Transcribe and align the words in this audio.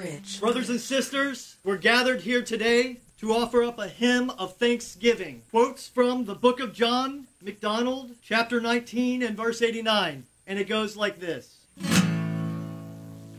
bridge. 0.00 0.40
Brothers 0.40 0.70
and 0.70 0.80
sisters, 0.80 1.56
we're 1.62 1.76
gathered 1.76 2.22
here 2.22 2.42
today 2.42 3.00
to 3.18 3.34
offer 3.34 3.62
up 3.62 3.78
a 3.78 3.88
hymn 3.88 4.30
of 4.30 4.56
thanksgiving. 4.56 5.42
Quotes 5.50 5.88
from 5.88 6.24
the 6.24 6.34
book 6.34 6.58
of 6.58 6.72
John 6.72 7.26
McDonald, 7.42 8.12
chapter 8.22 8.60
19 8.60 9.22
and 9.22 9.36
verse 9.36 9.60
89. 9.60 10.24
And 10.46 10.58
it 10.58 10.68
goes 10.68 10.96
like 10.96 11.20
this 11.20 11.58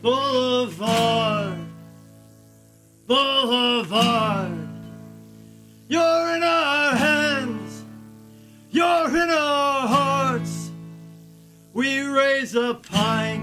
Boulevard, 0.01 1.57
Boulevard, 3.07 4.51
you're 5.87 6.35
in 6.35 6.43
our 6.43 6.95
hands, 6.95 7.83
you're 8.69 9.07
in 9.07 9.29
our 9.31 9.87
hearts. 9.87 10.69
We 11.73 12.01
raise 12.01 12.53
a 12.55 12.75
pint 12.75 13.40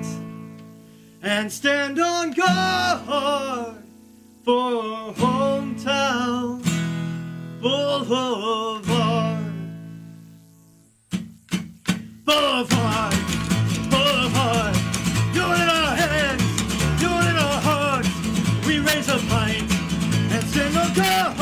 and 1.29 1.53
stand 1.53 2.01
on 2.01 2.31
guard 2.31 3.77
for 4.45 5.13
hometown 5.13 6.63
boulevard. 7.61 8.85
Boulevard, 12.25 13.15
boulevard, 13.91 14.77
you're 15.35 15.55
in 15.63 15.69
our 15.69 15.95
hands, 15.97 17.03
you're 17.03 17.25
in 17.31 17.37
our 17.37 17.61
hearts. 17.61 18.09
We 18.67 18.79
raise 18.79 19.09
a 19.11 19.19
pint 19.29 19.71
and 20.33 20.43
stand 20.45 20.77
on 20.79 20.95
guard 20.95 21.38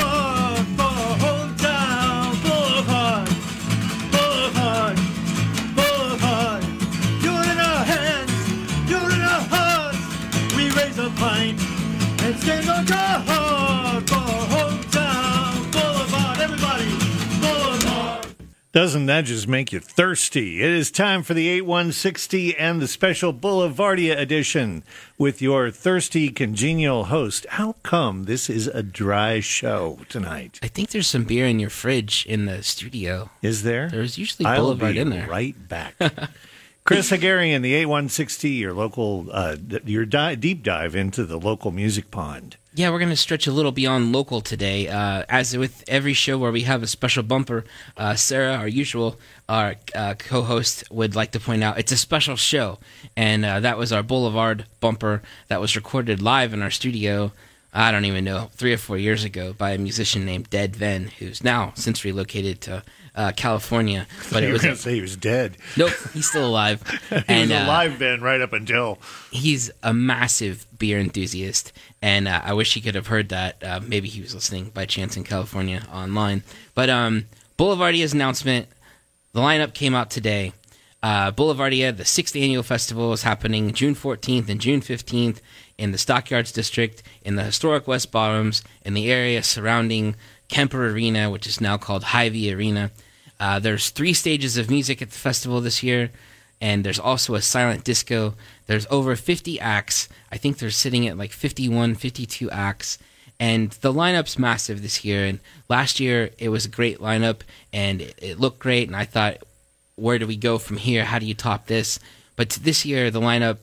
Doesn't 18.76 19.06
that 19.06 19.24
just 19.24 19.48
make 19.48 19.72
you 19.72 19.80
thirsty? 19.80 20.62
It 20.62 20.70
is 20.70 20.90
time 20.90 21.22
for 21.22 21.32
the 21.32 21.48
8160 21.48 22.58
and 22.58 22.78
the 22.78 22.86
special 22.86 23.32
Boulevardia 23.32 24.18
edition 24.18 24.82
with 25.16 25.40
your 25.40 25.70
thirsty, 25.70 26.28
congenial 26.28 27.04
host. 27.04 27.46
How 27.48 27.76
come 27.82 28.24
this 28.24 28.50
is 28.50 28.66
a 28.66 28.82
dry 28.82 29.40
show 29.40 30.00
tonight? 30.10 30.60
I 30.62 30.68
think 30.68 30.90
there's 30.90 31.06
some 31.06 31.24
beer 31.24 31.46
in 31.46 31.58
your 31.58 31.70
fridge 31.70 32.26
in 32.26 32.44
the 32.44 32.62
studio. 32.62 33.30
Is 33.40 33.62
there? 33.62 33.88
There's 33.88 34.18
usually 34.18 34.44
Boulevard 34.44 34.98
in 34.98 35.08
there. 35.08 35.26
Right 35.26 35.56
back. 35.66 35.94
Chris 36.86 37.10
Haghirian, 37.10 37.62
the 37.62 37.74
8160, 37.74 38.48
your 38.50 38.72
local, 38.72 39.26
uh, 39.32 39.56
your 39.84 40.06
di- 40.06 40.36
deep 40.36 40.62
dive 40.62 40.94
into 40.94 41.24
the 41.24 41.36
local 41.36 41.72
music 41.72 42.12
pond. 42.12 42.56
Yeah, 42.74 42.90
we're 42.90 43.00
going 43.00 43.10
to 43.10 43.16
stretch 43.16 43.48
a 43.48 43.52
little 43.52 43.72
beyond 43.72 44.12
local 44.12 44.40
today. 44.40 44.86
Uh, 44.86 45.24
as 45.28 45.56
with 45.56 45.82
every 45.88 46.12
show 46.12 46.38
where 46.38 46.52
we 46.52 46.60
have 46.62 46.84
a 46.84 46.86
special 46.86 47.24
bumper, 47.24 47.64
uh, 47.96 48.14
Sarah, 48.14 48.54
our 48.54 48.68
usual, 48.68 49.18
our 49.48 49.74
uh, 49.96 50.14
co 50.16 50.42
host, 50.42 50.84
would 50.92 51.16
like 51.16 51.32
to 51.32 51.40
point 51.40 51.64
out 51.64 51.76
it's 51.76 51.90
a 51.90 51.96
special 51.96 52.36
show. 52.36 52.78
And 53.16 53.44
uh, 53.44 53.58
that 53.60 53.78
was 53.78 53.92
our 53.92 54.04
Boulevard 54.04 54.66
bumper 54.78 55.22
that 55.48 55.60
was 55.60 55.74
recorded 55.74 56.22
live 56.22 56.54
in 56.54 56.62
our 56.62 56.70
studio, 56.70 57.32
I 57.74 57.90
don't 57.90 58.04
even 58.04 58.24
know, 58.24 58.50
three 58.52 58.72
or 58.72 58.78
four 58.78 58.96
years 58.96 59.24
ago 59.24 59.52
by 59.52 59.72
a 59.72 59.78
musician 59.78 60.24
named 60.24 60.50
Dead 60.50 60.76
Ven, 60.76 61.08
who's 61.18 61.42
now 61.42 61.72
since 61.74 62.04
relocated 62.04 62.60
to 62.60 62.84
uh, 63.16 63.32
California. 63.34 64.06
But 64.30 64.42
it 64.42 64.52
was. 64.52 64.62
going 64.62 64.74
to 64.74 64.80
say 64.80 64.94
he 64.94 65.00
was 65.00 65.16
dead. 65.16 65.56
Nope, 65.76 65.92
he's 66.12 66.28
still 66.28 66.46
alive. 66.46 66.82
He 67.08 67.22
and 67.28 67.50
was 67.50 67.58
uh, 67.60 67.64
alive 67.64 67.98
then, 67.98 68.20
right 68.20 68.40
up 68.40 68.52
until. 68.52 68.98
he's 69.30 69.70
a 69.82 69.94
massive 69.94 70.66
beer 70.78 70.98
enthusiast, 70.98 71.72
and 72.02 72.28
uh, 72.28 72.42
I 72.44 72.52
wish 72.52 72.74
he 72.74 72.80
could 72.80 72.94
have 72.94 73.06
heard 73.06 73.30
that. 73.30 73.62
Uh, 73.62 73.80
maybe 73.82 74.08
he 74.08 74.20
was 74.20 74.34
listening 74.34 74.70
by 74.70 74.86
chance 74.86 75.16
in 75.16 75.24
California 75.24 75.82
online. 75.92 76.42
But 76.74 76.90
um, 76.90 77.26
Boulevardia's 77.56 78.12
announcement, 78.12 78.68
the 79.32 79.40
lineup 79.40 79.72
came 79.72 79.94
out 79.94 80.10
today. 80.10 80.52
Uh, 81.02 81.30
Boulevardia, 81.30 81.96
the 81.96 82.04
sixth 82.04 82.34
annual 82.36 82.62
festival, 82.62 83.12
is 83.12 83.22
happening 83.22 83.72
June 83.72 83.94
14th 83.94 84.48
and 84.48 84.60
June 84.60 84.80
15th 84.80 85.40
in 85.78 85.92
the 85.92 85.98
Stockyards 85.98 86.52
District, 86.52 87.02
in 87.22 87.36
the 87.36 87.44
historic 87.44 87.86
West 87.86 88.10
Bottoms, 88.10 88.62
in 88.84 88.94
the 88.94 89.10
area 89.10 89.42
surrounding 89.42 90.16
Kemper 90.48 90.88
Arena, 90.88 91.30
which 91.30 91.46
is 91.46 91.60
now 91.60 91.76
called 91.76 92.02
Hy-Vee 92.04 92.52
Arena. 92.52 92.90
Uh, 93.38 93.58
there's 93.58 93.90
three 93.90 94.12
stages 94.12 94.56
of 94.56 94.70
music 94.70 95.02
at 95.02 95.10
the 95.10 95.18
festival 95.18 95.60
this 95.60 95.82
year, 95.82 96.10
and 96.60 96.84
there's 96.84 96.98
also 96.98 97.34
a 97.34 97.42
silent 97.42 97.84
disco. 97.84 98.34
There's 98.66 98.86
over 98.90 99.14
50 99.14 99.60
acts. 99.60 100.08
I 100.32 100.36
think 100.36 100.58
they're 100.58 100.70
sitting 100.70 101.06
at 101.06 101.18
like 101.18 101.32
51, 101.32 101.96
52 101.96 102.50
acts. 102.50 102.98
And 103.38 103.70
the 103.72 103.92
lineup's 103.92 104.38
massive 104.38 104.80
this 104.80 105.04
year. 105.04 105.26
And 105.26 105.40
last 105.68 106.00
year 106.00 106.30
it 106.38 106.48
was 106.48 106.64
a 106.64 106.70
great 106.70 106.98
lineup 106.98 107.40
and 107.72 108.00
it, 108.00 108.18
it 108.22 108.40
looked 108.40 108.58
great. 108.58 108.88
And 108.88 108.96
I 108.96 109.04
thought, 109.04 109.38
where 109.96 110.18
do 110.18 110.26
we 110.26 110.36
go 110.36 110.56
from 110.58 110.78
here? 110.78 111.04
How 111.04 111.18
do 111.18 111.26
you 111.26 111.34
top 111.34 111.66
this? 111.66 111.98
But 112.36 112.50
this 112.50 112.84
year, 112.84 113.10
the 113.10 113.20
lineup, 113.20 113.58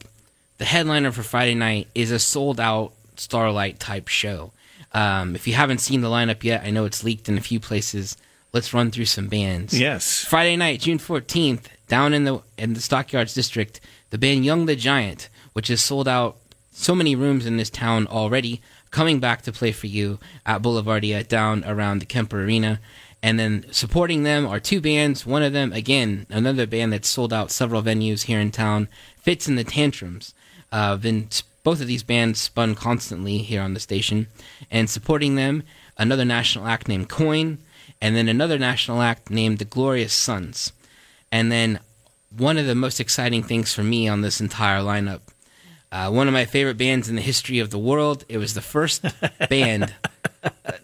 the 0.57 0.65
headliner 0.65 1.11
for 1.11 1.23
Friday 1.23 1.55
night 1.55 1.87
is 1.95 2.11
a 2.11 2.19
sold 2.19 2.59
out 2.59 2.93
Starlight 3.15 3.79
type 3.79 4.07
show. 4.07 4.51
Um, 4.91 5.35
if 5.35 5.47
you 5.47 5.53
haven't 5.53 5.79
seen 5.79 6.01
the 6.01 6.09
lineup 6.09 6.43
yet, 6.43 6.63
I 6.63 6.71
know 6.71 6.85
it's 6.85 7.03
leaked 7.03 7.29
in 7.29 7.37
a 7.37 7.41
few 7.41 7.59
places. 7.59 8.17
Let's 8.53 8.73
run 8.73 8.91
through 8.91 9.05
some 9.05 9.29
bands. 9.29 9.77
Yes. 9.77 10.23
Friday 10.23 10.55
night, 10.55 10.81
June 10.81 10.99
fourteenth, 10.99 11.67
down 11.87 12.13
in 12.13 12.23
the 12.23 12.41
in 12.55 12.73
the 12.73 12.81
Stockyards 12.81 13.33
district, 13.33 13.81
the 14.11 14.19
band 14.19 14.45
Young 14.45 14.67
the 14.67 14.75
Giant, 14.75 15.27
which 15.53 15.69
has 15.69 15.81
sold 15.81 16.07
out 16.07 16.37
so 16.71 16.93
many 16.93 17.15
rooms 17.15 17.47
in 17.47 17.57
this 17.57 17.71
town 17.71 18.05
already, 18.05 18.61
coming 18.91 19.19
back 19.19 19.41
to 19.41 19.51
play 19.51 19.71
for 19.71 19.87
you 19.87 20.19
at 20.45 20.61
Boulevardia 20.61 21.27
down 21.27 21.63
around 21.65 21.99
the 21.99 22.05
Kemper 22.05 22.43
Arena. 22.43 22.79
And 23.23 23.39
then 23.39 23.65
supporting 23.71 24.23
them 24.23 24.45
are 24.45 24.59
two 24.59 24.81
bands. 24.81 25.25
One 25.25 25.43
of 25.43 25.53
them, 25.53 25.71
again, 25.71 26.27
another 26.29 26.67
band 26.67 26.93
that's 26.93 27.07
sold 27.07 27.31
out 27.31 27.51
several 27.51 27.81
venues 27.81 28.23
here 28.23 28.39
in 28.39 28.51
town, 28.51 28.89
Fitz 29.17 29.47
and 29.47 29.57
the 29.57 29.63
Tantrums. 29.63 30.33
Uh, 30.71 30.97
been 30.97 31.29
both 31.63 31.79
of 31.79 31.87
these 31.87 32.03
bands 32.03 32.41
spun 32.41 32.75
constantly 32.75 33.37
here 33.37 33.61
on 33.61 33.73
the 33.73 33.79
station, 33.79 34.27
and 34.69 34.89
supporting 34.89 35.35
them, 35.35 35.63
another 35.97 36.25
national 36.25 36.67
act 36.67 36.87
named 36.89 37.07
Coin, 37.07 37.59
and 38.03 38.17
then 38.17 38.27
another 38.27 38.59
national 38.59 39.01
act 39.01 39.29
named 39.29 39.59
the 39.59 39.65
Glorious 39.65 40.11
Sons. 40.11 40.73
And 41.31 41.49
then 41.49 41.79
one 42.35 42.57
of 42.57 42.65
the 42.65 42.75
most 42.75 42.99
exciting 42.99 43.43
things 43.43 43.73
for 43.73 43.81
me 43.81 44.09
on 44.09 44.19
this 44.19 44.41
entire 44.41 44.81
lineup, 44.81 45.21
uh, 45.89 46.11
one 46.11 46.27
of 46.27 46.33
my 46.33 46.43
favorite 46.43 46.77
bands 46.77 47.07
in 47.07 47.15
the 47.15 47.21
history 47.21 47.59
of 47.59 47.69
the 47.69 47.79
world. 47.79 48.25
It 48.27 48.39
was 48.39 48.55
the 48.55 48.61
first 48.61 49.05
band. 49.49 49.93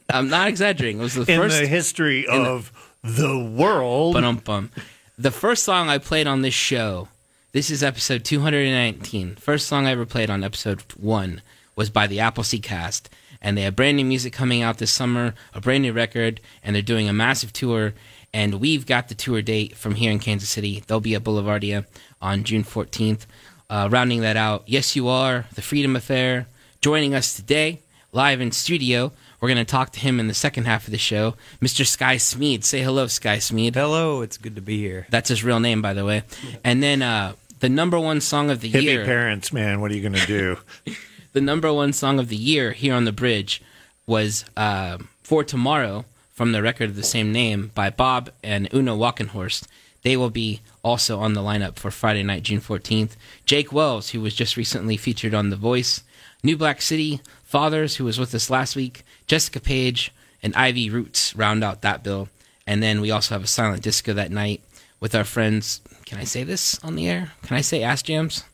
I'm 0.09 0.29
not 0.29 0.47
exaggerating. 0.47 1.01
It 1.01 1.03
was 1.03 1.15
the 1.15 1.29
In 1.29 1.41
first 1.41 1.59
the 1.59 1.67
history 1.67 2.25
of 2.25 2.71
the 3.03 3.37
world. 3.37 4.13
Ba-dum-bum. 4.13 4.71
The 5.17 5.31
first 5.31 5.63
song 5.63 5.89
I 5.89 5.97
played 5.97 6.25
on 6.25 6.41
this 6.41 6.53
show, 6.53 7.09
this 7.51 7.69
is 7.69 7.83
episode 7.83 8.23
219. 8.23 9.35
First 9.35 9.67
song 9.67 9.87
I 9.87 9.91
ever 9.91 10.05
played 10.05 10.29
on 10.29 10.41
episode 10.41 10.83
one 10.95 11.41
was 11.79 11.89
by 11.89 12.05
the 12.07 12.19
Appleseed 12.19 12.61
Cast. 12.61 13.09
And 13.41 13.57
they 13.57 13.61
have 13.61 13.77
brand 13.77 13.95
new 13.95 14.03
music 14.03 14.33
coming 14.33 14.61
out 14.61 14.79
this 14.79 14.91
summer, 14.91 15.33
a 15.53 15.61
brand 15.61 15.81
new 15.81 15.93
record, 15.93 16.41
and 16.61 16.75
they're 16.75 16.83
doing 16.83 17.07
a 17.07 17.13
massive 17.13 17.53
tour. 17.53 17.93
And 18.33 18.55
we've 18.55 18.85
got 18.85 19.07
the 19.07 19.15
tour 19.15 19.41
date 19.41 19.77
from 19.77 19.95
here 19.95 20.11
in 20.11 20.19
Kansas 20.19 20.49
City. 20.49 20.83
They'll 20.85 20.99
be 20.99 21.15
at 21.15 21.23
Boulevardia 21.23 21.85
on 22.21 22.43
June 22.43 22.65
14th. 22.65 23.25
Uh, 23.69 23.87
rounding 23.89 24.19
that 24.21 24.35
out, 24.35 24.63
Yes 24.65 24.93
You 24.97 25.07
Are, 25.07 25.45
The 25.55 25.61
Freedom 25.61 25.95
Affair, 25.95 26.47
joining 26.81 27.15
us 27.15 27.33
today, 27.33 27.79
live 28.11 28.41
in 28.41 28.51
studio. 28.51 29.13
We're 29.39 29.47
going 29.47 29.65
to 29.65 29.71
talk 29.71 29.91
to 29.91 30.01
him 30.01 30.19
in 30.19 30.27
the 30.27 30.33
second 30.33 30.65
half 30.65 30.85
of 30.85 30.91
the 30.91 30.97
show. 30.97 31.35
Mr. 31.61 31.87
Sky 31.87 32.17
Smeed. 32.17 32.65
Say 32.65 32.81
hello, 32.81 33.07
Sky 33.07 33.37
Smeed. 33.37 33.75
Hello, 33.75 34.21
it's 34.21 34.37
good 34.37 34.55
to 34.55 34.61
be 34.61 34.79
here. 34.79 35.07
That's 35.09 35.29
his 35.29 35.45
real 35.45 35.61
name, 35.61 35.81
by 35.81 35.93
the 35.93 36.03
way. 36.03 36.23
And 36.61 36.83
then 36.83 37.01
uh, 37.01 37.35
the 37.61 37.69
number 37.69 37.97
one 37.97 38.19
song 38.19 38.49
of 38.49 38.59
the 38.59 38.69
Hippie 38.69 38.83
year. 38.83 39.05
parents, 39.05 39.53
man, 39.53 39.79
what 39.79 39.91
are 39.91 39.95
you 39.95 40.01
going 40.01 40.19
to 40.19 40.27
do? 40.27 40.57
the 41.33 41.41
number 41.41 41.71
one 41.73 41.93
song 41.93 42.19
of 42.19 42.29
the 42.29 42.35
year 42.35 42.71
here 42.73 42.93
on 42.93 43.05
the 43.05 43.11
bridge 43.11 43.61
was 44.05 44.45
uh, 44.57 44.97
For 45.23 45.43
Tomorrow 45.43 46.05
from 46.33 46.51
the 46.51 46.61
record 46.61 46.89
of 46.89 46.95
the 46.95 47.03
same 47.03 47.31
name 47.31 47.71
by 47.75 47.89
Bob 47.89 48.31
and 48.43 48.67
Una 48.73 48.91
Walkenhorst. 48.95 49.67
They 50.03 50.15
will 50.15 50.29
be 50.29 50.61
also 50.83 51.19
on 51.19 51.33
the 51.33 51.41
lineup 51.41 51.75
for 51.75 51.91
Friday 51.91 52.23
night, 52.23 52.43
June 52.43 52.61
14th. 52.61 53.11
Jake 53.45 53.73
Wells, 53.73 54.09
who 54.11 54.21
was 54.21 54.33
just 54.33 54.55
recently 54.57 54.95
featured 54.97 55.33
on 55.33 55.49
The 55.49 55.55
Voice. 55.57 56.01
New 56.41 56.55
Black 56.55 56.81
City, 56.81 57.19
Fathers, 57.43 57.97
who 57.97 58.05
was 58.05 58.17
with 58.17 58.33
us 58.33 58.49
last 58.49 58.75
week. 58.77 59.03
Jessica 59.27 59.59
Page 59.59 60.11
and 60.41 60.55
Ivy 60.55 60.89
Roots 60.89 61.35
round 61.35 61.63
out 61.63 61.81
that 61.81 62.01
bill. 62.03 62.29
And 62.65 62.81
then 62.81 63.01
we 63.01 63.11
also 63.11 63.35
have 63.35 63.43
a 63.43 63.47
silent 63.47 63.83
disco 63.83 64.13
that 64.13 64.31
night 64.31 64.61
with 65.01 65.13
our 65.13 65.25
friends. 65.25 65.81
Can 66.05 66.17
I 66.17 66.23
say 66.23 66.43
this 66.43 66.79
on 66.83 66.95
the 66.95 67.09
air? 67.09 67.33
Can 67.43 67.57
I 67.57 67.61
say 67.61 67.83
Ass 67.83 68.01
Jams? 68.01 68.45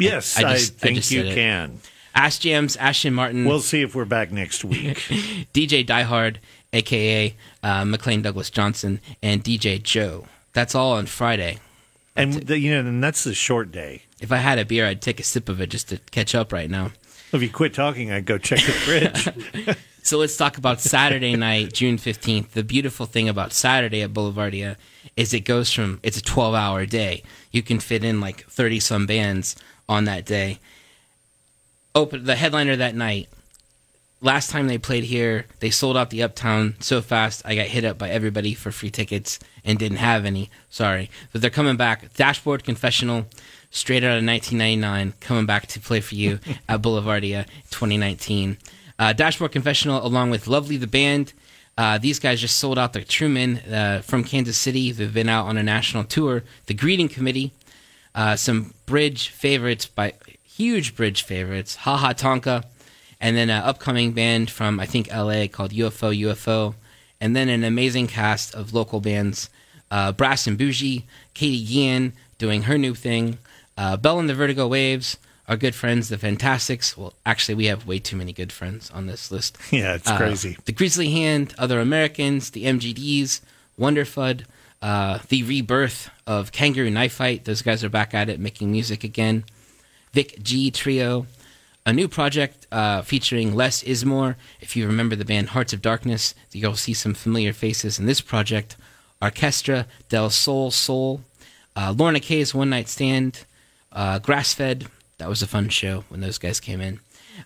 Yes, 0.00 0.36
I 0.36 0.48
I, 0.48 0.52
just- 0.54 0.74
I 0.74 0.78
think 0.78 1.10
you 1.12 1.22
it. 1.22 1.34
can. 1.34 1.78
Ash 2.18 2.38
Jams, 2.38 2.76
Ashton 2.76 3.14
Martin, 3.14 3.44
We'll 3.44 3.60
see 3.60 3.82
if 3.82 3.94
we're 3.94 4.04
back 4.04 4.32
next 4.32 4.64
week. 4.64 4.96
DJ 5.54 5.86
Diehard, 5.86 6.38
aka 6.72 7.34
uh, 7.62 7.84
McLean 7.84 8.22
Douglas 8.22 8.50
Johnson, 8.50 9.00
and 9.22 9.44
DJ 9.44 9.80
Joe. 9.80 10.26
That's 10.52 10.74
all 10.74 10.94
on 10.94 11.06
Friday. 11.06 11.58
and 12.16 12.34
the, 12.34 12.58
you 12.58 12.72
know, 12.72 12.80
and 12.80 13.02
that's 13.02 13.22
the 13.22 13.34
short 13.34 13.70
day. 13.70 14.02
If 14.20 14.32
I 14.32 14.38
had 14.38 14.58
a 14.58 14.64
beer, 14.64 14.84
I'd 14.84 15.00
take 15.00 15.20
a 15.20 15.22
sip 15.22 15.48
of 15.48 15.60
it 15.60 15.70
just 15.70 15.90
to 15.90 15.98
catch 16.10 16.34
up 16.34 16.52
right 16.52 16.68
now. 16.68 16.90
If 17.32 17.40
you 17.40 17.50
quit 17.50 17.72
talking, 17.72 18.10
I'd 18.10 18.26
go 18.26 18.36
check 18.36 18.58
the 18.60 18.72
fridge. 18.72 19.76
So 20.08 20.16
let's 20.16 20.38
talk 20.38 20.56
about 20.56 20.80
Saturday 20.80 21.36
night, 21.48 21.74
June 21.74 21.98
15th. 21.98 22.52
The 22.52 22.64
beautiful 22.64 23.04
thing 23.04 23.28
about 23.28 23.52
Saturday 23.52 24.00
at 24.00 24.14
Boulevardia 24.14 24.76
is 25.16 25.34
it 25.34 25.40
goes 25.40 25.70
from, 25.70 26.00
it's 26.02 26.16
a 26.16 26.22
12 26.22 26.54
hour 26.54 26.86
day. 26.86 27.22
You 27.52 27.62
can 27.62 27.78
fit 27.78 28.02
in 28.02 28.18
like 28.18 28.46
30 28.46 28.80
some 28.80 29.04
bands 29.04 29.54
on 29.86 30.04
that 30.04 30.24
day. 30.24 30.60
Open 31.98 32.22
the 32.22 32.36
headliner 32.36 32.76
that 32.76 32.94
night. 32.94 33.28
Last 34.20 34.50
time 34.50 34.68
they 34.68 34.78
played 34.78 35.02
here, 35.02 35.46
they 35.58 35.70
sold 35.70 35.96
out 35.96 36.10
the 36.10 36.22
Uptown 36.22 36.76
so 36.78 37.02
fast 37.02 37.42
I 37.44 37.56
got 37.56 37.66
hit 37.66 37.84
up 37.84 37.98
by 37.98 38.08
everybody 38.08 38.54
for 38.54 38.70
free 38.70 38.92
tickets 38.92 39.40
and 39.64 39.80
didn't 39.80 39.98
have 39.98 40.24
any. 40.24 40.48
Sorry. 40.70 41.10
But 41.32 41.40
they're 41.40 41.50
coming 41.50 41.76
back. 41.76 42.14
Dashboard 42.14 42.62
Confessional, 42.62 43.26
straight 43.72 44.04
out 44.04 44.16
of 44.16 44.24
1999, 44.24 45.14
coming 45.18 45.44
back 45.44 45.66
to 45.66 45.80
play 45.80 45.98
for 46.00 46.14
you 46.14 46.38
at 46.68 46.82
Boulevardia 46.82 47.46
2019. 47.70 48.58
Uh, 48.96 49.12
Dashboard 49.12 49.50
Confessional, 49.50 50.06
along 50.06 50.30
with 50.30 50.46
Lovely 50.46 50.76
the 50.76 50.86
Band. 50.86 51.32
Uh, 51.76 51.98
these 51.98 52.20
guys 52.20 52.40
just 52.40 52.58
sold 52.58 52.78
out 52.78 52.92
the 52.92 53.02
Truman 53.02 53.56
uh, 53.72 54.02
from 54.04 54.22
Kansas 54.22 54.56
City. 54.56 54.92
They've 54.92 55.12
been 55.12 55.28
out 55.28 55.46
on 55.46 55.56
a 55.56 55.64
national 55.64 56.04
tour. 56.04 56.44
The 56.66 56.74
Greeting 56.74 57.08
Committee, 57.08 57.50
uh, 58.14 58.36
some 58.36 58.72
bridge 58.86 59.30
favorites 59.30 59.86
by 59.86 60.14
huge 60.58 60.94
bridge 60.96 61.22
favorites, 61.22 61.76
Ha 61.84 61.96
Ha 61.96 62.12
Tonka, 62.12 62.64
and 63.20 63.36
then 63.36 63.48
an 63.50 63.62
upcoming 63.62 64.12
band 64.12 64.50
from 64.50 64.78
I 64.80 64.86
think 64.86 65.08
LA 65.12 65.46
called 65.46 65.70
UFO 65.72 66.10
UFO, 66.26 66.74
and 67.20 67.34
then 67.36 67.48
an 67.48 67.64
amazing 67.64 68.06
cast 68.08 68.54
of 68.54 68.74
local 68.74 69.00
bands, 69.00 69.50
uh, 69.90 70.12
Brass 70.12 70.46
and 70.46 70.58
Bougie, 70.58 71.04
Katie 71.34 71.64
Guillen 71.64 72.12
doing 72.38 72.62
her 72.64 72.76
new 72.78 72.94
thing, 72.94 73.38
uh, 73.76 73.96
Bell 73.96 74.18
and 74.20 74.28
the 74.28 74.34
Vertigo 74.34 74.66
Waves, 74.68 75.16
our 75.48 75.56
good 75.56 75.74
friends, 75.74 76.08
the 76.08 76.18
Fantastics. 76.18 76.96
Well, 76.96 77.14
actually, 77.24 77.54
we 77.54 77.66
have 77.66 77.86
way 77.86 77.98
too 77.98 78.16
many 78.16 78.32
good 78.32 78.52
friends 78.52 78.90
on 78.90 79.06
this 79.06 79.30
list. 79.30 79.56
yeah, 79.72 79.94
it's 79.94 80.08
Uh, 80.10 80.16
crazy. 80.16 80.56
The 80.66 80.72
Grizzly 80.72 81.10
Hand, 81.10 81.54
Other 81.58 81.80
Americans, 81.80 82.50
the 82.50 82.64
MGDs, 82.66 83.40
Wonderfud, 83.80 84.44
uh, 84.82 85.18
the 85.28 85.42
rebirth 85.44 86.10
of 86.26 86.52
Kangaroo 86.52 86.90
Knife 86.90 87.14
Fight. 87.14 87.44
Those 87.46 87.62
guys 87.62 87.82
are 87.82 87.88
back 87.88 88.12
at 88.14 88.28
it, 88.28 88.38
making 88.38 88.70
music 88.70 89.02
again. 89.04 89.44
Vic 90.12 90.42
G 90.42 90.70
Trio, 90.70 91.26
a 91.84 91.92
new 91.92 92.08
project 92.08 92.66
uh, 92.70 93.02
featuring 93.02 93.54
Les 93.54 93.82
Izmore. 93.82 94.36
If 94.60 94.76
you 94.76 94.86
remember 94.86 95.16
the 95.16 95.24
band 95.24 95.50
Hearts 95.50 95.72
of 95.72 95.82
Darkness, 95.82 96.34
you'll 96.52 96.76
see 96.76 96.94
some 96.94 97.14
familiar 97.14 97.52
faces 97.52 97.98
in 97.98 98.06
this 98.06 98.20
project. 98.20 98.76
Orchestra 99.20 99.86
del 100.08 100.30
Sol 100.30 100.70
Soul, 100.70 101.22
uh, 101.74 101.94
Lorna 101.96 102.20
Kay's 102.20 102.54
One 102.54 102.70
Night 102.70 102.88
Stand, 102.88 103.44
uh, 103.92 104.18
Grassfed. 104.18 104.86
That 105.18 105.28
was 105.28 105.42
a 105.42 105.46
fun 105.46 105.68
show 105.68 106.04
when 106.08 106.20
those 106.20 106.38
guys 106.38 106.60
came 106.60 106.80
in. 106.80 107.00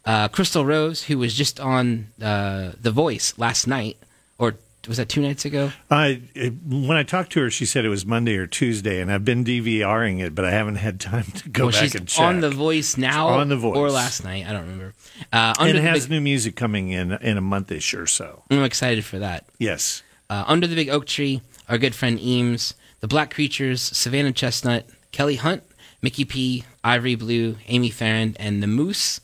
Uh, 0.05 0.29
Crystal 0.29 0.65
Rose, 0.65 1.05
who 1.05 1.19
was 1.19 1.35
just 1.35 1.61
on 1.61 2.09
uh, 2.21 2.73
The 2.81 2.91
Voice 2.91 3.35
last 3.39 3.67
night, 3.67 3.97
or 4.39 4.57
was 4.89 4.97
that 4.97 5.09
two 5.09 5.21
nights 5.21 5.45
ago? 5.45 5.73
I 5.91 6.23
it, 6.35 6.55
when 6.67 6.97
I 6.97 7.03
talked 7.03 7.33
to 7.33 7.41
her, 7.41 7.51
she 7.51 7.65
said 7.67 7.85
it 7.85 7.89
was 7.89 8.05
Monday 8.05 8.37
or 8.37 8.47
Tuesday, 8.47 9.01
and 9.01 9.13
I've 9.13 9.25
been 9.25 9.45
DVRing 9.45 10.21
it, 10.21 10.35
but 10.35 10.45
I 10.45 10.51
haven't 10.51 10.77
had 10.77 11.01
time 11.01 11.25
to 11.25 11.49
go 11.49 11.65
well, 11.67 11.73
back 11.73 11.95
and 11.95 12.09
check. 12.09 12.25
on 12.25 12.41
The 12.41 12.51
Voice 12.51 12.97
now, 12.97 13.29
On 13.29 13.49
The 13.49 13.57
Voice. 13.57 13.77
or 13.77 13.91
last 13.91 14.25
night. 14.25 14.47
I 14.47 14.53
don't 14.53 14.63
remember. 14.63 14.95
Uh, 15.33 15.55
and 15.61 15.77
it 15.77 15.83
has 15.83 16.07
big, 16.07 16.11
new 16.11 16.21
music 16.21 16.57
coming 16.57 16.91
in 16.91 17.13
in 17.13 17.37
a 17.37 17.41
monthish 17.41 17.95
or 17.95 18.07
so. 18.07 18.43
I'm 18.51 18.65
excited 18.65 19.05
for 19.05 19.19
that. 19.21 19.47
Yes. 19.59 20.03
Uh, 20.29 20.45
Under 20.47 20.67
the 20.67 20.75
Big 20.75 20.89
Oak 20.89 21.07
Tree, 21.07 21.43
our 21.69 21.79
good 21.79 21.95
friend 21.95 22.19
Eames, 22.19 22.75
The 23.01 23.09
Black 23.09 23.33
Creatures, 23.33 23.83
Savannah 23.83 24.33
Chestnut, 24.33 24.87
Kelly 25.13 25.37
Hunt, 25.37 25.63
Mickey 26.01 26.25
P, 26.25 26.65
Ivory 26.83 27.15
Blue, 27.15 27.57
Amy 27.69 27.91
Farron, 27.91 28.37
and 28.41 28.63
The 28.63 28.67
Moose. 28.67 29.21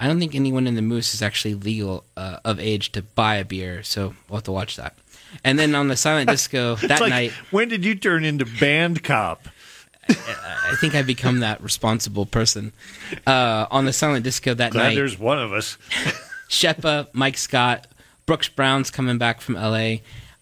I 0.00 0.06
don't 0.06 0.18
think 0.20 0.34
anyone 0.34 0.66
in 0.66 0.74
The 0.74 0.82
Moose 0.82 1.14
is 1.14 1.22
actually 1.22 1.54
legal 1.54 2.04
uh, 2.16 2.38
of 2.44 2.60
age 2.60 2.92
to 2.92 3.02
buy 3.02 3.36
a 3.36 3.44
beer, 3.44 3.82
so 3.82 4.14
we'll 4.28 4.36
have 4.36 4.44
to 4.44 4.52
watch 4.52 4.76
that. 4.76 4.96
And 5.44 5.58
then 5.58 5.74
on 5.74 5.88
the 5.88 5.96
Silent 5.96 6.30
Disco 6.30 6.76
that 6.76 7.00
like, 7.00 7.10
night, 7.10 7.32
when 7.50 7.68
did 7.68 7.84
you 7.84 7.94
turn 7.94 8.24
into 8.24 8.46
band 8.46 9.02
cop? 9.02 9.48
I 10.08 10.76
think 10.80 10.94
I 10.94 11.02
become 11.02 11.40
that 11.40 11.62
responsible 11.62 12.26
person. 12.26 12.72
Uh, 13.26 13.66
on 13.70 13.84
the 13.84 13.92
Silent 13.92 14.24
Disco 14.24 14.54
that 14.54 14.72
Glad 14.72 14.82
night, 14.82 14.94
there's 14.94 15.18
one 15.18 15.38
of 15.38 15.52
us. 15.52 15.76
Sheppa, 16.48 17.08
Mike 17.12 17.36
Scott, 17.36 17.86
Brooks 18.24 18.48
Brown's 18.48 18.90
coming 18.90 19.18
back 19.18 19.40
from 19.42 19.56
LA, 19.56 19.96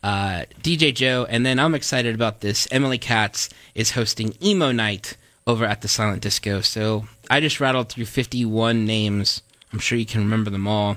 uh, 0.05 0.45
DJ 0.63 0.95
Joe, 0.95 1.27
and 1.29 1.45
then 1.45 1.59
I'm 1.59 1.75
excited 1.75 2.15
about 2.15 2.41
this. 2.41 2.69
Emily 2.71 2.99
Katz 2.99 3.49
is 3.75 3.93
hosting 3.93 4.35
Emo 4.41 4.71
Night 4.71 5.17
over 5.49 5.65
at 5.65 5.83
the 5.83 5.89
Silent 5.89 6.23
Disco. 6.23 6.61
So 6.61 7.07
I 7.31 7.41
just 7.41 7.61
rattled 7.61 7.89
through 7.89 8.07
51 8.07 8.85
names. 8.87 9.43
I'm 9.73 9.79
sure 9.79 9.99
you 9.99 10.07
can 10.07 10.21
remember 10.23 10.51
them 10.51 10.67
all. 10.67 10.97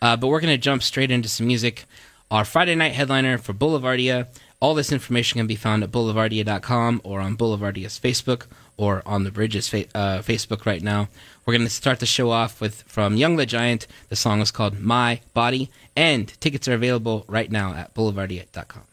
Uh, 0.00 0.16
but 0.16 0.28
we're 0.28 0.40
going 0.40 0.54
to 0.54 0.58
jump 0.58 0.82
straight 0.82 1.10
into 1.10 1.28
some 1.28 1.46
music. 1.46 1.84
Our 2.30 2.44
Friday 2.44 2.74
night 2.74 2.92
headliner 2.92 3.38
for 3.38 3.52
Boulevardia. 3.52 4.28
All 4.60 4.74
this 4.74 4.92
information 4.92 5.38
can 5.38 5.46
be 5.46 5.56
found 5.56 5.82
at 5.82 5.90
boulevardia.com 5.90 7.02
or 7.04 7.20
on 7.20 7.36
Boulevardia's 7.36 8.00
Facebook 8.00 8.46
or 8.76 9.02
on 9.04 9.24
the 9.24 9.30
Bridges 9.30 9.68
fa- 9.68 9.86
uh, 9.94 10.18
Facebook 10.20 10.64
right 10.64 10.82
now. 10.82 11.08
We're 11.44 11.52
going 11.54 11.66
to 11.66 11.70
start 11.70 12.00
the 12.00 12.06
show 12.06 12.30
off 12.30 12.60
with 12.60 12.82
from 12.82 13.16
Young 13.16 13.36
the 13.36 13.46
Giant. 13.46 13.86
The 14.08 14.16
song 14.16 14.40
is 14.40 14.50
called 14.50 14.80
My 14.80 15.20
Body, 15.34 15.70
and 15.94 16.28
tickets 16.40 16.66
are 16.66 16.74
available 16.74 17.24
right 17.28 17.50
now 17.50 17.74
at 17.74 17.94
boulevardia.com. 17.94 18.84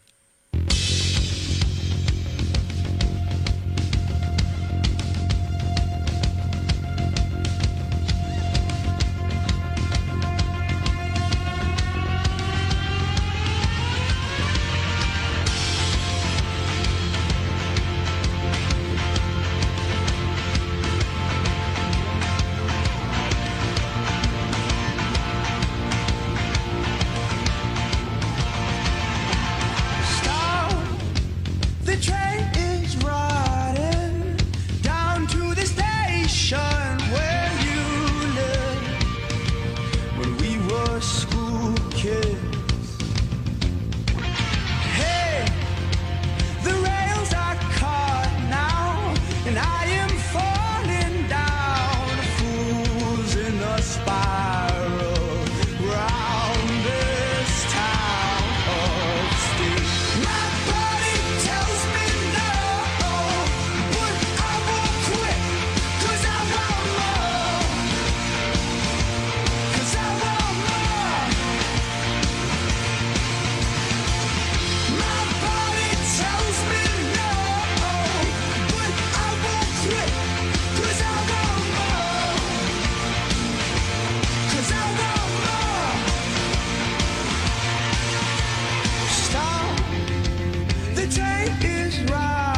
Train 91.14 91.48
is 91.62 92.00
riding 92.10 92.51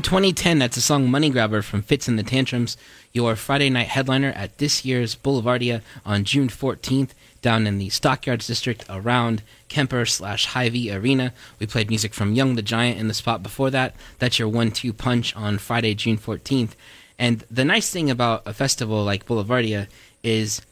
From 0.00 0.04
2010, 0.18 0.60
that's 0.60 0.76
the 0.76 0.80
song 0.80 1.10
Money 1.10 1.28
Grabber 1.28 1.60
from 1.60 1.82
Fitz 1.82 2.08
and 2.08 2.18
the 2.18 2.22
Tantrums, 2.22 2.78
your 3.12 3.36
Friday 3.36 3.68
night 3.68 3.88
headliner 3.88 4.30
at 4.30 4.56
this 4.56 4.82
year's 4.82 5.14
Boulevardia 5.14 5.82
on 6.06 6.24
June 6.24 6.48
14th 6.48 7.10
down 7.42 7.66
in 7.66 7.76
the 7.76 7.90
Stockyards 7.90 8.46
District 8.46 8.82
around 8.88 9.42
Kemper 9.68 10.06
slash 10.06 10.46
Hy-Vee 10.46 10.90
Arena. 10.90 11.34
We 11.58 11.66
played 11.66 11.90
music 11.90 12.14
from 12.14 12.32
Young 12.32 12.54
the 12.54 12.62
Giant 12.62 12.98
in 12.98 13.08
the 13.08 13.14
spot 13.14 13.42
before 13.42 13.68
that. 13.72 13.94
That's 14.18 14.38
your 14.38 14.48
one-two 14.48 14.94
punch 14.94 15.36
on 15.36 15.58
Friday, 15.58 15.92
June 15.94 16.16
14th. 16.16 16.70
And 17.18 17.44
the 17.50 17.66
nice 17.66 17.90
thing 17.90 18.08
about 18.08 18.44
a 18.46 18.54
festival 18.54 19.04
like 19.04 19.26
Boulevardia 19.26 19.86
is 20.22 20.62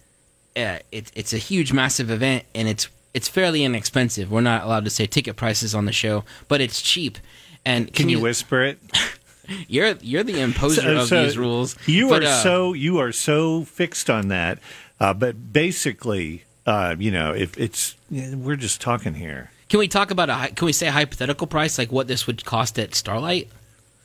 uh, 0.56 0.78
it, 0.90 1.12
it's 1.14 1.35
a 1.35 1.38
huge, 1.38 1.70
massive 1.70 2.11
event, 2.11 2.47
and 2.54 2.66
it's 2.66 2.88
it's 3.12 3.28
fairly 3.28 3.62
inexpensive. 3.62 4.32
We're 4.32 4.40
not 4.40 4.64
allowed 4.64 4.85
to 4.85 4.90
say 4.90 5.06
ticket 5.06 5.37
prices 5.37 5.75
on 5.75 5.85
the 5.85 5.92
show, 5.92 6.25
but 6.49 6.62
it's 6.62 6.80
cheap. 6.80 7.18
And 7.64 7.92
Can 7.92 8.08
you 8.08 8.20
whisper 8.20 8.62
it? 8.62 8.78
You're 9.69 9.95
you're 10.00 10.23
the 10.25 10.40
imposer 10.40 10.83
So- 10.83 10.97
of 11.02 11.09
so 11.09 11.23
these 11.25 11.38
rules. 11.38 11.76
You 11.87 12.09
But, 12.09 12.23
are 12.25 12.26
uh, 12.26 12.43
so 12.43 12.73
you 12.75 12.99
are 12.99 13.12
so 13.12 13.64
fixed 13.64 14.09
on 14.11 14.28
that. 14.28 14.59
Uh, 15.00 15.14
but 15.14 15.52
basically, 15.52 16.45
uh, 16.67 16.97
you 16.99 17.11
know, 17.11 17.33
if 17.33 17.57
it's 17.59 17.95
we're 18.11 18.57
just 18.57 18.81
talking 18.81 19.14
here. 19.14 19.50
Can 19.69 19.78
we 19.78 19.88
talk 19.88 20.11
about 20.11 20.28
a? 20.31 20.52
Can 20.55 20.67
we 20.67 20.73
say 20.73 20.87
a 20.88 20.93
hypothetical 20.93 21.47
price, 21.47 21.78
like 21.78 21.93
what 21.93 22.09
this 22.09 22.26
would 22.26 22.45
cost 22.45 22.78
at 22.78 22.95
Starlight? 22.95 23.49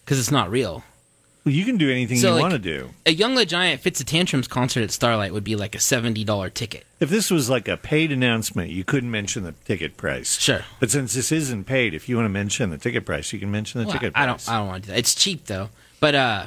Because 0.04 0.20
it's 0.20 0.32
not 0.32 0.50
real. 0.52 0.84
Well, 1.46 1.54
you 1.54 1.66
can 1.66 1.76
do 1.78 1.92
anything 1.92 2.18
So, 2.20 2.28
you 2.30 2.34
like- 2.36 2.42
want 2.42 2.54
to 2.54 2.60
do. 2.60 2.92
A 3.06 3.12
Young 3.12 3.36
the 3.36 3.46
Giant 3.46 3.82
Fitz 3.82 4.00
a 4.00 4.06
Tantrums 4.06 4.48
concert 4.48 4.82
at 4.82 4.92
Starlight 4.92 5.34
would 5.34 5.44
be 5.44 5.56
like 5.58 5.76
a 5.76 5.80
seventy 5.80 6.24
dollar 6.24 6.50
ticket. 6.50 6.86
If 7.02 7.10
this 7.10 7.30
was 7.30 7.50
like 7.50 7.68
a 7.68 7.76
paid 7.76 8.12
announcement, 8.14 8.70
you 8.72 8.84
couldn't 8.86 9.12
mention 9.12 9.44
the 9.44 9.52
ticket 9.66 9.98
price. 9.98 10.40
Sure. 10.40 10.62
But 10.80 10.90
since 10.92 11.14
this 11.14 11.32
isn't 11.34 11.66
paid, 11.66 11.94
if 11.94 12.08
you 12.08 12.16
want 12.16 12.26
to 12.26 12.30
mention 12.30 12.70
the 12.70 12.78
ticket 12.78 13.06
price, 13.06 13.34
you 13.34 13.40
can 13.40 13.52
mention 13.52 13.82
the 13.82 13.88
Well, 13.88 13.94
ticket 13.94 14.14
I 14.16 14.26
price. 14.26 14.46
don't. 14.46 14.54
I 14.54 14.58
don't 14.60 14.68
want 14.68 14.84
to 14.84 14.88
do 14.88 14.94
that. 14.94 15.00
It's 15.00 15.14
cheap 15.16 15.46
though. 15.48 15.70
But 16.00 16.16
uh, 16.16 16.46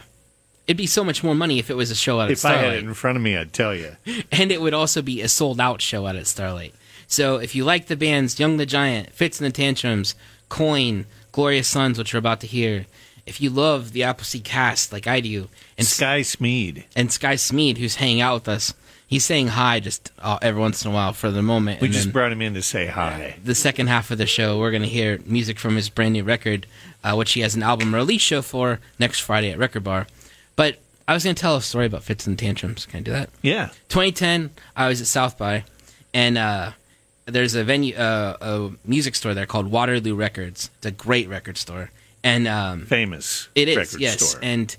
it'd 0.67 0.79
be 0.79 0.87
so 0.87 1.05
much 1.05 1.23
more 1.23 1.35
money 1.35 1.59
if 1.59 1.69
it 1.69 1.75
was 1.77 1.91
a 1.91 1.95
show 1.95 2.19
out 2.21 2.31
at 2.31 2.39
Starlight. 2.39 2.59
if 2.61 2.65
I 2.65 2.69
had 2.71 2.77
it 2.79 2.85
in 2.85 2.95
front 2.95 3.17
of 3.17 3.23
me, 3.23 3.37
I'd 3.37 3.53
tell 3.53 3.75
you. 3.75 3.97
and 4.33 4.51
it 4.51 4.63
would 4.63 4.73
also 4.75 5.03
be 5.03 5.21
a 5.21 5.29
sold 5.29 5.61
out 5.61 5.83
show 5.83 6.07
out 6.07 6.17
at 6.17 6.27
Starlight. 6.27 6.75
So 7.07 7.37
if 7.37 7.55
you 7.55 7.65
like 7.65 7.87
the 7.89 7.97
bands 7.97 8.41
Young 8.41 8.57
the 8.57 8.65
Giant, 8.67 9.13
Fitz 9.13 9.41
and 9.41 9.47
the 9.47 9.53
Tantrums, 9.55 10.15
Coin, 10.49 11.05
Glorious 11.33 11.69
Sons, 11.69 11.99
which 11.99 12.13
you're 12.15 12.19
about 12.19 12.41
to 12.41 12.47
hear, 12.47 12.87
if 13.27 13.41
you 13.41 13.51
love 13.51 13.93
the 13.93 14.05
Appleseed 14.05 14.45
cast 14.45 14.93
like 14.93 15.07
I 15.07 15.21
do, 15.21 15.49
and 15.77 15.87
Sky 15.87 16.21
Smeed. 16.21 16.85
and 16.95 17.11
Sky 17.13 17.35
Smeed, 17.35 17.79
who's 17.79 17.97
hanging 17.97 18.21
out 18.21 18.35
with 18.35 18.49
us, 18.49 18.73
he's 19.07 19.25
saying 19.25 19.49
hi 19.49 19.81
just 19.81 20.13
uh, 20.19 20.39
every 20.43 20.61
once 20.61 20.85
in 20.85 20.91
a 20.91 20.95
while 20.95 21.13
for 21.13 21.31
the 21.31 21.43
moment. 21.43 21.81
We 21.81 21.89
and 21.89 21.95
just 21.95 22.13
brought 22.13 22.33
him 22.33 22.41
in 22.43 22.55
to 22.55 22.63
say 22.63 22.87
hi. 22.87 23.37
the 23.43 23.55
second 23.55 23.89
half 23.89 24.11
of 24.11 24.19
the 24.19 24.27
show, 24.27 24.59
we're 24.59 24.71
going 24.71 24.83
to 24.83 24.89
hear 24.89 25.19
music 25.27 25.59
from 25.59 25.77
his 25.77 25.89
brand 25.89 26.13
new 26.15 26.25
record, 26.25 26.67
uh, 27.05 27.15
which 27.15 27.33
he 27.33 27.41
has 27.41 27.55
an 27.55 27.63
album 27.63 27.95
release 27.95 28.23
show 28.23 28.43
for 28.43 28.81
next 28.99 29.21
Friday 29.21 29.51
at 29.51 29.59
Record 29.59 29.85
Bar. 29.85 30.07
But 30.55 30.79
I 31.09 31.15
was 31.15 31.25
going 31.25 31.37
to 31.37 31.41
tell 31.41 31.57
a 31.57 31.63
story 31.63 31.87
about 31.87 32.03
Fitz 32.03 32.27
and 32.27 32.39
Tantrums. 32.39 32.87
Can 32.87 33.01
I 33.01 33.03
do 33.03 33.13
that? 33.13 33.31
Yeah. 33.43 33.69
2010, 33.89 34.51
I 34.75 34.89
was 34.89 35.01
at 35.01 35.07
South 35.07 35.39
by, 35.39 35.65
and 36.15 36.37
uh, 36.39 36.73
there's 37.27 37.55
a 37.55 37.63
venue, 37.63 37.95
uh, 37.95 38.37
a 38.41 38.71
music 38.89 39.15
store 39.15 39.35
there 39.35 39.47
called 39.47 39.67
Waterloo 39.71 40.15
Records. 40.15 40.71
It's 40.79 40.87
a 40.87 40.91
great 40.91 41.29
record 41.29 41.59
store, 41.59 41.91
and 42.27 42.49
um, 42.49 42.87
Famous 42.87 43.49
it 43.55 43.69
is 43.69 43.97
yes, 43.99 44.31
store. 44.31 44.41
and 44.43 44.77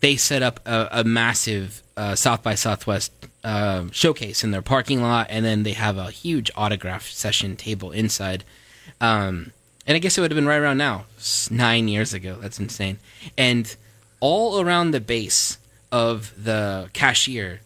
they 0.00 0.16
set 0.16 0.42
up 0.42 0.60
a, 0.66 0.88
a 0.90 1.04
massive 1.04 1.82
uh, 1.96 2.14
South 2.14 2.42
by 2.42 2.54
Southwest 2.54 3.12
um 3.44 3.90
showcase 3.92 4.42
in 4.42 4.50
their 4.50 4.62
parking 4.62 5.00
lot, 5.00 5.28
and 5.30 5.44
then 5.44 5.62
they 5.62 5.72
have 5.74 5.96
a 5.96 6.10
huge 6.10 6.50
autograph 6.56 7.08
session 7.08 7.56
table 7.56 7.92
inside. 7.92 8.44
Um, 9.00 9.52
and 9.86 9.94
I 9.94 10.00
guess 10.00 10.18
it 10.18 10.20
would 10.20 10.30
have 10.30 10.36
been 10.36 10.46
right 10.46 10.58
around 10.60 10.78
now, 10.78 11.06
nine 11.50 11.88
years 11.88 12.12
ago. 12.12 12.36
That's 12.40 12.58
insane. 12.58 12.98
And 13.38 13.74
all 14.20 14.60
around 14.60 14.90
the 14.90 15.00
base 15.00 15.56
of 15.90 16.32
the 16.36 16.90
cashier 16.92 17.60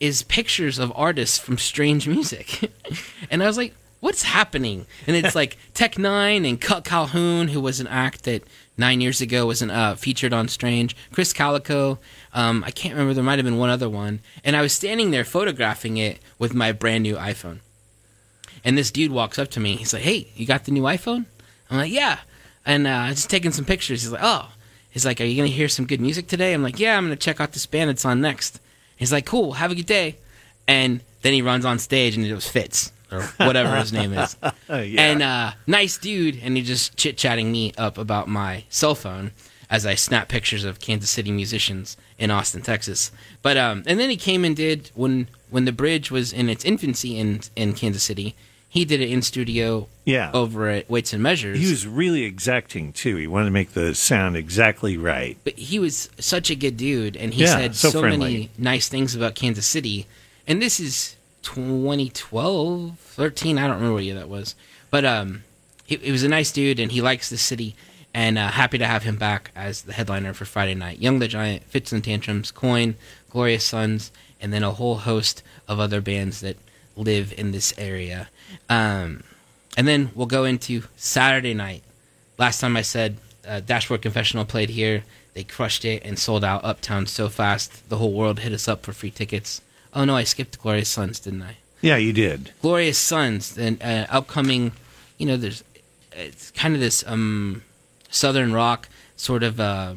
is 0.00 0.22
pictures 0.24 0.78
of 0.78 0.92
artists 0.94 1.38
from 1.38 1.56
Strange 1.58 2.08
Music, 2.08 2.70
and 3.30 3.42
I 3.42 3.46
was 3.46 3.56
like, 3.56 3.72
"What's 4.00 4.24
happening?" 4.24 4.86
And 5.06 5.16
it's 5.16 5.34
like 5.40 5.56
Tech 5.74 5.94
N9ne 5.94 6.48
and 6.48 6.60
Kutt 6.60 6.84
Calhoun, 6.84 7.48
who 7.48 7.60
was 7.60 7.78
an 7.80 7.86
act 7.86 8.24
that 8.24 8.42
nine 8.76 9.00
years 9.00 9.20
ago 9.20 9.46
was 9.46 9.62
an, 9.62 9.70
uh, 9.70 9.94
featured 9.94 10.32
on 10.32 10.48
Strange. 10.48 10.96
Krizz 11.12 11.34
Kaliko, 11.34 11.98
um, 12.32 12.64
I 12.64 12.70
can't 12.70 12.94
remember. 12.94 13.14
There 13.14 13.24
might 13.24 13.38
have 13.38 13.44
been 13.44 13.58
one 13.58 13.70
other 13.70 13.88
one, 13.88 14.20
and 14.42 14.56
I 14.56 14.62
was 14.62 14.72
standing 14.72 15.10
there 15.10 15.24
photographing 15.24 15.96
it 15.96 16.18
with 16.38 16.54
my 16.54 16.72
brand 16.72 17.02
new 17.02 17.16
iPhone. 17.16 17.60
And 18.64 18.78
this 18.78 18.90
dude 18.90 19.12
walks 19.12 19.38
up 19.38 19.50
to 19.50 19.60
me. 19.60 19.76
He's 19.76 19.92
like, 19.92 20.02
"Hey, 20.02 20.28
you 20.34 20.46
got 20.46 20.64
the 20.64 20.72
new 20.72 20.82
iPhone?" 20.82 21.26
I'm 21.70 21.76
like, 21.76 21.92
"Yeah." 21.92 22.18
And 22.66 22.86
uh, 22.86 23.08
just 23.08 23.30
taking 23.30 23.52
some 23.52 23.64
pictures. 23.64 24.02
He's 24.02 24.12
like, 24.12 24.22
"Oh." 24.22 24.50
He's 24.90 25.04
like, 25.04 25.20
"Are 25.20 25.24
you 25.24 25.36
gonna 25.36 25.48
hear 25.48 25.68
some 25.68 25.86
good 25.86 26.00
music 26.00 26.28
today?" 26.28 26.54
I'm 26.54 26.62
like, 26.62 26.78
"Yeah, 26.78 26.96
I'm 26.96 27.04
gonna 27.04 27.16
check 27.16 27.40
out 27.40 27.52
this 27.52 27.66
band 27.66 27.90
that's 27.90 28.04
on 28.04 28.20
next." 28.20 28.60
He's 28.96 29.12
like, 29.12 29.26
"Cool, 29.26 29.54
have 29.54 29.70
a 29.70 29.74
good 29.74 29.86
day." 29.86 30.16
And 30.66 31.00
then 31.22 31.32
he 31.32 31.42
runs 31.42 31.64
on 31.64 31.78
stage 31.78 32.16
and 32.16 32.24
it 32.24 32.34
was 32.34 32.48
Fitz 32.48 32.92
or 33.14 33.22
whatever 33.46 33.76
his 33.76 33.92
name 33.92 34.12
is. 34.12 34.36
Yeah. 34.68 35.00
And 35.02 35.22
uh, 35.22 35.52
nice 35.66 35.96
dude, 35.98 36.38
and 36.42 36.56
he 36.56 36.62
just 36.62 36.96
chit 36.96 37.16
chatting 37.16 37.52
me 37.52 37.72
up 37.78 37.96
about 37.98 38.28
my 38.28 38.64
cell 38.70 38.94
phone 38.94 39.30
as 39.70 39.86
I 39.86 39.94
snap 39.94 40.28
pictures 40.28 40.64
of 40.64 40.80
Kansas 40.80 41.10
City 41.10 41.30
musicians 41.30 41.96
in 42.18 42.30
Austin, 42.30 42.62
Texas. 42.62 43.10
But 43.42 43.56
um, 43.56 43.82
and 43.86 43.98
then 44.00 44.10
he 44.10 44.16
came 44.16 44.44
and 44.44 44.54
did 44.56 44.90
when 44.94 45.28
when 45.50 45.64
the 45.64 45.72
bridge 45.72 46.10
was 46.10 46.32
in 46.32 46.48
its 46.48 46.64
infancy 46.64 47.18
in 47.18 47.40
in 47.56 47.74
Kansas 47.74 48.02
City. 48.02 48.34
He 48.68 48.84
did 48.84 49.00
it 49.00 49.08
in 49.08 49.22
studio 49.22 49.86
Yeah. 50.04 50.32
over 50.34 50.68
at 50.68 50.90
Weights 50.90 51.12
and 51.12 51.22
Measures. 51.22 51.60
he 51.60 51.70
was 51.70 51.86
really 51.86 52.24
exacting 52.24 52.92
too. 52.92 53.14
He 53.14 53.28
wanted 53.28 53.44
to 53.44 53.50
make 53.52 53.70
the 53.72 53.94
sound 53.94 54.36
exactly 54.36 54.96
right. 54.96 55.36
but 55.44 55.54
he 55.56 55.78
was 55.78 56.10
such 56.18 56.50
a 56.50 56.56
good 56.56 56.76
dude, 56.76 57.16
and 57.16 57.32
he 57.34 57.42
Yeah, 57.44 57.56
said 57.56 57.76
so 57.76 57.90
so, 57.90 58.02
many 58.02 58.50
nice 58.58 58.88
things 58.88 59.14
about 59.14 59.36
Kansas 59.36 59.64
City. 59.66 60.06
And 60.48 60.60
this 60.60 60.80
is 60.80 61.14
2012, 61.44 62.98
13, 62.98 63.58
I 63.58 63.66
don't 63.66 63.76
remember 63.76 63.94
what 63.94 64.04
year 64.04 64.14
that 64.16 64.28
was. 64.28 64.54
But 64.90 65.04
um, 65.04 65.44
he, 65.84 65.96
he 65.96 66.10
was 66.10 66.22
a 66.24 66.28
nice 66.28 66.50
dude, 66.50 66.80
and 66.80 66.90
he 66.90 67.00
likes 67.00 67.30
the 67.30 67.38
city, 67.38 67.76
and 68.12 68.38
uh, 68.38 68.48
happy 68.48 68.78
to 68.78 68.86
have 68.86 69.04
him 69.04 69.16
back 69.16 69.50
as 69.54 69.82
the 69.82 69.92
headliner 69.92 70.34
for 70.34 70.44
Friday 70.44 70.74
night. 70.74 70.98
Young 70.98 71.18
the 71.18 71.28
Giant, 71.28 71.64
Fitz 71.64 71.92
and 71.92 72.02
Tantrums, 72.02 72.50
Coin, 72.50 72.96
Glorious 73.30 73.64
Sons, 73.64 74.10
and 74.40 74.52
then 74.52 74.62
a 74.62 74.72
whole 74.72 74.96
host 74.96 75.42
of 75.68 75.78
other 75.78 76.00
bands 76.00 76.40
that 76.40 76.56
live 76.96 77.32
in 77.36 77.52
this 77.52 77.74
area. 77.78 78.28
Um, 78.68 79.22
and 79.76 79.86
then 79.86 80.10
we'll 80.14 80.26
go 80.26 80.44
into 80.44 80.84
Saturday 80.96 81.54
night. 81.54 81.82
Last 82.38 82.60
time 82.60 82.76
I 82.76 82.82
said 82.82 83.18
uh, 83.46 83.60
Dashboard 83.60 84.02
Confessional 84.02 84.44
played 84.44 84.70
here. 84.70 85.04
They 85.34 85.44
crushed 85.44 85.84
it 85.84 86.02
and 86.04 86.18
sold 86.18 86.44
out 86.44 86.64
Uptown 86.64 87.06
so 87.06 87.28
fast. 87.28 87.88
The 87.88 87.96
whole 87.96 88.12
world 88.12 88.40
hit 88.40 88.52
us 88.52 88.68
up 88.68 88.84
for 88.84 88.92
free 88.92 89.10
tickets. 89.10 89.60
Oh 89.94 90.04
no, 90.04 90.16
I 90.16 90.24
skipped 90.24 90.60
Glorious 90.60 90.88
Sons, 90.88 91.20
didn't 91.20 91.42
I? 91.42 91.56
Yeah, 91.80 91.96
you 91.96 92.12
did. 92.12 92.50
Glorious 92.62 92.98
Sons, 92.98 93.56
an 93.58 93.80
uh, 93.80 94.06
upcoming, 94.10 94.72
you 95.18 95.26
know, 95.26 95.36
there's 95.36 95.62
it's 96.12 96.50
kind 96.52 96.74
of 96.74 96.80
this 96.80 97.04
um, 97.06 97.62
southern 98.10 98.52
rock 98.52 98.88
sort 99.16 99.42
of 99.42 99.60
uh, 99.60 99.94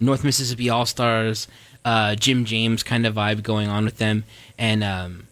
North 0.00 0.24
Mississippi 0.24 0.68
All 0.70 0.86
Stars, 0.86 1.48
uh, 1.84 2.14
Jim 2.14 2.44
James 2.44 2.82
kind 2.82 3.06
of 3.06 3.14
vibe 3.14 3.42
going 3.42 3.68
on 3.68 3.84
with 3.84 3.98
them, 3.98 4.24
and 4.58 4.84
um, 4.84 5.26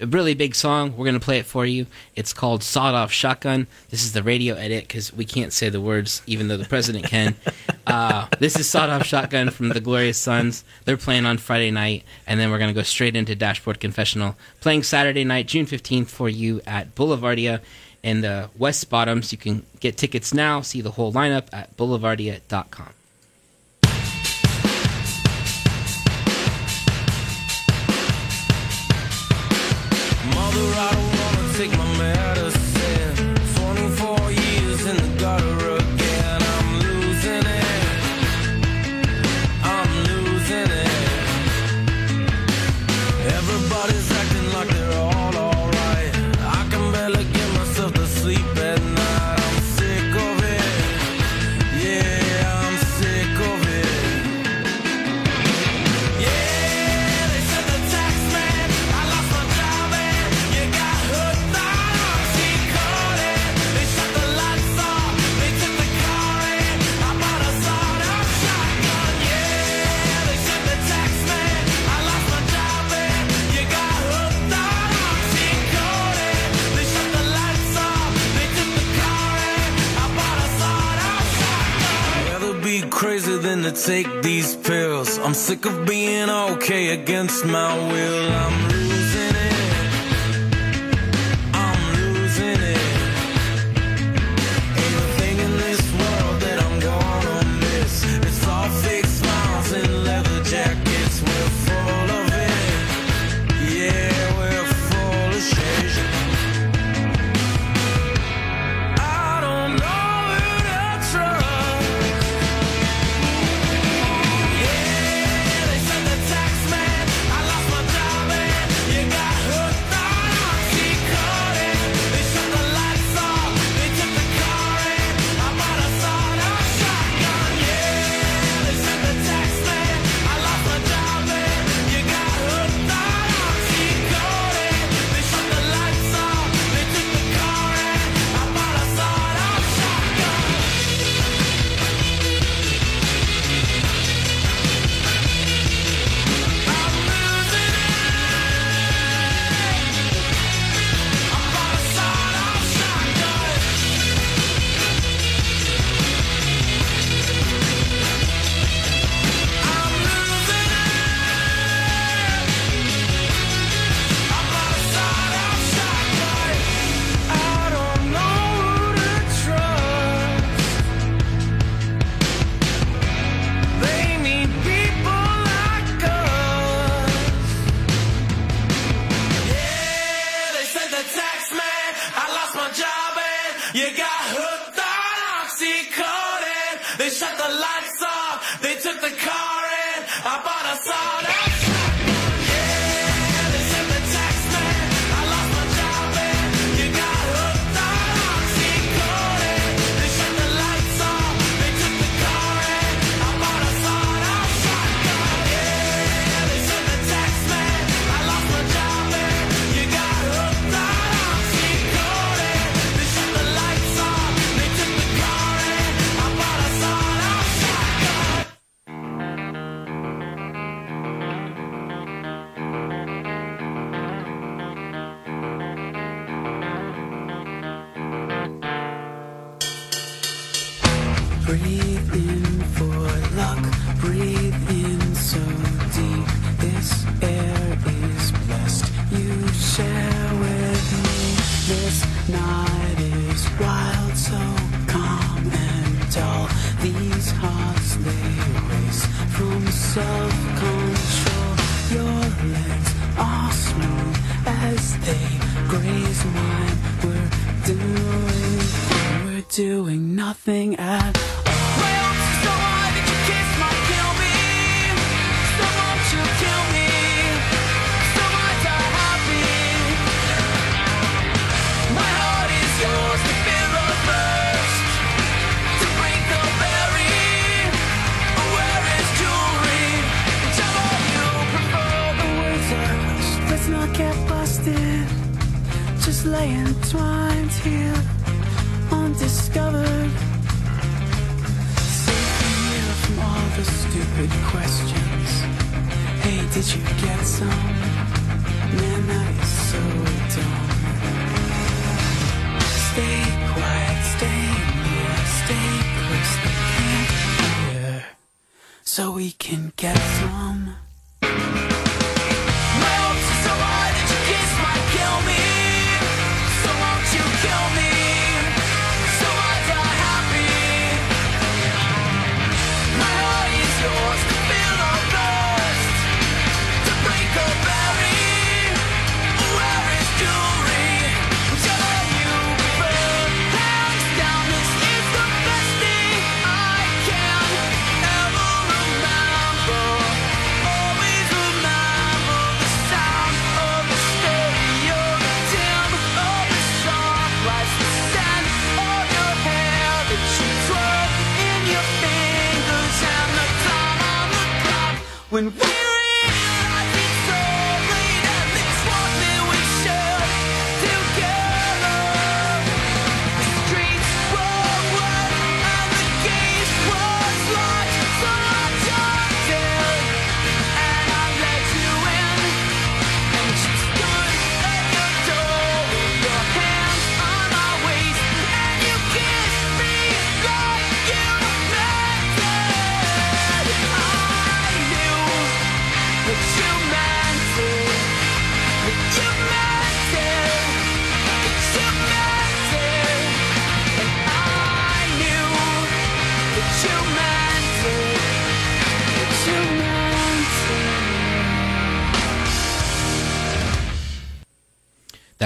a 0.00 0.06
really 0.06 0.34
big 0.34 0.54
song. 0.54 0.96
We're 0.96 1.06
gonna 1.06 1.20
play 1.20 1.38
it 1.38 1.46
for 1.46 1.64
you. 1.64 1.86
It's 2.16 2.32
called 2.32 2.62
"Sawed 2.62 2.94
Off 2.94 3.12
Shotgun." 3.12 3.66
This 3.90 4.04
is 4.04 4.12
the 4.12 4.22
radio 4.22 4.54
edit 4.54 4.88
because 4.88 5.12
we 5.12 5.24
can't 5.24 5.52
say 5.52 5.68
the 5.68 5.80
words, 5.80 6.22
even 6.26 6.48
though 6.48 6.56
the 6.56 6.64
president 6.64 7.06
can. 7.06 7.36
uh, 7.86 8.26
this 8.38 8.58
is 8.58 8.68
"Sawed 8.68 8.90
Off 8.90 9.06
Shotgun" 9.06 9.50
from 9.50 9.68
the 9.68 9.80
Glorious 9.80 10.18
Sons. 10.18 10.64
They're 10.84 10.96
playing 10.96 11.26
on 11.26 11.38
Friday 11.38 11.70
night, 11.70 12.04
and 12.26 12.40
then 12.40 12.50
we're 12.50 12.58
gonna 12.58 12.72
go 12.72 12.82
straight 12.82 13.16
into 13.16 13.34
Dashboard 13.34 13.80
Confessional, 13.80 14.36
playing 14.60 14.82
Saturday 14.82 15.24
night, 15.24 15.46
June 15.46 15.66
fifteenth, 15.66 16.10
for 16.10 16.28
you 16.28 16.60
at 16.66 16.94
Boulevardia 16.94 17.60
in 18.02 18.20
the 18.20 18.50
West 18.56 18.90
Bottoms. 18.90 19.32
You 19.32 19.38
can 19.38 19.64
get 19.80 19.96
tickets 19.96 20.34
now. 20.34 20.60
See 20.60 20.80
the 20.80 20.92
whole 20.92 21.12
lineup 21.12 21.46
at 21.52 21.76
boulevardia.com. 21.76 22.94
Mother, 30.54 30.74
I 30.78 30.92
don't 30.94 31.18
wanna 31.18 31.52
take 31.54 31.76
my 31.76 31.98
medicine. 31.98 33.34
24 33.56 34.30
years 34.30 34.86
in 34.86 34.96
the 34.96 35.16
gutter 35.18 35.73
willing 83.54 83.72
to 83.72 83.82
take 83.82 84.22
these 84.22 84.56
pills. 84.56 85.18
I'm 85.18 85.34
sick 85.34 85.64
of 85.64 85.86
being 85.86 86.28
okay 86.28 86.88
against 86.88 87.44
my 87.44 87.76
will. 87.76 88.32
I'm 88.32 88.93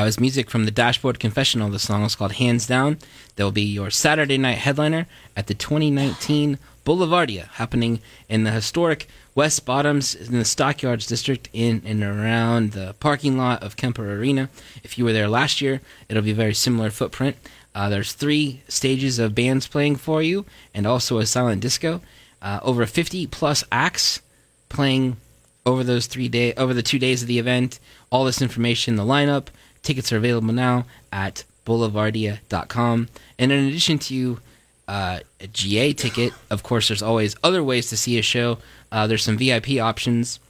was 0.08 0.18
music 0.18 0.48
from 0.48 0.64
the 0.64 0.70
Dashboard 0.70 1.20
Confessional. 1.20 1.68
The 1.68 1.78
song 1.78 2.02
is 2.02 2.14
called 2.14 2.32
Hands 2.32 2.66
Down. 2.66 2.96
They'll 3.36 3.50
be 3.50 3.60
your 3.60 3.90
Saturday 3.90 4.38
night 4.38 4.56
headliner 4.56 5.06
at 5.36 5.48
the 5.48 5.52
2019 5.54 6.58
Boulevardia, 6.82 7.48
happening 7.48 8.00
in 8.26 8.44
the 8.44 8.50
historic 8.50 9.06
West 9.34 9.66
Bottoms 9.66 10.14
in 10.14 10.38
the 10.38 10.46
Stockyards 10.46 11.06
district 11.06 11.50
in 11.52 11.82
and 11.84 12.02
around 12.02 12.72
the 12.72 12.94
parking 13.00 13.36
lot 13.36 13.62
of 13.62 13.76
Kemper 13.76 14.10
Arena. 14.10 14.48
If 14.82 14.96
you 14.96 15.04
were 15.04 15.12
there 15.12 15.28
last 15.28 15.60
year, 15.60 15.82
it'll 16.08 16.22
be 16.22 16.30
a 16.30 16.34
very 16.34 16.54
similar 16.54 16.88
footprint. 16.88 17.36
Uh, 17.74 17.90
there's 17.90 18.14
three 18.14 18.62
stages 18.66 19.18
of 19.18 19.34
bands 19.34 19.68
playing 19.68 19.96
for 19.96 20.22
you, 20.22 20.46
and 20.72 20.86
also 20.86 21.18
a 21.18 21.26
silent 21.26 21.60
disco. 21.60 22.00
Uh, 22.40 22.60
over 22.62 22.86
50 22.86 23.26
plus 23.26 23.62
acts 23.70 24.22
playing 24.70 25.18
over 25.66 25.84
those 25.84 26.06
three 26.06 26.28
day 26.28 26.54
over 26.54 26.72
the 26.72 26.82
two 26.82 26.98
days 26.98 27.20
of 27.20 27.28
the 27.28 27.38
event. 27.38 27.78
All 28.10 28.24
this 28.24 28.40
information, 28.40 28.96
the 28.96 29.02
lineup, 29.02 29.48
tickets 29.88 30.12
are 30.12 30.18
available 30.18 30.52
now 30.52 30.84
at 31.10 31.44
boulevardia.com. 31.64 33.08
And 33.38 33.50
in 33.50 33.64
addition 33.64 33.98
to 34.00 34.38
uh, 34.86 35.20
a 35.40 35.46
GA 35.46 35.94
ticket, 35.94 36.34
of 36.50 36.62
course, 36.62 36.88
there's 36.88 37.02
always 37.02 37.34
other 37.42 37.64
ways 37.64 37.88
to 37.88 37.96
see 37.96 38.18
a 38.18 38.22
show. 38.22 38.58
Uh, 38.92 39.06
there's 39.06 39.24
some 39.24 39.38
VIP 39.38 39.80
options. 39.80 40.40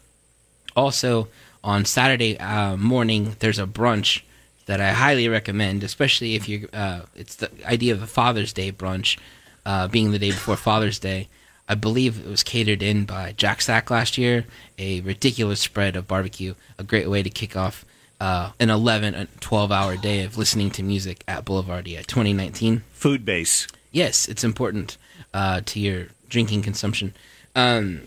Also, 0.75 1.29
on 1.63 1.85
Saturday 1.85 2.37
uh, 2.39 2.77
morning, 2.77 3.37
there's 3.39 3.61
a 3.61 3.67
brunch 3.67 4.23
that 4.67 4.81
I 4.81 4.91
highly 4.91 5.29
recommend, 5.29 5.85
especially 5.85 6.35
if 6.35 6.49
you. 6.49 6.69
Uh, 6.73 7.03
it's 7.15 7.37
the 7.37 7.51
idea 7.65 7.95
of 7.95 8.03
a 8.03 8.07
Father's 8.09 8.53
Day 8.53 8.73
brunch, 8.73 9.19
uh, 9.65 9.87
being 9.87 10.11
the 10.11 10.19
day 10.19 10.31
before 10.31 10.57
Father's 10.57 10.99
Day. 10.99 11.29
I 11.69 11.77
believe 11.77 12.19
it 12.19 12.29
was 12.29 12.43
catered 12.43 12.83
in 12.83 13.05
by 13.05 13.35
Jack 13.37 13.61
Stack 13.61 13.89
last 13.91 14.19
year. 14.19 14.47
A 14.79 15.01
ridiculous 15.01 15.61
spread 15.61 15.95
of 15.95 16.09
barbecue, 16.09 16.55
a 16.77 16.83
great 16.83 17.09
way 17.09 17.23
to 17.23 17.31
kick 17.31 17.57
off 17.57 17.85
uh, 18.21 18.51
an 18.59 18.71
11, 18.71 19.15
uh, 19.15 19.27
12 19.41 19.73
hour 19.73 19.97
day 19.97 20.25
of 20.25 20.37
listening 20.37 20.71
to 20.73 20.83
music 20.83 21.23
at 21.29 21.45
Boulevardia 21.45 22.07
2019 22.07 22.83
Food 22.93 23.25
base. 23.25 23.67
yes, 23.93 24.27
it's 24.27 24.45
important 24.45 24.97
uh, 25.35 25.61
to 25.67 25.81
your 25.81 26.07
drinking 26.29 26.63
consumption. 26.63 27.15
Um, 27.55 28.03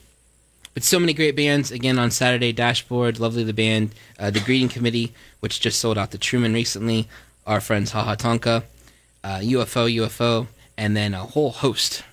but 0.73 0.83
so 0.83 0.99
many 0.99 1.13
great 1.13 1.35
bands 1.35 1.71
again 1.71 1.99
on 1.99 2.11
Saturday. 2.11 2.53
Dashboard, 2.53 3.19
lovely 3.19 3.43
the 3.43 3.53
band, 3.53 3.93
uh, 4.17 4.31
the 4.31 4.39
Greeting 4.39 4.69
Committee, 4.69 5.13
which 5.41 5.59
just 5.59 5.79
sold 5.79 5.97
out 5.97 6.11
the 6.11 6.17
Truman 6.17 6.53
recently. 6.53 7.07
Our 7.45 7.59
friends 7.59 7.91
Ha 7.91 8.03
Ha 8.03 8.15
Tonka, 8.15 8.63
uh, 9.23 9.39
UFO, 9.39 9.93
UFO, 9.93 10.47
and 10.77 10.95
then 10.95 11.13
a 11.13 11.25
whole 11.25 11.51
host 11.51 12.03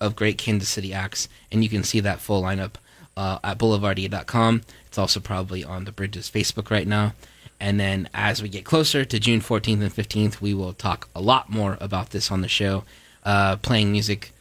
of 0.00 0.14
great 0.14 0.38
Kansas 0.38 0.68
City 0.68 0.92
acts. 0.92 1.28
And 1.50 1.64
you 1.64 1.70
can 1.70 1.82
see 1.82 2.00
that 2.00 2.20
full 2.20 2.42
lineup 2.42 2.74
uh, 3.16 3.38
at 3.42 3.58
Boulevardia.com. 3.58 4.62
It's 4.86 4.98
also 4.98 5.18
probably 5.18 5.64
on 5.64 5.84
the 5.84 5.92
Bridges 5.92 6.30
Facebook 6.30 6.70
right 6.70 6.86
now. 6.86 7.14
And 7.60 7.78
then 7.80 8.08
as 8.12 8.42
we 8.42 8.48
get 8.48 8.64
closer 8.64 9.04
to 9.04 9.18
June 9.18 9.40
14th 9.40 9.82
and 9.82 9.94
15th, 9.94 10.40
we 10.40 10.54
will 10.54 10.72
talk 10.72 11.08
a 11.14 11.20
lot 11.20 11.48
more 11.50 11.78
about 11.80 12.10
this 12.10 12.30
on 12.30 12.40
the 12.42 12.48
show, 12.48 12.84
uh, 13.24 13.56
playing 13.56 13.92
music. 13.92 14.32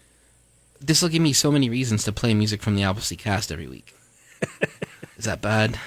This 0.82 1.02
will 1.02 1.10
give 1.10 1.22
me 1.22 1.34
so 1.34 1.52
many 1.52 1.70
reasons 1.70 2.04
to 2.04 2.12
play 2.12 2.34
music 2.34 2.62
from 2.62 2.76
the 2.76 2.84
Appleseed 2.84 3.20
cast 3.20 3.52
every 3.52 3.68
week. 3.68 3.96
Is 5.18 5.26
that 5.26 5.42
bad? 5.42 5.80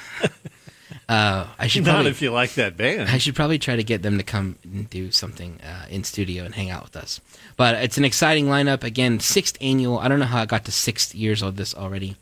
Uh, 1.09 1.47
I 1.57 1.69
should 1.69 1.85
Not 1.85 1.93
probably, 1.93 2.11
if 2.11 2.21
you 2.21 2.33
like 2.33 2.55
that 2.55 2.77
band. 2.77 3.09
I 3.09 3.19
should 3.19 3.37
probably 3.37 3.61
try 3.61 3.77
to 3.77 3.85
get 3.85 4.03
them 4.03 4.19
to 4.19 4.25
come 4.25 4.57
and 4.65 4.91
do 4.91 5.13
something 5.13 5.61
uh, 5.63 5.87
in 5.89 6.03
studio 6.03 6.45
and 6.45 6.55
hang 6.55 6.71
out 6.71 6.83
with 6.83 6.97
us. 6.97 7.21
But 7.57 7.77
it's 7.77 7.97
an 7.97 8.05
exciting 8.05 8.47
lineup. 8.47 8.83
Again, 8.83 9.21
sixth 9.21 9.57
annual. 9.61 10.01
I 10.01 10.09
don't 10.09 10.19
know 10.19 10.27
how 10.27 10.43
I 10.43 10.47
got 10.47 10.65
to 10.65 10.73
six 10.73 11.15
years 11.15 11.43
of 11.43 11.57
this 11.57 11.75
already. 11.75 12.17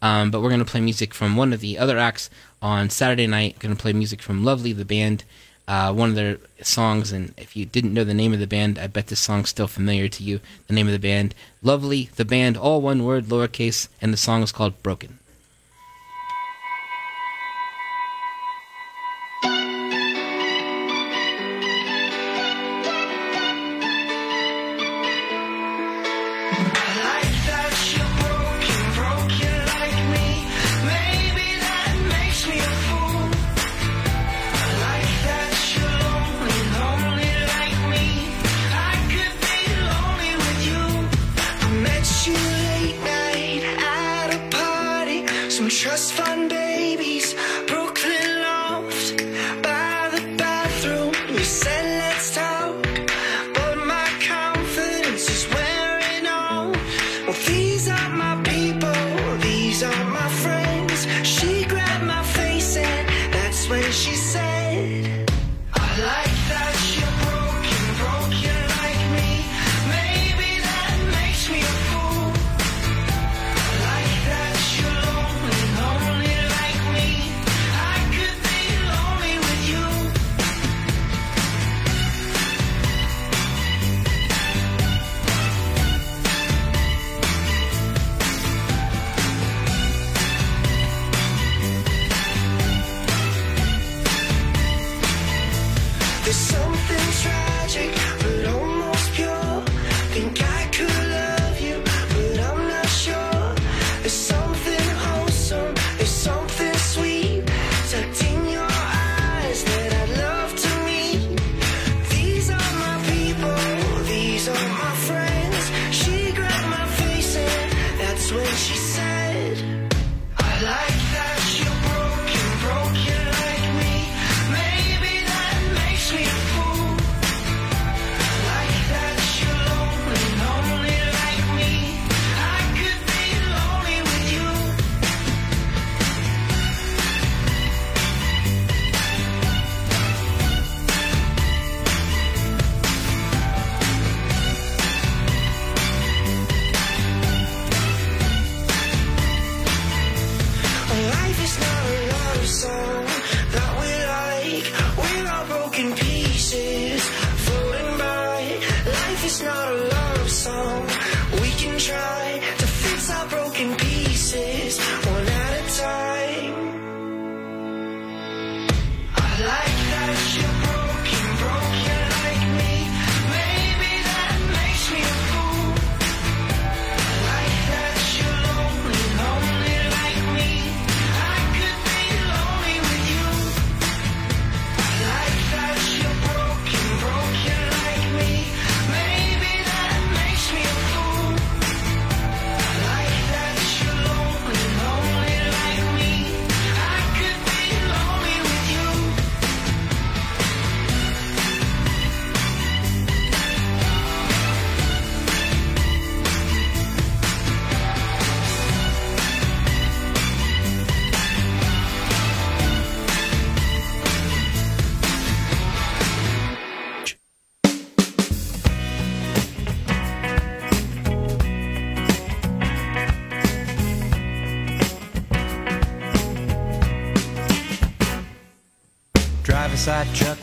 Um, 0.00 0.30
but 0.30 0.40
we're 0.40 0.50
going 0.50 0.60
to 0.60 0.64
play 0.64 0.80
music 0.80 1.12
from 1.12 1.36
one 1.36 1.52
of 1.52 1.60
the 1.60 1.78
other 1.78 1.98
acts 1.98 2.30
on 2.62 2.90
Saturday 2.90 3.26
night. 3.26 3.58
Going 3.58 3.74
to 3.74 3.80
play 3.80 3.92
music 3.92 4.22
from 4.22 4.44
Lovely, 4.44 4.72
the 4.72 4.84
band. 4.84 5.24
Uh, 5.66 5.92
one 5.92 6.08
of 6.08 6.14
their 6.14 6.38
songs, 6.62 7.12
and 7.12 7.34
if 7.36 7.54
you 7.54 7.66
didn't 7.66 7.92
know 7.92 8.02
the 8.02 8.14
name 8.14 8.32
of 8.32 8.38
the 8.40 8.46
band, 8.46 8.78
I 8.78 8.86
bet 8.86 9.08
this 9.08 9.20
song's 9.20 9.50
still 9.50 9.68
familiar 9.68 10.08
to 10.08 10.22
you. 10.22 10.40
The 10.66 10.72
name 10.72 10.86
of 10.86 10.94
the 10.94 10.98
band, 10.98 11.34
Lovely, 11.62 12.08
the 12.16 12.24
band, 12.24 12.56
all 12.56 12.80
one 12.80 13.04
word, 13.04 13.26
lowercase, 13.26 13.88
and 14.00 14.10
the 14.10 14.16
song 14.16 14.42
is 14.42 14.50
called 14.50 14.82
Broken. 14.82 15.17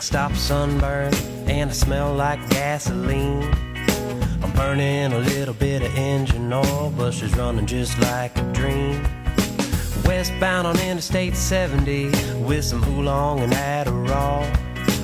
Stop 0.06 0.36
sunburn, 0.36 1.12
and 1.48 1.68
I 1.68 1.72
smell 1.72 2.14
like 2.14 2.38
gasoline. 2.48 3.42
I'm 4.40 4.52
burning 4.52 5.12
a 5.12 5.18
little 5.18 5.52
bit 5.52 5.82
of 5.82 5.92
engine 5.96 6.52
oil, 6.52 6.94
but 6.96 7.12
she's 7.12 7.36
running 7.36 7.66
just 7.66 7.98
like 7.98 8.38
a 8.38 8.42
dream. 8.52 9.02
Westbound 10.04 10.68
on 10.68 10.78
Interstate 10.78 11.34
70 11.34 12.10
with 12.44 12.64
some 12.64 12.84
oolong 12.84 13.40
and 13.40 13.52
Adderall. 13.52 14.46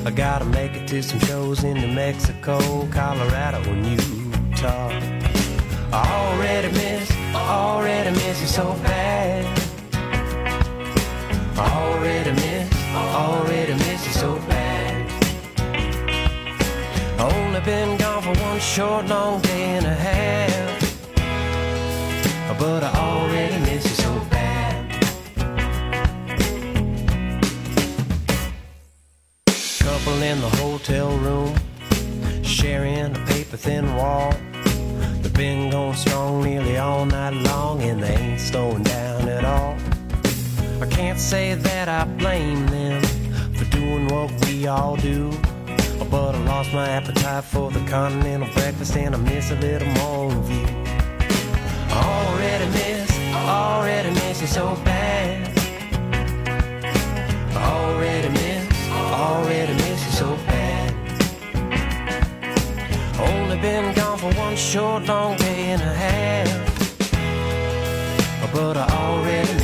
I 0.07 0.13
gotta 0.13 0.45
make 0.45 0.77
it 0.77 0.87
to 0.87 1.03
some 1.03 1.19
shows 1.21 1.65
in 1.65 1.75
New 1.79 1.93
Mexico, 1.93 2.87
Colorado, 2.93 3.59
and 3.69 3.85
Utah. 3.85 4.89
I 5.93 6.03
already 6.21 6.69
miss, 6.69 7.11
already 7.35 8.11
miss 8.11 8.41
you 8.41 8.47
so 8.47 8.73
bad. 8.85 9.45
I 11.59 11.73
already 11.83 12.31
miss, 12.31 12.73
already 12.95 13.72
I 17.63 17.71
only 17.71 17.87
been 17.87 17.97
gone 17.99 18.23
for 18.23 18.43
one 18.43 18.61
short, 18.61 19.07
long 19.07 19.41
day 19.43 19.77
and 19.77 19.87
a 19.87 19.95
half. 19.95 20.81
But 22.59 22.83
I 22.85 22.93
already 22.95 23.59
miss 23.61 23.85
you 23.85 23.97
so 24.05 24.21
bad. 24.31 24.91
Couple 29.79 30.23
in 30.23 30.41
the 30.41 30.49
hotel 30.49 31.17
room, 31.19 31.55
sharing 32.43 33.17
a 33.17 33.25
paper 33.27 33.57
thin 33.57 33.95
wall. 33.97 34.33
They've 35.23 35.33
been 35.33 35.71
going 35.71 35.95
strong 35.95 36.43
nearly 36.43 36.79
all 36.79 37.05
night 37.05 37.35
long, 37.35 37.83
and 37.83 38.03
they 38.03 38.17
ain't 38.17 38.41
slowing 38.41 38.83
down 38.83 39.29
at 39.29 39.45
all. 39.45 39.77
I 40.81 40.87
can't 40.87 41.19
say 41.19 41.55
that 41.55 41.89
I 41.89 42.05
blame 42.05 42.67
them 42.67 43.03
for 43.55 43.65
doing 43.67 44.09
what 44.09 44.31
we 44.47 44.67
all 44.67 44.97
do. 44.97 45.31
But 46.13 46.35
I 46.35 46.39
lost 46.45 46.75
my 46.75 46.87
appetite 46.91 47.45
for 47.45 47.71
the 47.71 47.81
continental 47.87 48.47
breakfast, 48.53 48.95
and 48.99 49.15
I 49.15 49.19
miss 49.19 49.51
a 49.51 49.55
little 49.55 49.89
more 50.01 50.27
of 50.27 50.51
you. 50.51 50.67
Already 51.91 52.67
miss, 52.67 53.11
already 53.35 54.11
miss 54.11 54.43
you 54.43 54.47
so 54.47 54.77
bad. 54.85 55.49
Already 57.57 58.29
miss, 58.29 58.91
already 58.91 59.73
miss 59.73 60.05
you 60.05 60.13
so 60.13 60.37
bad. 60.49 60.93
Only 63.19 63.57
been 63.57 63.95
gone 63.95 64.19
for 64.19 64.33
one 64.35 64.55
short, 64.55 65.07
long 65.07 65.39
day 65.39 65.71
and 65.73 65.81
a 65.81 65.95
half. 66.05 66.73
But 68.53 68.77
I 68.77 68.87
already 69.03 69.55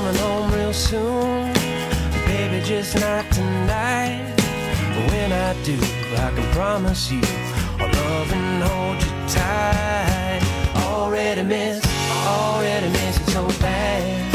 coming 0.00 0.20
home 0.20 0.50
real 0.52 0.72
soon. 0.72 1.52
Baby, 2.26 2.64
just 2.64 2.98
not 3.00 3.30
tonight. 3.30 4.34
But 4.94 5.04
when 5.12 5.30
I 5.32 5.52
do, 5.62 5.76
I 6.24 6.30
can 6.34 6.46
promise 6.52 7.10
you 7.10 7.20
I'll 7.78 7.92
love 7.92 8.32
and 8.32 8.62
hold 8.62 8.98
you 9.04 9.12
tight. 9.28 10.40
Already 10.76 11.42
miss, 11.42 11.84
already 12.26 12.88
miss 12.88 13.18
you 13.20 13.26
so 13.36 13.46
bad. 13.60 14.34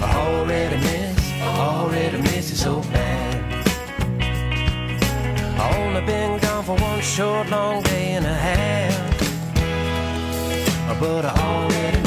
Already 0.00 0.76
miss, 0.76 1.18
already 1.42 2.18
miss 2.18 2.50
you 2.50 2.56
so 2.56 2.80
bad. 2.92 3.66
I 5.58 5.62
only 5.80 6.02
been 6.06 6.38
gone 6.38 6.64
for 6.64 6.76
one 6.76 7.00
short, 7.00 7.50
long 7.50 7.82
day 7.82 8.12
and 8.18 8.26
a 8.26 8.34
half. 8.34 8.94
But 11.00 11.24
I 11.24 11.32
already 11.40 12.03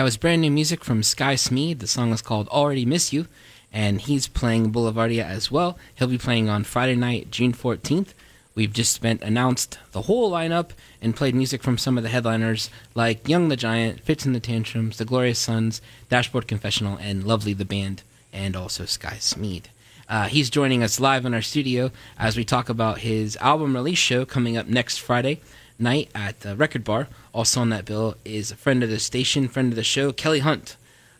That 0.00 0.04
was 0.04 0.16
brand 0.16 0.40
new 0.40 0.50
music 0.50 0.82
from 0.82 1.02
Sky 1.02 1.34
Smeed. 1.34 1.80
The 1.80 1.86
song 1.86 2.10
is 2.14 2.22
called 2.22 2.48
Already 2.48 2.86
Miss 2.86 3.12
You, 3.12 3.26
and 3.70 4.00
he's 4.00 4.28
playing 4.28 4.72
Boulevardia 4.72 5.22
as 5.22 5.50
well. 5.50 5.76
He'll 5.94 6.08
be 6.08 6.16
playing 6.16 6.48
on 6.48 6.64
Friday 6.64 6.94
night, 6.94 7.30
June 7.30 7.52
14th. 7.52 8.14
We've 8.54 8.72
just 8.72 8.94
spent 8.94 9.20
announced 9.22 9.78
the 9.92 10.00
whole 10.00 10.30
lineup 10.30 10.70
and 11.02 11.14
played 11.14 11.34
music 11.34 11.62
from 11.62 11.76
some 11.76 11.98
of 11.98 12.02
the 12.02 12.08
headliners 12.08 12.70
like 12.94 13.28
Young 13.28 13.50
the 13.50 13.58
Giant, 13.58 14.00
Fitz 14.00 14.24
and 14.24 14.34
the 14.34 14.40
Tantrums, 14.40 14.96
The 14.96 15.04
Glorious 15.04 15.38
Sons, 15.38 15.82
Dashboard 16.08 16.48
Confessional, 16.48 16.96
and 16.96 17.24
Lovely 17.24 17.52
the 17.52 17.66
Band, 17.66 18.02
and 18.32 18.56
also 18.56 18.86
Sky 18.86 19.18
Smeed. 19.20 19.64
Uh, 20.08 20.28
he's 20.28 20.48
joining 20.48 20.82
us 20.82 20.98
live 20.98 21.26
in 21.26 21.34
our 21.34 21.42
studio 21.42 21.90
as 22.18 22.38
we 22.38 22.44
talk 22.46 22.70
about 22.70 23.00
his 23.00 23.36
album 23.36 23.74
release 23.74 23.98
show 23.98 24.24
coming 24.24 24.56
up 24.56 24.66
next 24.66 24.96
Friday 24.96 25.42
night 25.80 26.08
at 26.14 26.40
the 26.40 26.54
Record 26.56 26.84
Bar. 26.84 27.08
Also 27.32 27.60
on 27.60 27.68
that 27.70 27.84
bill 27.84 28.16
is 28.24 28.50
a 28.50 28.56
friend 28.56 28.82
of 28.82 28.90
the 28.90 28.98
station, 28.98 29.48
friend 29.48 29.72
of 29.72 29.76
the 29.76 29.84
show, 29.84 30.12
Kelly 30.12 30.40
Hunt, 30.40 30.76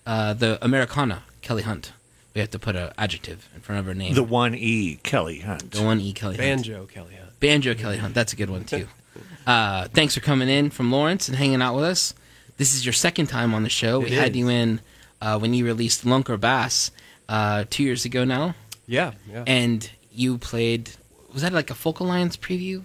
uh, 0.07 0.33
the 0.35 0.59
Americana 0.65 1.23
Kelly 1.43 1.63
Hunt. 1.63 1.93
We 2.35 2.41
have 2.41 2.51
to 2.51 2.59
put 2.59 2.77
an 2.77 2.93
adjective 2.97 3.49
in 3.55 3.61
front 3.61 3.81
of 3.81 3.87
her 3.87 3.95
name. 3.95 4.15
The 4.15 4.23
one 4.23 4.55
E 4.55 5.01
Kelly 5.03 5.41
Hunt. 5.41 5.73
The 5.73 5.83
one 5.83 6.01
E 6.01 6.13
Kelly 6.13 6.37
Hunt. 6.37 6.47
Banjo, 6.47 6.87
Kelly 6.87 7.15
Hunt. 7.15 7.41
Banjo 7.41 7.75
Kelly 7.75 7.97
Hunt. 7.97 8.15
That's 8.15 8.33
a 8.33 8.37
good 8.37 8.51
one 8.51 8.65
too. 8.65 8.87
Uh, 9.47 9.89
thanks 9.89 10.15
for 10.15 10.21
coming 10.21 10.49
in 10.49 10.69
from 10.71 10.93
Lawrence 10.93 11.27
and 11.27 11.37
hanging 11.37 11.63
out 11.63 11.75
with 11.75 11.85
us. 11.85 12.15
This 12.59 12.75
is 12.75 12.85
your 12.85 12.93
second 12.93 13.27
time 13.27 13.55
on 13.55 13.63
the 13.65 13.71
show. 13.71 13.99
we 13.99 14.07
It 14.07 14.13
had 14.13 14.37
you 14.37 14.49
in 14.49 14.81
uh, 15.21 15.39
when 15.39 15.55
you 15.55 15.65
released 15.65 16.05
Lunker 16.05 16.39
Bass 16.39 16.91
uh, 17.29 17.65
two 17.69 17.83
years 17.83 18.05
ago 18.05 18.23
now, 18.25 18.55
Yeah, 18.87 19.13
yeah. 19.29 19.43
and 19.47 19.91
you 20.13 20.37
played. 20.39 20.91
Was 21.33 21.43
that 21.43 21.53
like 21.55 21.71
a 21.71 21.75
Folk 21.75 22.01
Alliance 22.01 22.37
preview? 22.37 22.83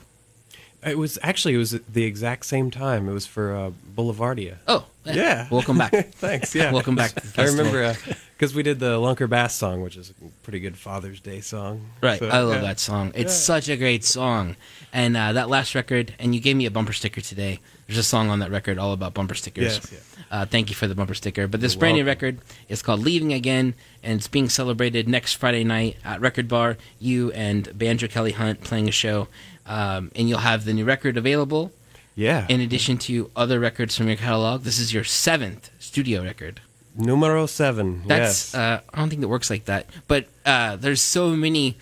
It 0.85 0.97
was 0.97 1.17
actually 1.23 1.55
it 1.55 1.57
was 1.57 1.71
the 1.71 2.03
exact 2.03 2.45
same 2.45 2.69
time. 2.71 3.09
It 3.09 3.13
was 3.13 3.25
for 3.25 3.55
uh, 3.55 3.71
Boulevardia. 3.95 4.57
Oh, 4.67 4.85
Yeah. 5.03 5.47
Welcome 5.49 5.77
back. 5.79 5.91
Thanks. 6.13 6.53
Yeah. 6.53 6.71
Welcome 6.71 6.95
back 6.95 7.13
I 7.37 7.45
remember 7.45 7.95
because 8.37 8.53
we 8.53 8.61
did 8.63 8.79
the 8.79 8.97
Lunker 8.99 9.27
Bass 9.29 9.55
song, 9.55 9.81
which 9.81 9.97
is 9.97 10.11
a 10.11 10.13
pretty 10.43 10.59
good 10.59 10.77
Father's 10.77 11.19
Day 11.19 11.41
song. 11.41 11.87
Right, 12.03 12.19
So, 12.19 12.27
I 12.29 12.39
love 12.39 12.55
yeah. 12.57 12.61
that 12.61 12.79
song. 12.79 13.11
It's 13.15 13.33
Yeah. 13.33 13.39
such 13.55 13.69
a 13.69 13.77
great 13.77 14.03
song, 14.03 14.55
and 14.93 15.17
uh, 15.17 15.33
that 15.33 15.49
last 15.49 15.73
record. 15.75 16.13
And 16.19 16.35
you 16.35 16.41
gave 16.41 16.55
me 16.55 16.65
a 16.65 16.71
bumper 16.71 16.93
sticker 16.93 17.21
today. 17.21 17.59
There's 17.87 17.97
a 17.99 18.03
song 18.03 18.29
on 18.29 18.39
that 18.39 18.51
record 18.51 18.77
all 18.79 18.93
about 18.93 19.13
bumper 19.13 19.35
stickers. 19.35 19.79
Yes. 19.91 20.11
Uh, 20.31 20.43
thank 20.45 20.69
you 20.69 20.75
for 20.75 20.87
the 20.87 20.95
bumper 20.95 21.13
sticker. 21.13 21.47
But 21.47 21.61
this 21.61 21.73
You're 21.75 21.79
brand 21.81 21.97
new 21.97 22.03
record 22.05 22.39
is 22.67 22.81
called 22.81 22.99
"Leaving 23.01 23.31
Again," 23.31 23.75
and 24.03 24.17
it's 24.17 24.27
being 24.27 24.49
celebrated 24.49 25.07
next 25.07 25.33
Friday 25.33 25.63
night 25.63 25.97
at 26.03 26.19
Record 26.19 26.47
Bar. 26.47 26.77
You 26.99 27.31
and 27.31 27.75
Banjo 27.77 28.07
Kelly 28.07 28.31
Hunt 28.31 28.61
playing 28.61 28.87
a 28.89 28.91
show, 28.91 29.27
um, 29.65 30.11
and 30.15 30.29
you'll 30.29 30.39
have 30.39 30.65
the 30.65 30.73
new 30.73 30.85
record 30.85 31.17
available. 31.17 31.71
Yeah. 32.15 32.45
In 32.47 32.61
addition 32.61 32.97
to 32.99 33.29
other 33.35 33.59
records 33.59 33.97
from 33.97 34.07
your 34.07 34.15
catalog, 34.15 34.63
this 34.63 34.79
is 34.79 34.93
your 34.93 35.03
seventh 35.03 35.69
studio 35.79 36.23
record. 36.23 36.61
Numero 36.95 37.45
seven. 37.45 38.03
That's 38.07 38.53
yes. 38.53 38.55
uh, 38.55 38.81
I 38.93 38.97
don't 38.97 39.09
think 39.09 39.21
that 39.21 39.27
works 39.27 39.49
like 39.49 39.65
that. 39.65 39.87
But 40.07 40.27
uh, 40.45 40.77
there's 40.77 41.01
so 41.01 41.31
many 41.35 41.77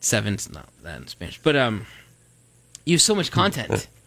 sevens, 0.00 0.50
not 0.50 0.68
that 0.82 1.00
in 1.02 1.06
Spanish, 1.06 1.38
but 1.42 1.54
um, 1.54 1.86
you 2.86 2.94
have 2.94 3.02
so 3.02 3.14
much 3.14 3.30
content. 3.30 3.88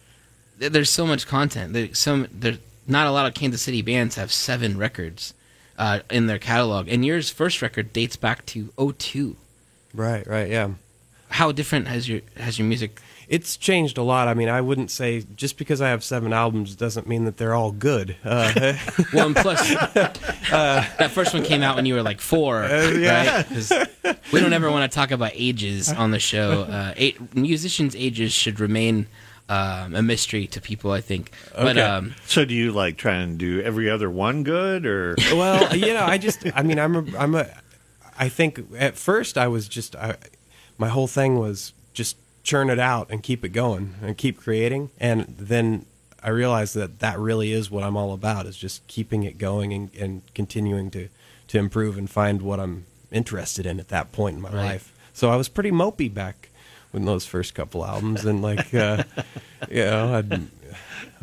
There's 0.58 0.90
so 0.90 1.06
much 1.06 1.28
content. 1.28 1.72
There's 1.72 1.96
some 1.96 2.26
there. 2.32 2.58
Not 2.88 3.06
a 3.06 3.12
lot 3.12 3.26
of 3.26 3.34
Kansas 3.34 3.62
City 3.62 3.80
bands 3.80 4.16
have 4.16 4.32
seven 4.32 4.76
records 4.76 5.32
uh, 5.78 6.00
in 6.10 6.26
their 6.26 6.40
catalog, 6.40 6.88
and 6.88 7.04
yours 7.04 7.30
first 7.30 7.62
record 7.62 7.92
dates 7.92 8.16
back 8.16 8.44
to 8.46 8.72
02. 8.76 9.36
right. 9.94 10.26
Right. 10.26 10.50
Yeah. 10.50 10.70
How 11.38 11.52
different 11.52 11.86
has 11.86 12.08
your 12.08 12.20
has 12.36 12.58
your 12.58 12.66
music? 12.66 13.00
It's 13.28 13.56
changed 13.56 13.96
a 13.98 14.02
lot. 14.02 14.26
I 14.26 14.34
mean, 14.34 14.48
I 14.48 14.60
wouldn't 14.60 14.90
say 14.90 15.22
just 15.36 15.56
because 15.58 15.80
I 15.80 15.90
have 15.90 16.02
seven 16.02 16.32
albums 16.32 16.74
doesn't 16.74 17.06
mean 17.06 17.26
that 17.26 17.36
they're 17.36 17.54
all 17.54 17.70
good. 17.72 18.16
Uh, 18.24 18.74
Well, 19.12 19.26
and 19.26 19.36
plus, 19.36 19.60
that 20.50 21.10
first 21.12 21.34
one 21.34 21.44
came 21.44 21.62
out 21.62 21.76
when 21.76 21.86
you 21.86 21.94
were 21.94 22.02
like 22.02 22.20
four, 22.20 22.60
right? 22.62 23.44
'Cause 23.48 23.72
we 24.32 24.40
don't 24.40 24.52
ever 24.52 24.70
want 24.70 24.90
to 24.90 24.94
talk 24.94 25.10
about 25.12 25.30
ages 25.34 25.92
on 25.92 26.10
the 26.10 26.18
show. 26.18 26.62
Uh, 26.62 26.92
eight, 26.96 27.34
musicians' 27.36 27.94
ages 27.94 28.32
should 28.32 28.58
remain 28.60 29.06
um, 29.48 29.94
a 29.94 30.02
mystery 30.02 30.46
to 30.48 30.60
people, 30.60 30.90
I 30.92 31.00
think. 31.00 31.30
But 31.54 31.78
Okay. 31.78 31.82
um, 31.82 32.14
so 32.26 32.44
do 32.44 32.52
you 32.54 32.72
like 32.72 32.96
try 32.96 33.14
and 33.14 33.38
do 33.38 33.60
every 33.62 33.88
other 33.88 34.10
one 34.10 34.42
good 34.42 34.84
or 34.86 35.14
well, 35.32 35.74
you 35.76 35.94
know, 35.94 36.04
I 36.04 36.18
just, 36.18 36.44
I 36.54 36.62
mean, 36.62 36.78
I'm 36.78 36.96
a, 36.96 37.16
I'm 37.18 37.34
a, 37.34 37.46
I 38.18 38.28
think 38.28 38.60
at 38.76 38.96
first 38.96 39.38
I 39.38 39.46
was 39.48 39.68
just, 39.68 39.94
I, 39.96 40.16
my 40.78 40.88
whole 40.88 41.06
thing 41.08 41.38
was 41.38 41.72
just 41.92 42.16
churn 42.44 42.70
it 42.70 42.78
out 42.78 43.08
and 43.10 43.22
keep 43.22 43.44
it 43.44 43.50
going 43.50 43.94
and 44.00 44.16
keep 44.16 44.38
creating. 44.40 44.90
And 44.98 45.26
then 45.38 45.84
I 46.22 46.30
realized 46.30 46.74
that 46.76 47.00
that 47.00 47.18
really 47.18 47.52
is 47.52 47.70
what 47.70 47.84
I'm 47.84 47.96
all 47.96 48.12
about 48.14 48.46
is 48.46 48.56
just 48.56 48.86
keeping 48.86 49.22
it 49.24 49.36
going 49.38 49.72
and, 49.72 49.94
and 49.94 50.22
continuing 50.34 50.90
to 50.92 51.08
to 51.48 51.58
improve 51.58 51.96
and 51.98 52.08
find 52.10 52.42
what 52.42 52.60
I'm 52.60 52.84
interested 53.10 53.64
in 53.66 53.80
at 53.80 53.88
that 53.88 54.12
point 54.12 54.36
in 54.36 54.42
my 54.42 54.50
Right. 54.50 54.64
life. 54.64 54.92
So 55.14 55.30
I 55.30 55.36
was 55.36 55.48
pretty 55.48 55.70
mopey 55.70 56.12
back 56.12 56.50
when 56.90 57.04
those 57.06 57.24
first 57.26 57.54
couple 57.54 57.84
albums 57.84 58.24
and 58.24 58.40
like 58.42 58.72
uh, 58.74 59.02
you 59.70 59.84
know 59.84 60.14
I'd, 60.14 60.32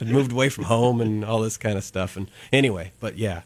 I'd 0.00 0.08
moved 0.08 0.32
away 0.32 0.48
from 0.48 0.64
home 0.64 1.00
and 1.00 1.24
all 1.24 1.40
this 1.40 1.56
kind 1.56 1.76
of 1.78 1.84
stuff 1.84 2.16
and 2.16 2.30
anyway, 2.52 2.92
but 3.00 3.16
yeah. 3.18 3.42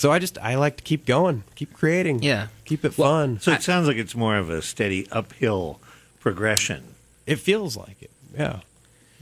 So 0.00 0.10
I 0.10 0.18
just 0.18 0.38
I 0.38 0.54
like 0.54 0.78
to 0.78 0.82
keep 0.82 1.04
going, 1.04 1.44
keep 1.56 1.74
creating, 1.74 2.22
Yeah. 2.22 2.46
keep 2.64 2.86
it 2.86 2.94
fun. 2.94 3.38
So 3.40 3.52
it 3.52 3.62
sounds 3.62 3.86
like 3.86 3.98
it's 3.98 4.14
more 4.14 4.36
of 4.38 4.48
a 4.48 4.62
steady 4.62 5.06
uphill 5.12 5.78
progression. 6.20 6.94
It 7.26 7.36
feels 7.38 7.76
like 7.76 8.00
it. 8.00 8.10
Yeah. 8.34 8.60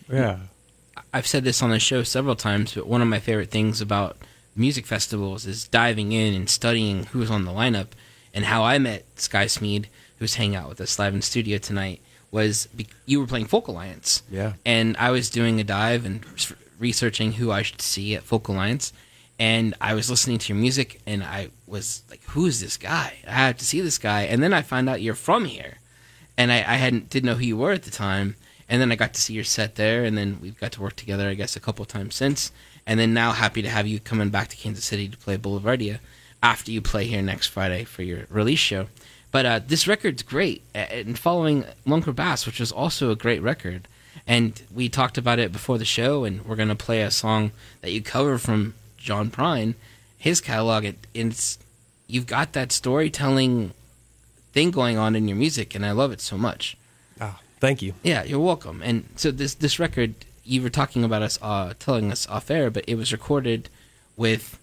Yeah. 0.08 0.38
I've 1.12 1.26
said 1.26 1.42
this 1.42 1.62
on 1.64 1.70
the 1.70 1.80
show 1.80 2.04
several 2.04 2.36
times, 2.36 2.74
but 2.74 2.86
one 2.86 3.02
of 3.02 3.08
my 3.08 3.18
favorite 3.18 3.50
things 3.50 3.80
about 3.80 4.18
music 4.54 4.86
festivals 4.86 5.46
is 5.46 5.66
diving 5.66 6.12
in 6.12 6.32
and 6.32 6.48
studying 6.48 7.06
who's 7.06 7.28
on 7.30 7.44
the 7.44 7.50
lineup. 7.52 7.88
And 8.32 8.44
how 8.44 8.62
I 8.62 8.78
met 8.78 9.04
Sky 9.18 9.46
Smeed, 9.46 9.86
who's 10.20 10.36
hanging 10.36 10.54
out 10.54 10.68
with 10.68 10.80
us 10.80 10.96
live 10.96 11.12
in 11.12 11.22
studio 11.22 11.58
tonight, 11.58 12.00
was 12.30 12.68
be- 12.76 12.86
you 13.04 13.18
were 13.18 13.26
playing 13.26 13.46
Folk 13.46 13.66
Alliance. 13.66 14.22
Yeah. 14.30 14.52
And 14.64 14.96
I 14.96 15.10
was 15.10 15.28
doing 15.28 15.58
a 15.58 15.64
dive 15.64 16.04
and 16.04 16.24
s- 16.34 16.52
researching 16.78 17.32
who 17.32 17.50
I 17.50 17.62
should 17.62 17.82
see 17.82 18.14
at 18.14 18.22
Folk 18.22 18.46
Alliance. 18.46 18.92
And 19.38 19.74
I 19.80 19.94
was 19.94 20.10
listening 20.10 20.38
to 20.38 20.52
your 20.52 20.60
music, 20.60 21.00
and 21.06 21.22
I 21.22 21.50
was 21.66 22.02
like, 22.10 22.22
"Who 22.30 22.46
is 22.46 22.60
this 22.60 22.76
guy? 22.76 23.14
I 23.26 23.32
have 23.32 23.58
to 23.58 23.64
see 23.64 23.80
this 23.80 23.98
guy." 23.98 24.22
And 24.22 24.42
then 24.42 24.52
I 24.52 24.62
found 24.62 24.88
out 24.88 25.00
you're 25.02 25.14
from 25.14 25.44
here 25.44 25.78
and 26.38 26.52
I, 26.52 26.58
I 26.58 26.76
hadn't 26.76 27.10
didn't 27.10 27.26
know 27.26 27.34
who 27.34 27.44
you 27.44 27.58
were 27.58 27.72
at 27.72 27.82
the 27.82 27.90
time. 27.90 28.36
And 28.70 28.80
then 28.80 28.92
I 28.92 28.96
got 28.96 29.14
to 29.14 29.20
see 29.20 29.32
your 29.32 29.44
set 29.44 29.76
there, 29.76 30.04
and 30.04 30.16
then 30.16 30.38
we've 30.42 30.58
got 30.60 30.72
to 30.72 30.82
work 30.82 30.94
together, 30.94 31.28
I 31.28 31.34
guess, 31.34 31.56
a 31.56 31.60
couple 31.60 31.84
times 31.86 32.14
since. 32.14 32.52
And 32.86 33.00
then 33.00 33.14
now, 33.14 33.32
happy 33.32 33.62
to 33.62 33.68
have 33.68 33.86
you 33.86 33.98
coming 33.98 34.28
back 34.28 34.48
to 34.48 34.56
Kansas 34.56 34.84
City 34.84 35.08
to 35.08 35.16
play 35.16 35.38
Boulevardia 35.38 36.00
after 36.42 36.70
you 36.70 36.82
play 36.82 37.06
here 37.06 37.22
next 37.22 37.46
Friday 37.46 37.84
for 37.84 38.02
your 38.02 38.26
release 38.28 38.58
show. 38.58 38.88
But 39.30 39.46
uh, 39.46 39.60
this 39.66 39.88
record's 39.88 40.22
great, 40.22 40.62
and 40.74 41.18
following 41.18 41.64
Lunker 41.86 42.14
Bass, 42.14 42.44
which 42.44 42.60
was 42.60 42.70
also 42.70 43.10
a 43.10 43.16
great 43.16 43.40
record. 43.40 43.88
And 44.26 44.60
we 44.74 44.90
talked 44.90 45.16
about 45.16 45.38
it 45.38 45.50
before 45.50 45.78
the 45.78 45.86
show, 45.86 46.24
and 46.24 46.44
we're 46.44 46.56
gonna 46.56 46.76
play 46.76 47.00
a 47.00 47.10
song 47.10 47.52
that 47.80 47.92
you 47.92 48.02
cover 48.02 48.36
from 48.36 48.74
John 48.98 49.30
Prine, 49.30 49.74
his 50.18 50.40
catalog. 50.40 50.84
It, 50.84 51.06
it's 51.14 51.58
you've 52.06 52.26
got 52.26 52.52
that 52.52 52.72
storytelling 52.72 53.72
thing 54.52 54.70
going 54.70 54.98
on 54.98 55.14
in 55.16 55.28
your 55.28 55.36
music, 55.36 55.74
and 55.74 55.86
I 55.86 55.92
love 55.92 56.12
it 56.12 56.20
so 56.20 56.36
much. 56.36 56.76
Ah, 57.20 57.40
thank 57.60 57.80
you. 57.82 57.94
Yeah, 58.02 58.24
you're 58.24 58.40
welcome. 58.40 58.82
And 58.82 59.08
so 59.16 59.30
this 59.30 59.54
this 59.54 59.78
record, 59.78 60.14
you 60.44 60.62
were 60.62 60.70
talking 60.70 61.04
about 61.04 61.22
us, 61.22 61.38
uh, 61.40 61.74
telling 61.78 62.10
us 62.12 62.26
off 62.28 62.50
air, 62.50 62.70
but 62.70 62.84
it 62.86 62.96
was 62.96 63.12
recorded 63.12 63.68
with. 64.16 64.58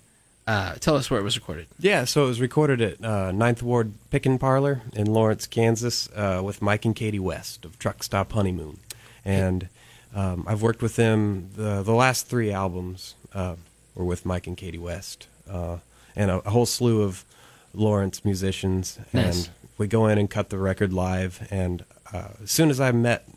Uh, 0.48 0.76
tell 0.76 0.96
us 0.96 1.10
where 1.10 1.20
it 1.20 1.24
was 1.24 1.36
recorded. 1.36 1.66
Yeah, 1.80 2.06
so 2.06 2.26
it 2.26 2.28
was 2.28 2.40
recorded 2.40 2.80
at 2.80 3.04
uh, 3.04 3.32
Ninth 3.32 3.64
Ward 3.64 3.94
Pickin' 4.12 4.38
Parlor 4.38 4.84
in 4.94 5.08
Lawrence, 5.08 5.48
Kansas, 5.48 6.08
uh, 6.16 6.40
with 6.46 6.62
Mike 6.62 6.86
and 6.86 6.96
Katie 6.96 7.18
West 7.18 7.66
of 7.66 7.80
Truck 7.80 8.04
Stop 8.04 8.32
Honeymoon, 8.34 8.78
and 9.24 9.70
um, 10.14 10.44
I've 10.48 10.62
worked 10.62 10.84
with 10.84 10.98
them. 10.98 11.50
the 11.56 11.82
The 11.82 11.94
last 11.94 12.28
three 12.28 12.52
albums 12.52 13.16
uh, 13.34 13.56
were 13.96 14.06
with 14.06 14.26
Mike 14.26 14.46
and 14.48 14.56
Katie 14.58 14.78
West, 14.78 15.28
uh, 15.50 15.78
and 16.16 16.30
a, 16.30 16.38
a 16.40 16.50
whole 16.52 16.66
slew 16.66 17.02
of 17.02 17.26
Lawrence 17.74 18.24
musicians. 18.24 19.00
Nice. 19.14 19.48
And 19.48 19.50
we 19.78 19.88
go 19.88 20.08
in 20.08 20.18
and 20.18 20.30
cut 20.30 20.50
the 20.50 20.58
record 20.58 20.94
live. 20.94 21.48
And 21.52 21.84
uh, 22.14 22.30
as 22.44 22.52
soon 22.52 22.70
as 22.70 22.80
I 22.80 22.92
met 22.92 23.28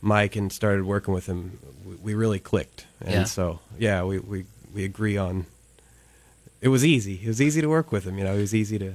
Mike 0.00 0.36
and 0.36 0.52
started 0.52 0.84
working 0.84 1.12
with 1.14 1.26
him, 1.26 1.58
we, 1.84 1.94
we 1.96 2.14
really 2.14 2.38
clicked. 2.38 2.86
And 3.00 3.10
Yeah. 3.12 3.24
so, 3.24 3.58
yeah, 3.78 4.04
we, 4.04 4.18
we, 4.18 4.44
we 4.74 4.84
agree 4.84 5.16
on. 5.16 5.46
It 6.60 6.68
was 6.68 6.84
easy. 6.84 7.20
It 7.22 7.26
was 7.28 7.42
easy 7.42 7.60
to 7.60 7.66
work 7.68 7.90
with 7.90 8.04
him. 8.04 8.18
You 8.18 8.24
know, 8.24 8.34
it 8.34 8.40
was 8.40 8.54
easy 8.54 8.78
to. 8.78 8.94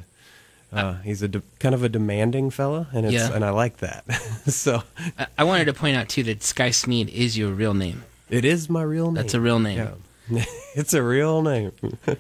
Uh, 0.72 0.95
he's 1.01 1.22
a 1.22 1.28
de- 1.30 1.41
kind 1.60 1.74
of 1.74 1.82
a 1.84 1.88
demanding 1.89 2.49
fella, 2.49 2.88
and 2.93 3.05
it's 3.05 3.14
Yeah. 3.16 3.34
and 3.34 3.43
I 3.45 3.51
like 3.51 3.78
that. 3.78 4.03
so 4.47 4.84
I, 5.18 5.28
I 5.38 5.43
wanted 5.45 5.66
to 5.66 5.74
point 5.74 5.95
out 5.95 6.10
too 6.10 6.24
that 6.24 6.43
Sky 6.43 6.70
Smeed 6.70 7.08
is 7.10 7.38
your 7.38 7.51
real 7.51 7.74
name. 7.74 8.03
it 8.30 8.43
is 8.43 8.70
my 8.70 8.82
real 8.84 9.05
name. 9.05 9.14
That's 9.16 9.34
a 9.34 9.39
real 9.39 9.60
name. 9.60 9.78
Yeah, 9.78 9.91
it's 10.76 10.94
a 10.94 11.02
real 11.04 11.42
name. 11.42 11.72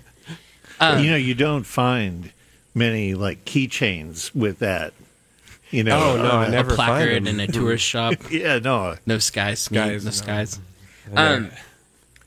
Um, 0.79 1.03
you 1.03 1.09
know, 1.09 1.17
you 1.17 1.33
don't 1.33 1.63
find 1.63 2.31
many 2.75 3.15
like 3.15 3.45
keychains 3.45 4.35
with 4.35 4.59
that. 4.59 4.93
You 5.71 5.83
know, 5.83 5.97
Oh, 6.13 6.17
no, 6.17 6.29
I 6.29 6.43
uh, 6.43 6.47
a 6.47 6.51
never 6.51 6.75
find 6.75 6.87
placard 6.89 7.25
them. 7.25 7.27
in 7.27 7.39
a 7.39 7.47
tourist 7.47 7.83
shop. 7.87 8.13
Yeah, 8.29 8.59
no. 8.59 8.95
No 9.07 9.17
Sky 9.17 9.53
Smeed. 9.53 10.03
Skies, 10.03 10.03
no 10.05 10.09
no. 10.09 10.11
skies. 10.11 10.59
Um, 11.15 11.49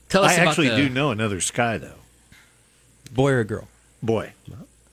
tell 0.09 0.25
us 0.25 0.31
I 0.31 0.41
about 0.41 0.47
actually 0.49 0.67
the, 0.67 0.75
do 0.75 0.89
know 0.89 1.11
another 1.11 1.39
Sky 1.39 1.77
though. 1.77 1.95
Boy 3.13 3.31
or 3.31 3.43
girl? 3.45 3.69
Boy, 4.03 4.33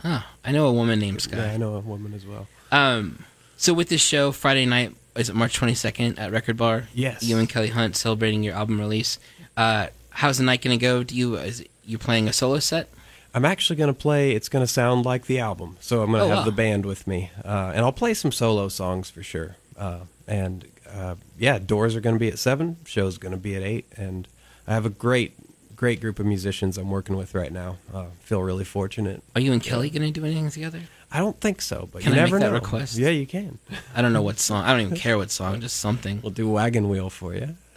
Oh, 0.05 0.25
I 0.45 0.53
know 0.53 0.69
a 0.69 0.73
woman 0.73 1.01
named 1.01 1.21
Sky. 1.23 1.39
Yeah, 1.39 1.53
I 1.53 1.57
know 1.57 1.75
a 1.75 1.81
woman 1.81 2.15
as 2.15 2.25
well. 2.25 2.47
Um, 2.71 3.25
so 3.57 3.75
with 3.75 3.89
this 3.89 4.01
show, 4.01 4.31
Friday 4.31 4.67
night 4.67 4.95
is 5.17 5.29
it 5.29 5.35
March 5.35 5.57
twenty 5.57 5.75
second 5.75 6.21
at 6.21 6.31
Record 6.31 6.57
Bar? 6.57 6.85
Yes. 6.95 7.25
You 7.25 7.39
and 7.39 7.49
Kelly 7.49 7.71
Hunt 7.71 7.97
celebrating 7.97 8.45
your 8.45 8.55
album 8.55 8.79
release. 8.79 9.19
Uh, 9.57 9.89
how's 10.19 10.39
the 10.39 10.45
night 10.45 10.63
gonna 10.63 10.77
go? 10.77 11.03
Do 11.03 11.15
you 11.17 11.37
is 11.37 11.65
you 11.85 11.99
playing 11.99 12.29
a 12.29 12.33
solo 12.33 12.59
set? 12.59 12.89
I'm 13.35 13.45
actually 13.45 13.77
going 13.77 13.93
to 13.93 13.99
play. 13.99 14.33
It's 14.33 14.49
going 14.49 14.63
to 14.65 14.73
sound 14.73 15.05
like 15.05 15.27
the 15.27 15.39
album, 15.39 15.77
so 15.81 16.01
I'm 16.03 16.11
going 16.13 16.21
to 16.21 16.25
Oh, 16.25 16.29
have 16.29 16.39
wow. 16.39 16.45
the 16.47 16.51
band 16.65 16.87
with 16.87 17.07
me, 17.07 17.31
uh, 17.45 17.73
and 17.75 17.85
I'll 17.85 17.93
play 17.93 18.15
some 18.15 18.33
solo 18.33 18.69
songs 18.69 19.11
for 19.11 19.23
sure. 19.23 19.57
Uh, 19.77 20.01
and 20.27 20.65
uh, 20.91 21.15
yeah, 21.39 21.59
doors 21.59 21.95
are 21.95 22.01
going 22.01 22.15
to 22.17 22.19
be 22.19 22.29
at 22.29 22.39
seven. 22.39 22.79
Show's 22.87 23.19
going 23.19 23.33
to 23.33 23.39
be 23.39 23.55
at 23.55 23.63
eight, 23.63 23.85
and 23.99 24.27
I 24.67 24.73
have 24.73 24.87
a 24.87 24.91
great, 24.91 25.35
great 25.77 26.01
group 26.01 26.19
of 26.19 26.25
musicians 26.25 26.79
I'm 26.79 26.91
working 26.91 27.17
with 27.19 27.35
right 27.35 27.53
now. 27.53 27.77
Uh, 27.93 28.07
feel 28.21 28.43
really 28.43 28.65
fortunate. 28.65 29.23
Are 29.35 29.43
you 29.43 29.53
and 29.53 29.63
Kelly 29.63 29.91
gonna 29.91 30.11
do 30.11 30.25
anything 30.25 30.51
together? 30.51 30.81
I 31.13 31.19
don't 31.19 31.39
think 31.39 31.61
so, 31.61 31.87
but 31.93 32.03
Can 32.03 32.13
you 32.15 32.19
I 32.19 32.23
make 32.23 32.31
never 32.33 32.39
that 32.41 32.49
know. 32.49 32.55
request? 32.55 32.97
Yeah, 32.97 33.11
you 33.11 33.27
can. 33.27 33.59
I 33.95 34.01
don't 34.01 34.15
know 34.15 34.23
what 34.23 34.39
song. 34.39 34.65
I 34.65 34.71
don't 34.73 34.81
even 34.81 34.97
care 34.97 35.19
what 35.19 35.31
song. 35.31 35.61
Just 35.61 35.77
something. 35.77 36.21
We'll 36.23 36.33
do 36.33 36.49
wagon 36.49 36.89
wheel 36.89 37.11
for 37.11 37.35
you. 37.35 37.57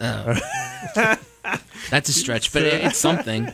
That's 1.90 2.08
a 2.08 2.12
stretch, 2.12 2.52
but 2.52 2.62
it, 2.62 2.84
it's 2.84 2.98
something. 2.98 3.52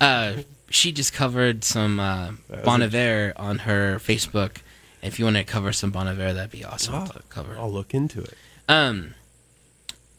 Uh, 0.00 0.42
she 0.70 0.92
just 0.92 1.12
covered 1.12 1.64
some 1.64 2.00
uh, 2.00 2.32
Bon 2.64 2.82
Iver 2.82 3.32
on 3.36 3.60
her 3.60 3.96
Facebook. 3.98 4.58
If 5.02 5.18
you 5.18 5.24
want 5.24 5.36
to 5.36 5.44
cover 5.44 5.72
some 5.72 5.90
Bon 5.90 6.06
Iver, 6.08 6.32
that'd 6.32 6.50
be 6.50 6.64
awesome 6.64 7.06
to 7.06 7.22
cover. 7.28 7.56
I'll 7.58 7.70
look 7.70 7.94
into 7.94 8.22
it. 8.22 8.34
Um, 8.68 9.14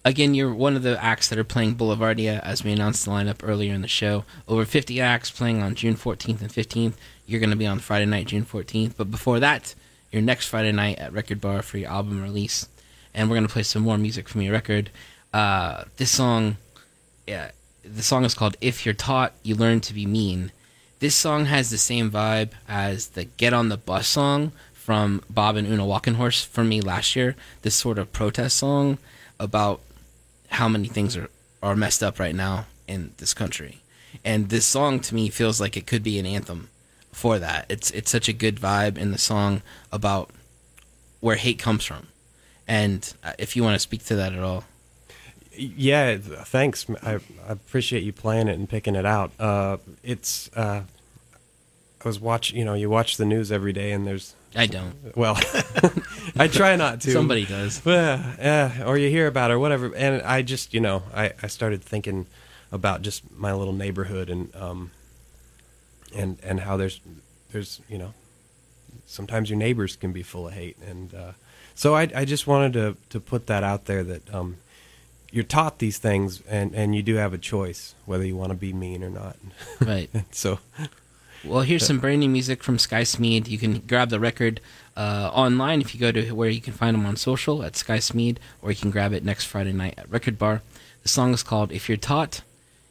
again, 0.06 0.34
you're 0.34 0.54
one 0.54 0.76
of 0.76 0.84
the 0.84 1.02
acts 1.04 1.30
that 1.30 1.38
are 1.38 1.44
playing 1.44 1.76
Boulevardia, 1.76 2.40
as 2.42 2.64
we 2.64 2.72
announced 2.72 3.06
the 3.06 3.12
lineup 3.12 3.40
earlier 3.44 3.74
in 3.74 3.82
the 3.82 3.88
show. 3.88 4.24
Over 4.48 4.66
50 4.66 5.02
acts 5.02 5.30
playing 5.30 5.62
on 5.62 5.76
June 5.76 5.96
14th 5.96 6.42
and 6.42 6.50
15th. 6.50 6.94
You're 7.26 7.42
going 7.42 7.50
to 7.50 7.56
be 7.58 7.68
on 7.68 7.80
Friday 7.80 8.06
night, 8.06 8.28
June 8.28 8.46
14th. 8.46 8.94
But 8.98 9.12
before 9.12 9.40
that, 9.40 9.76
your 10.12 10.22
next 10.22 10.48
Friday 10.48 10.72
night 10.72 11.00
at 11.00 11.12
Record 11.12 11.42
Bar 11.42 11.62
for 11.62 11.78
your 11.78 11.90
album 11.90 12.24
release. 12.24 12.70
And 13.14 13.30
we're 13.30 13.36
going 13.36 13.48
to 13.48 13.54
play 13.54 13.64
some 13.64 13.84
more 13.84 13.98
music 13.98 14.30
from 14.30 14.42
your 14.42 14.54
record. 14.54 14.90
Uh, 15.34 15.84
this 15.98 16.12
song, 16.12 16.58
yeah, 17.28 17.52
the 17.84 18.04
song 18.04 18.26
is 18.26 18.34
called 18.34 18.58
If 18.62 18.86
You're 18.86 18.96
Taught, 18.96 19.34
You 19.44 19.56
Learn 19.56 19.82
to 19.82 19.94
Be 19.94 20.06
Mean. 20.06 20.52
This 21.00 21.16
song 21.16 21.46
has 21.46 21.70
the 21.70 21.78
same 21.78 22.10
vibe 22.10 22.52
as 22.68 23.10
the 23.10 23.26
Get 23.26 23.54
on 23.54 23.70
the 23.70 23.78
Bus 23.78 24.08
song 24.08 24.54
from 24.74 25.22
Bob 25.30 25.58
and 25.58 25.68
Una 25.68 25.86
Walking 25.86 26.16
Horse 26.16 26.44
for 26.44 26.64
me 26.64 26.82
last 26.82 27.16
year. 27.16 27.36
This 27.62 27.76
sort 27.76 28.00
of 28.00 28.14
protest 28.14 28.58
song 28.58 28.98
about 29.40 29.82
how 30.50 30.70
many 30.70 30.88
things 30.88 31.16
are, 31.16 31.30
are 31.62 31.76
messed 31.76 32.02
up 32.02 32.20
right 32.20 32.34
now 32.34 32.66
in 32.88 33.12
this 33.18 33.34
country. 33.34 33.82
And 34.24 34.50
this 34.50 34.66
song 34.66 35.02
to 35.02 35.14
me 35.14 35.30
feels 35.30 35.62
like 35.62 35.78
it 35.78 35.86
could 35.86 36.04
be 36.04 36.18
an 36.18 36.26
anthem 36.26 36.70
for 37.12 37.38
that. 37.40 37.66
It's 37.70 37.92
it's 37.92 38.10
such 38.10 38.30
a 38.30 38.34
good 38.34 38.56
vibe 38.56 38.98
in 38.98 39.12
the 39.12 39.18
song 39.18 39.62
about 39.92 40.32
where 41.20 41.36
hate 41.36 41.60
comes 41.60 41.84
from. 41.84 42.08
And 42.68 43.14
uh, 43.24 43.34
if 43.38 43.56
you 43.56 43.64
want 43.64 43.76
to 43.76 43.80
speak 43.80 44.06
to 44.06 44.16
that 44.16 44.34
at 44.34 44.40
all. 44.40 44.64
Yeah, 45.58 46.18
thanks. 46.18 46.86
I, 47.04 47.16
I 47.16 47.20
appreciate 47.52 48.04
you 48.04 48.14
playing 48.14 48.48
it 48.48 48.58
and 48.58 48.70
picking 48.70 48.96
it 48.96 49.06
out. 49.06 49.32
Uh, 49.40 49.78
it's 50.04 50.50
uh, 50.56 50.84
I 52.04 52.08
was 52.08 52.20
watching. 52.20 52.58
You 52.58 52.66
know, 52.66 52.74
you 52.74 52.90
watch 52.90 53.18
the 53.18 53.26
news 53.26 53.52
every 53.52 53.74
day, 53.74 53.92
and 53.92 54.06
there's 54.06 54.36
I 54.56 54.68
don't. 54.68 54.94
well, 55.16 55.38
I 56.38 56.48
try 56.48 56.76
not 56.76 57.02
to. 57.02 57.12
Somebody 57.12 57.46
does. 57.46 57.82
Yeah, 57.86 58.36
yeah, 58.40 58.84
or 58.86 58.98
you 58.98 59.10
hear 59.10 59.28
about 59.28 59.52
it 59.52 59.56
or 59.56 59.60
whatever. 59.60 59.94
And 59.96 60.22
I 60.22 60.42
just, 60.42 60.74
you 60.74 60.80
know, 60.80 61.04
I, 61.14 61.34
I 61.42 61.48
started 61.48 61.84
thinking 61.84 62.28
about 62.72 63.02
just 63.02 63.30
my 63.36 63.54
little 63.54 63.74
neighborhood 63.74 64.30
and 64.30 64.54
um 64.56 64.92
and 66.16 66.38
and 66.44 66.60
how 66.60 66.78
there's 66.78 67.00
there's 67.52 67.82
you 67.88 67.98
know 67.98 68.14
sometimes 69.06 69.50
your 69.50 69.58
neighbors 69.58 69.96
can 69.96 70.12
be 70.12 70.24
full 70.24 70.48
of 70.48 70.54
hate 70.54 70.78
and 70.86 71.14
uh, 71.14 71.32
so 71.76 71.96
I 71.96 72.10
I 72.14 72.26
just 72.26 72.48
wanted 72.48 72.74
to 72.74 72.98
to 73.10 73.20
put 73.20 73.48
that 73.48 73.64
out 73.64 73.86
there 73.86 74.04
that 74.04 74.34
um 74.34 74.58
you're 75.32 75.44
taught 75.44 75.80
these 75.80 75.98
things 75.98 76.42
and 76.48 76.74
and 76.74 76.96
you 76.96 77.04
do 77.04 77.16
have 77.16 77.34
a 77.34 77.38
choice 77.38 77.96
whether 78.06 78.26
you 78.26 78.36
want 78.36 78.52
to 78.52 78.58
be 78.58 78.74
mean 78.74 79.04
or 79.04 79.10
not. 79.10 79.38
Right. 79.82 80.10
so 80.32 80.60
Well, 81.44 81.62
here's 81.62 81.86
some 81.86 82.00
brand 82.00 82.20
new 82.20 82.30
music 82.30 82.64
from 82.64 82.80
Sky 82.80 83.04
Smeed. 83.04 83.48
You 83.48 83.58
can 83.58 83.80
grab 83.80 84.10
the 84.10 84.20
record 84.20 84.60
uh, 84.96 85.30
online 85.34 85.82
if 85.82 85.94
you 85.94 86.00
go 86.00 86.12
to 86.12 86.32
where 86.32 86.50
you 86.50 86.60
can 86.60 86.74
find 86.74 86.96
them 86.96 87.06
on 87.06 87.16
social 87.16 87.64
at 87.64 87.76
Sky 87.76 87.98
Smeed, 87.98 88.38
or 88.62 88.72
you 88.72 88.76
can 88.76 88.92
grab 88.92 89.14
it 89.14 89.24
next 89.24 89.46
Friday 89.46 89.72
night 89.72 89.94
at 89.98 90.10
Record 90.10 90.40
Bar. 90.40 90.62
The 91.04 91.10
song 91.10 91.34
is 91.34 91.44
called 91.44 91.72
If 91.72 91.88
You're 91.88 91.98
Taught, 91.98 92.42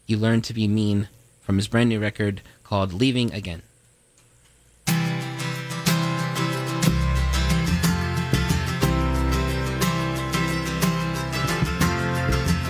You 0.07 0.17
Learn 0.17 0.41
to 0.43 0.55
Be 0.55 0.69
Mean 0.69 1.09
from 1.43 1.57
his 1.57 1.69
brand 1.69 1.89
new 1.89 1.99
record 1.99 2.41
called 2.65 2.93
Leaving 2.93 3.33
Again. 3.33 3.63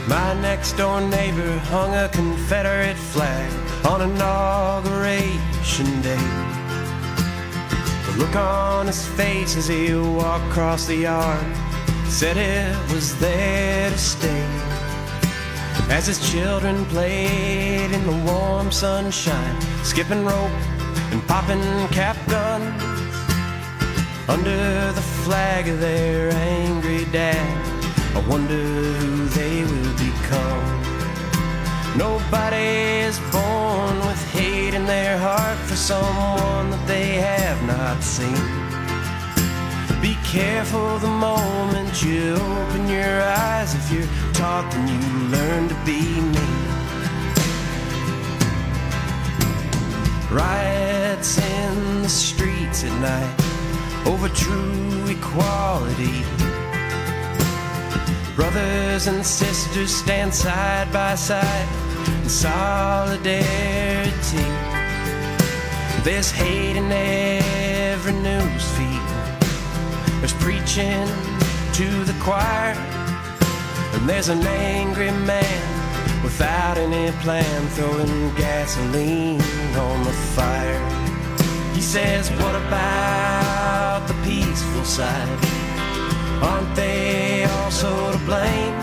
My 0.09 0.35
next 0.35 0.77
door 0.77 1.01
neighbor 1.01 1.59
hung 1.59 1.93
a 1.95 2.09
Confederate 2.09 2.97
flag 2.97 3.51
on 3.85 4.03
inauguration 4.03 6.01
day. 6.01 6.17
The 8.07 8.15
look 8.17 8.37
on 8.37 8.87
his 8.87 9.05
face 9.09 9.57
as 9.57 9.67
he 9.67 9.93
walked 9.97 10.47
across 10.47 10.87
the 10.87 10.95
yard 10.95 11.45
said 12.07 12.37
it 12.37 12.93
was 12.93 13.19
there 13.19 13.91
to 13.91 13.99
stay. 13.99 14.47
As 15.91 16.07
his 16.07 16.31
children 16.31 16.85
played 16.87 17.91
in 17.91 18.07
the 18.07 18.17
warm 18.31 18.71
sunshine, 18.71 19.61
skipping 19.83 20.25
rope 20.25 20.53
and 21.11 21.27
popping 21.27 21.89
cap 21.89 22.17
guns 22.29 22.81
under 24.29 24.93
the 24.93 25.03
flag 25.25 25.67
of 25.67 25.81
their 25.81 26.31
angry 26.33 27.07
dad. 27.07 27.77
I 28.17 28.21
wonder 28.29 28.55
who 28.55 29.26
will. 30.31 30.63
Nobody 31.97 33.07
is 33.09 33.19
born 33.33 33.99
with 34.07 34.23
hate 34.33 34.75
in 34.75 34.85
their 34.87 35.19
heart 35.19 35.59
for 35.69 35.77
someone 35.77 36.71
that 36.71 36.85
they 36.87 37.15
have 37.15 37.63
not 37.67 38.03
seen. 38.03 38.67
Be 40.03 40.15
careful 40.23 40.99
the 40.99 41.09
moment 41.09 42.03
you 42.03 42.35
open 42.35 42.89
your 42.89 43.23
eyes. 43.23 43.75
If 43.75 43.91
you're 43.91 44.13
taught, 44.35 44.71
then 44.73 44.87
you 44.89 45.01
learn 45.29 45.69
to 45.69 45.75
be 45.85 46.01
mean. 46.21 46.67
Riots 50.31 51.39
in 51.39 52.03
the 52.03 52.09
streets 52.09 52.85
at 52.85 52.93
night 53.01 53.47
over 54.07 54.29
true 54.29 55.07
equality. 55.09 56.46
Brothers 58.37 59.07
and 59.07 59.25
sisters 59.25 59.97
stand 59.97 60.35
side 60.35 60.93
by 60.93 61.15
side 61.15 61.69
in 62.23 62.29
solidarity. 62.29 64.13
There's 66.05 66.31
hate 66.31 66.77
in 66.77 66.93
every 66.93 68.13
news 68.13 68.65
feed. 68.77 69.01
There's 70.21 70.35
preaching 70.35 71.09
to 71.79 72.05
the 72.05 72.15
choir. 72.21 72.75
And 73.95 74.07
there's 74.07 74.29
an 74.29 74.47
angry 74.47 75.11
man 75.11 76.23
without 76.23 76.77
any 76.77 77.11
plan 77.23 77.67
throwing 77.69 78.35
gasoline 78.35 79.41
on 79.79 80.05
the 80.05 80.13
fire. 80.13 81.73
He 81.75 81.81
says, 81.81 82.29
What 82.33 82.55
about 82.55 84.07
the 84.07 84.15
peaceful 84.25 84.85
side? 84.85 85.66
Aren't 86.43 86.75
they 86.77 87.45
also 87.45 88.13
to 88.13 88.19
blame? 88.25 88.77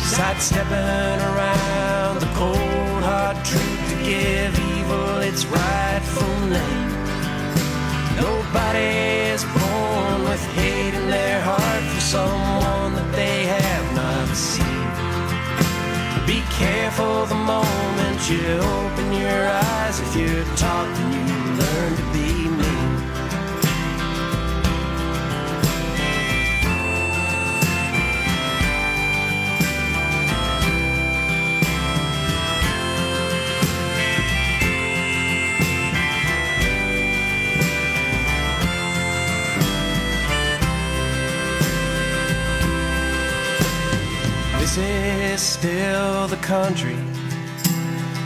Sidestepping 0.00 1.20
around 1.30 2.20
the 2.20 2.30
cold 2.34 3.02
hard 3.02 3.36
truth 3.44 3.82
to 3.90 3.96
give 4.04 4.52
evil 4.74 5.18
its 5.18 5.44
rightful 5.46 6.34
name. 6.46 6.90
Nobody 8.16 9.32
is 9.34 9.44
born 9.44 10.24
with 10.28 10.44
hate 10.54 10.94
in 10.94 11.10
their 11.10 11.40
heart 11.40 11.84
for 11.92 12.00
someone 12.00 12.94
that 12.94 13.10
they 13.12 13.46
have 13.46 13.86
not 13.94 14.28
seen. 14.36 14.68
Be 16.26 16.42
careful 16.62 17.26
the 17.26 17.40
moment 17.54 18.18
you 18.30 18.44
open 18.58 19.12
your 19.12 19.42
eyes. 19.48 20.00
If 20.00 20.16
you're 20.16 20.44
taught, 20.56 20.90
you 21.14 21.36
learn 21.60 21.96
to 21.96 22.04
be 22.12 22.48
mean. 22.48 22.67
Is 44.78 45.40
still 45.40 46.26
the 46.28 46.36
country 46.36 46.96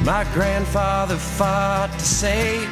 my 0.05 0.24
grandfather 0.34 1.16
fought 1.16 1.92
to 1.96 2.05
save. 2.05 2.68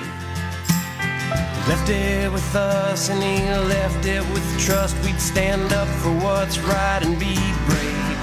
He 0.99 1.71
left 1.71 1.89
it 1.89 2.33
with 2.33 2.57
us 2.57 3.09
and 3.09 3.23
he 3.23 3.39
left 3.69 4.05
it 4.05 4.23
with 4.33 4.45
trust. 4.59 4.97
We'd 5.05 5.21
stand 5.21 5.73
up 5.73 5.87
for 6.03 6.11
what's 6.25 6.59
right 6.59 7.01
and 7.03 7.17
be 7.21 7.37
brave. 7.69 8.19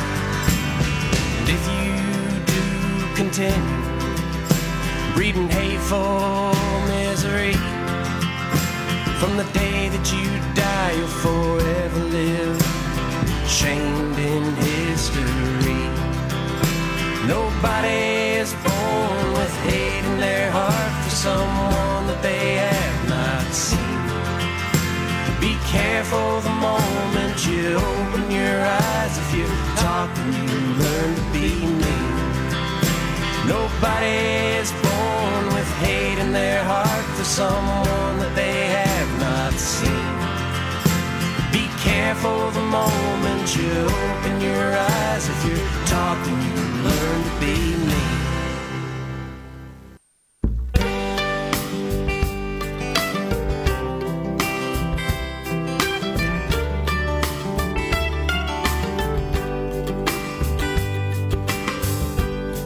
And 1.40 1.48
if 1.48 1.64
you 1.72 1.96
do 2.52 3.16
continue 3.16 3.84
breeding 5.16 5.48
hateful 5.48 6.54
misery, 6.88 7.54
from 9.20 9.38
the 9.38 9.48
day 9.54 9.88
that 9.88 10.12
you 10.12 10.28
die, 10.54 10.92
you'll 10.98 11.08
forever 11.08 12.00
live 12.04 12.77
shamed 13.48 14.20
in 14.20 14.44
history. 14.56 15.84
Nobody 17.26 18.40
is 18.44 18.54
born 18.66 19.34
with 19.34 19.56
hate 19.68 20.04
in 20.04 20.20
their 20.20 20.52
heart 20.52 20.94
for 21.04 21.16
someone 21.16 22.08
that 22.10 22.20
they 22.22 22.56
have 22.68 23.10
not 23.10 23.48
seen. 23.54 24.04
Be 25.40 25.56
careful 25.66 26.42
the 26.42 26.56
moment 26.70 27.36
you 27.48 27.76
open 27.76 28.30
your 28.30 28.60
eyes. 28.60 29.18
If 29.18 29.30
you 29.38 29.48
talk, 29.78 30.14
then 30.16 30.34
you 30.40 30.58
learn 30.84 31.16
to 31.16 31.26
be 31.32 31.50
mean. 31.82 32.18
Nobody 33.48 34.20
is 34.60 34.72
born 34.84 35.46
with 35.56 35.70
hate 35.80 36.20
in 36.20 36.34
their 36.34 36.64
heart 36.66 37.06
for 37.16 37.24
someone 37.24 38.20
that 38.20 38.34
they 38.36 38.68
have 38.78 39.12
not 39.20 39.54
seen. 39.54 40.07
Be 41.88 41.94
careful 41.94 42.52
the 42.52 42.62
moment 42.64 43.56
you 43.56 43.72
open 43.72 44.42
your 44.42 44.78
eyes. 44.78 45.30
If 45.30 45.46
you're 45.46 45.68
talking, 45.86 46.34
you 46.34 46.52
can 46.52 46.84
learn 46.84 47.24
to 47.24 47.32
be 47.40 47.56
me. 47.88 48.02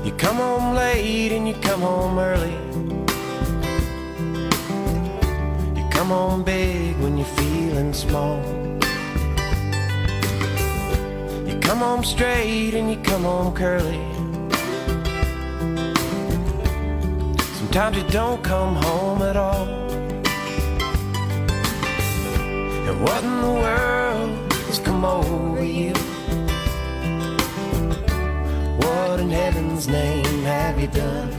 You 0.03 0.11
come 0.17 0.37
home 0.37 0.73
late 0.73 1.31
and 1.31 1.47
you 1.47 1.53
come 1.61 1.81
home 1.81 2.17
early. 2.17 2.70
Home 11.91 12.05
straight 12.05 12.73
and 12.73 12.89
you 12.89 12.95
come 13.03 13.23
home 13.23 13.53
curly. 13.53 13.99
Sometimes 17.59 17.97
you 17.97 18.03
don't 18.03 18.41
come 18.41 18.75
home 18.75 19.21
at 19.21 19.35
all. 19.35 19.67
And 22.87 22.97
what 23.03 23.21
in 23.25 23.41
the 23.41 23.55
world 23.65 24.53
has 24.67 24.79
come 24.79 25.03
over 25.03 25.61
you? 25.61 25.93
What 28.83 29.19
in 29.19 29.29
heaven's 29.29 29.89
name 29.89 30.43
have 30.43 30.79
you 30.79 30.87
done? 30.87 31.29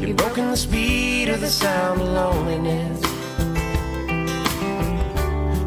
You've 0.00 0.16
broken 0.16 0.50
the 0.50 0.56
speed 0.56 1.28
of 1.28 1.42
the 1.42 1.50
sound 1.50 2.00
of 2.00 2.08
loneliness. 2.08 3.00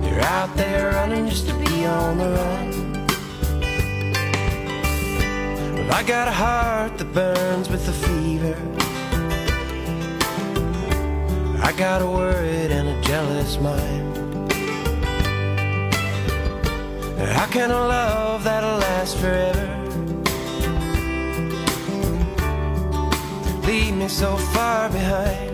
You're 0.03 0.21
out 0.21 0.51
there 0.57 0.91
running 0.93 1.29
just 1.29 1.47
to 1.49 1.53
be 1.53 1.72
on 1.85 2.17
the 2.17 2.29
run. 2.29 2.69
Well, 5.75 5.91
I 5.91 6.03
got 6.03 6.27
a 6.27 6.31
heart 6.31 6.97
that 6.97 7.13
burns 7.13 7.69
with 7.69 7.87
a 7.87 7.93
fever. 7.93 8.57
I 11.61 11.71
got 11.73 12.01
a 12.01 12.07
worried 12.07 12.71
and 12.71 12.89
a 12.89 13.01
jealous 13.01 13.59
mind. 13.59 14.13
How 17.17 17.47
can 17.47 17.71
a 17.71 17.87
love 17.87 18.43
that'll 18.43 18.77
last 18.77 19.17
forever 19.17 19.65
leave 23.65 23.95
me 23.95 24.07
so 24.07 24.35
far 24.53 24.89
behind? 24.89 25.51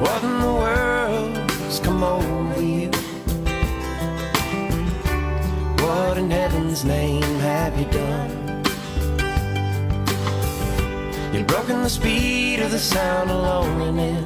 What 0.00 0.22
in 0.22 0.40
the 0.40 0.54
world 0.62 1.50
has 1.62 1.80
come 1.80 2.02
over 2.02 2.33
What 5.94 6.18
in 6.18 6.28
heaven's 6.28 6.84
name 6.84 7.22
have 7.22 7.78
you 7.78 7.84
done? 7.84 8.30
You've 11.32 11.46
broken 11.46 11.82
the 11.82 11.88
speed 11.88 12.58
of 12.58 12.72
the 12.72 12.80
sound 12.80 13.30
of 13.30 13.40
loneliness. 13.40 14.24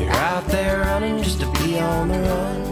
You're 0.00 0.10
out 0.10 0.44
there 0.48 0.80
running 0.80 1.22
just 1.22 1.38
to 1.38 1.46
be 1.62 1.78
on 1.78 2.08
the 2.08 2.18
run. 2.18 2.69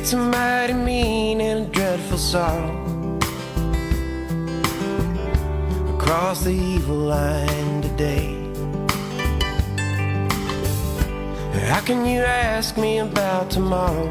It's 0.00 0.12
a 0.12 0.16
mighty 0.16 0.74
mean 0.74 1.40
and 1.40 1.66
a 1.66 1.70
dreadful 1.70 2.18
sorrow 2.18 3.18
across 5.92 6.44
the 6.44 6.52
evil 6.52 6.94
line 6.94 7.82
today. 7.82 8.28
How 11.66 11.80
can 11.80 12.06
you 12.06 12.20
ask 12.20 12.76
me 12.76 12.98
about 12.98 13.50
tomorrow? 13.50 14.08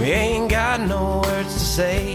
We 0.00 0.06
ain't 0.10 0.50
got 0.50 0.80
no 0.80 1.22
words 1.24 1.54
to 1.54 1.60
say. 1.60 2.14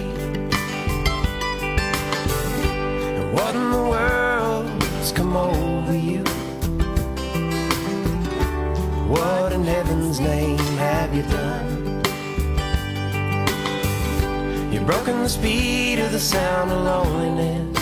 And 3.20 3.34
what 3.34 3.56
in 3.56 3.72
the 3.72 3.84
world 3.94 4.84
has 5.00 5.14
come 5.14 5.38
over 5.38 5.96
you? 5.96 6.26
What 9.10 9.54
in 9.54 9.64
heaven's 9.64 10.20
name 10.20 10.60
have 10.78 11.16
you 11.16 11.24
done? 11.24 12.04
You've 14.72 14.86
broken 14.86 15.24
the 15.24 15.30
speed 15.30 15.98
of 15.98 16.12
the 16.12 16.20
sound 16.20 16.72
of 16.72 16.84
loneliness. 16.84 17.76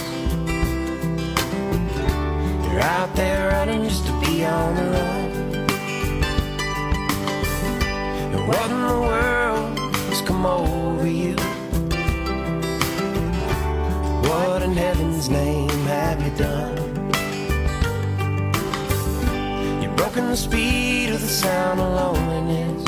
You're 2.63 2.79
out 2.79 3.13
there 3.17 3.49
running 3.49 3.83
just 3.83 4.05
to 4.05 4.13
be 4.21 4.45
on 4.45 4.75
the 4.75 4.83
run. 4.83 5.31
And 8.33 8.47
what 8.47 8.71
in 8.71 8.81
the 8.87 8.99
world 9.11 9.79
has 10.07 10.21
come 10.21 10.45
over 10.45 11.05
you? 11.05 11.35
What 14.29 14.61
in 14.61 14.71
heaven's 14.71 15.29
name 15.29 15.69
have 15.87 16.23
you 16.23 16.31
done? 16.37 16.86
Broken 20.17 20.31
the 20.31 20.37
speed 20.37 21.09
of 21.11 21.21
the 21.21 21.27
sound 21.27 21.79
of 21.79 21.93
loneliness. 21.93 22.83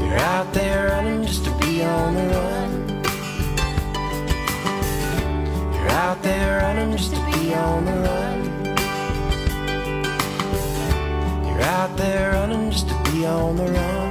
You're 0.00 0.16
out 0.16 0.54
there 0.54 0.88
running 0.88 1.26
just 1.26 1.44
to 1.44 1.50
be 1.58 1.84
on 1.84 2.14
the 2.14 2.22
run. 2.34 2.88
You're 5.74 5.90
out 5.90 6.22
there 6.22 6.60
running 6.62 6.96
just 6.96 7.12
to 7.14 7.20
be 7.26 7.52
on 7.54 7.84
the 7.84 7.92
run. 7.92 8.44
You're 11.46 11.60
out 11.60 11.94
there 11.98 12.32
running 12.32 12.70
just 12.70 12.88
to 12.88 12.94
be 13.12 13.26
on 13.26 13.56
the 13.56 13.70
run. 13.70 14.03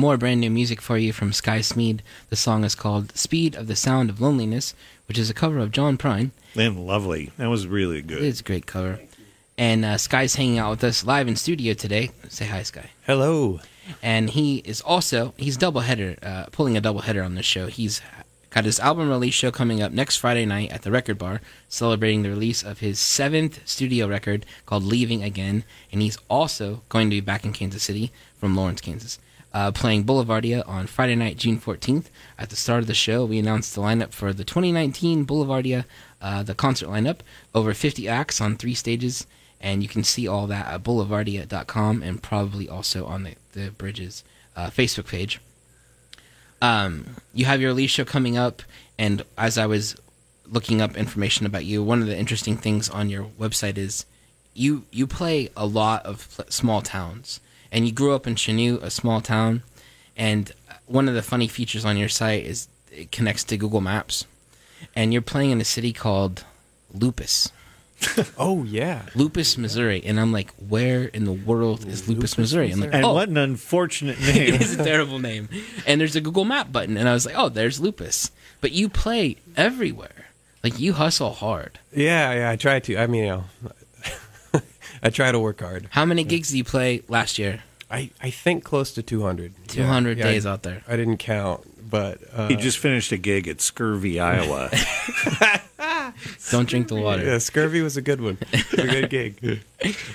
More 0.00 0.16
brand 0.16 0.40
new 0.40 0.48
music 0.48 0.80
for 0.80 0.96
you 0.96 1.12
from 1.12 1.30
Sky 1.30 1.58
Smeed. 1.58 2.00
The 2.30 2.34
song 2.34 2.64
is 2.64 2.74
called 2.74 3.14
Speed 3.14 3.54
of 3.54 3.66
the 3.66 3.76
Sound 3.76 4.08
of 4.08 4.18
Loneliness, 4.18 4.72
which 5.06 5.18
is 5.18 5.28
a 5.28 5.34
cover 5.34 5.58
of 5.58 5.72
John 5.72 5.98
Prine. 5.98 6.30
And 6.56 6.86
lovely. 6.86 7.32
That 7.36 7.50
was 7.50 7.66
really 7.66 8.00
good. 8.00 8.22
It's 8.22 8.40
a 8.40 8.42
great 8.42 8.64
cover. 8.64 8.98
And 9.58 9.84
uh, 9.84 9.98
Sky's 9.98 10.36
hanging 10.36 10.56
out 10.56 10.70
with 10.70 10.84
us 10.84 11.04
live 11.04 11.28
in 11.28 11.36
studio 11.36 11.74
today. 11.74 12.12
Say 12.30 12.46
hi, 12.46 12.62
Sky. 12.62 12.88
Hello. 13.04 13.60
And 14.02 14.30
he 14.30 14.62
is 14.64 14.80
also 14.80 15.34
he's 15.36 15.58
double 15.58 15.82
header, 15.82 16.16
uh, 16.22 16.46
pulling 16.50 16.78
a 16.78 16.80
double 16.80 17.02
header 17.02 17.22
on 17.22 17.34
this 17.34 17.44
show. 17.44 17.66
He's 17.66 18.00
got 18.48 18.64
his 18.64 18.80
album 18.80 19.10
release 19.10 19.34
show 19.34 19.50
coming 19.50 19.82
up 19.82 19.92
next 19.92 20.16
Friday 20.16 20.46
night 20.46 20.72
at 20.72 20.80
the 20.80 20.90
Record 20.90 21.18
Bar, 21.18 21.42
celebrating 21.68 22.22
the 22.22 22.30
release 22.30 22.62
of 22.62 22.78
his 22.78 22.98
seventh 22.98 23.68
studio 23.68 24.08
record 24.08 24.46
called 24.64 24.82
"Leaving 24.82 25.22
Again." 25.22 25.62
And 25.92 26.00
he's 26.00 26.16
also 26.30 26.80
going 26.88 27.10
to 27.10 27.16
be 27.16 27.20
back 27.20 27.44
in 27.44 27.52
Kansas 27.52 27.82
City 27.82 28.12
from 28.38 28.56
Lawrence, 28.56 28.80
Kansas, 28.80 29.18
uh, 29.52 29.72
playing 29.72 30.04
Boulevardia 30.04 30.66
on 30.68 30.86
Friday 30.86 31.16
night, 31.16 31.36
June 31.36 31.58
fourteenth. 31.58 32.10
At 32.38 32.50
the 32.50 32.56
start 32.56 32.80
of 32.80 32.86
the 32.86 32.94
show, 32.94 33.24
we 33.24 33.38
announced 33.38 33.74
the 33.74 33.80
lineup 33.80 34.12
for 34.12 34.32
the 34.32 34.44
2019 34.44 35.26
Boulevardia, 35.26 35.84
uh, 36.20 36.42
the 36.42 36.54
concert 36.54 36.88
lineup, 36.88 37.18
over 37.54 37.74
50 37.74 38.08
acts 38.08 38.40
on 38.40 38.56
three 38.56 38.74
stages. 38.74 39.26
And 39.60 39.82
you 39.82 39.88
can 39.88 40.04
see 40.04 40.26
all 40.26 40.46
that 40.46 40.66
at 40.66 40.82
boulevardia.com 40.82 42.02
and 42.02 42.22
probably 42.22 42.68
also 42.68 43.04
on 43.04 43.24
the, 43.24 43.34
the 43.52 43.70
Bridges 43.70 44.24
uh, 44.56 44.70
Facebook 44.70 45.08
page. 45.08 45.40
Um, 46.62 47.16
you 47.34 47.44
have 47.46 47.60
your 47.60 47.70
release 47.70 47.90
show 47.90 48.04
coming 48.04 48.36
up, 48.36 48.62
and 48.98 49.22
as 49.38 49.56
I 49.56 49.66
was 49.66 49.96
looking 50.46 50.80
up 50.80 50.96
information 50.96 51.46
about 51.46 51.64
you, 51.64 51.82
one 51.82 52.02
of 52.02 52.06
the 52.06 52.18
interesting 52.18 52.56
things 52.56 52.88
on 52.88 53.08
your 53.08 53.24
website 53.38 53.78
is 53.78 54.04
you 54.52 54.84
you 54.90 55.06
play 55.06 55.48
a 55.56 55.64
lot 55.64 56.04
of 56.04 56.28
pl- 56.34 56.44
small 56.50 56.82
towns, 56.82 57.40
and 57.72 57.86
you 57.86 57.92
grew 57.92 58.14
up 58.14 58.26
in 58.26 58.34
Chanute, 58.34 58.82
a 58.82 58.90
small 58.90 59.20
town, 59.20 59.62
and 60.16 60.52
one 60.86 61.08
of 61.08 61.14
the 61.14 61.22
funny 61.22 61.48
features 61.48 61.84
on 61.84 61.96
your 61.96 62.08
site 62.08 62.44
is 62.44 62.68
it 62.90 63.12
connects 63.12 63.44
to 63.44 63.56
Google 63.56 63.80
Maps, 63.80 64.26
and 64.94 65.12
you're 65.12 65.22
playing 65.22 65.50
in 65.50 65.60
a 65.60 65.64
city 65.64 65.92
called 65.92 66.44
Lupus. 66.92 67.50
Oh 68.38 68.64
yeah. 68.64 69.02
Lupus, 69.14 69.58
Missouri, 69.58 70.02
and 70.04 70.18
I'm 70.18 70.32
like, 70.32 70.50
where 70.54 71.04
in 71.04 71.24
the 71.24 71.32
world 71.32 71.86
is 71.86 72.08
Lupus, 72.08 72.38
Missouri? 72.38 72.70
I'm 72.70 72.80
like, 72.80 72.90
oh. 72.92 72.96
and 72.96 73.04
oh, 73.04 73.12
what 73.12 73.28
an 73.28 73.36
unfortunate 73.36 74.18
name. 74.22 74.54
it 74.54 74.62
is 74.62 74.78
a 74.78 74.84
terrible 74.84 75.18
name. 75.18 75.48
And 75.86 76.00
there's 76.00 76.16
a 76.16 76.20
Google 76.20 76.46
Map 76.46 76.72
button, 76.72 76.96
and 76.96 77.08
I 77.08 77.12
was 77.12 77.26
like, 77.26 77.34
oh, 77.36 77.50
there's 77.50 77.78
Lupus. 77.78 78.30
But 78.62 78.72
you 78.72 78.88
play 78.88 79.36
everywhere. 79.56 80.30
Like 80.62 80.78
you 80.78 80.94
hustle 80.94 81.32
hard. 81.32 81.78
Yeah, 81.94 82.32
yeah. 82.32 82.50
I 82.50 82.56
try 82.56 82.80
to. 82.80 82.96
I 82.96 83.06
mean, 83.06 83.24
you 83.24 83.28
know, 83.28 83.44
I 85.02 85.10
try 85.10 85.32
to 85.32 85.38
work 85.38 85.60
hard. 85.60 85.88
How 85.90 86.04
many 86.04 86.24
gigs 86.24 86.50
did 86.50 86.58
you 86.58 86.64
play 86.64 87.02
last 87.08 87.38
year? 87.38 87.62
I, 87.90 88.10
I 88.22 88.30
think 88.30 88.62
close 88.64 88.92
to 88.92 89.02
200. 89.02 89.52
200 89.68 90.18
yeah, 90.18 90.24
days 90.24 90.46
I, 90.46 90.52
out 90.52 90.62
there. 90.62 90.82
I 90.86 90.96
didn't 90.96 91.16
count, 91.16 91.90
but 91.90 92.18
uh, 92.32 92.48
he 92.48 92.56
just 92.56 92.78
finished 92.78 93.10
a 93.10 93.16
gig 93.16 93.48
at 93.48 93.60
Scurvy, 93.60 94.20
Iowa. 94.20 94.70
Don't 96.50 96.68
drink 96.68 96.88
the 96.88 96.96
water. 96.96 97.24
yeah, 97.24 97.38
Scurvy 97.38 97.82
was 97.82 97.96
a 97.96 98.02
good 98.02 98.20
one. 98.20 98.38
a 98.72 98.76
good 98.86 99.10
gig. 99.10 99.62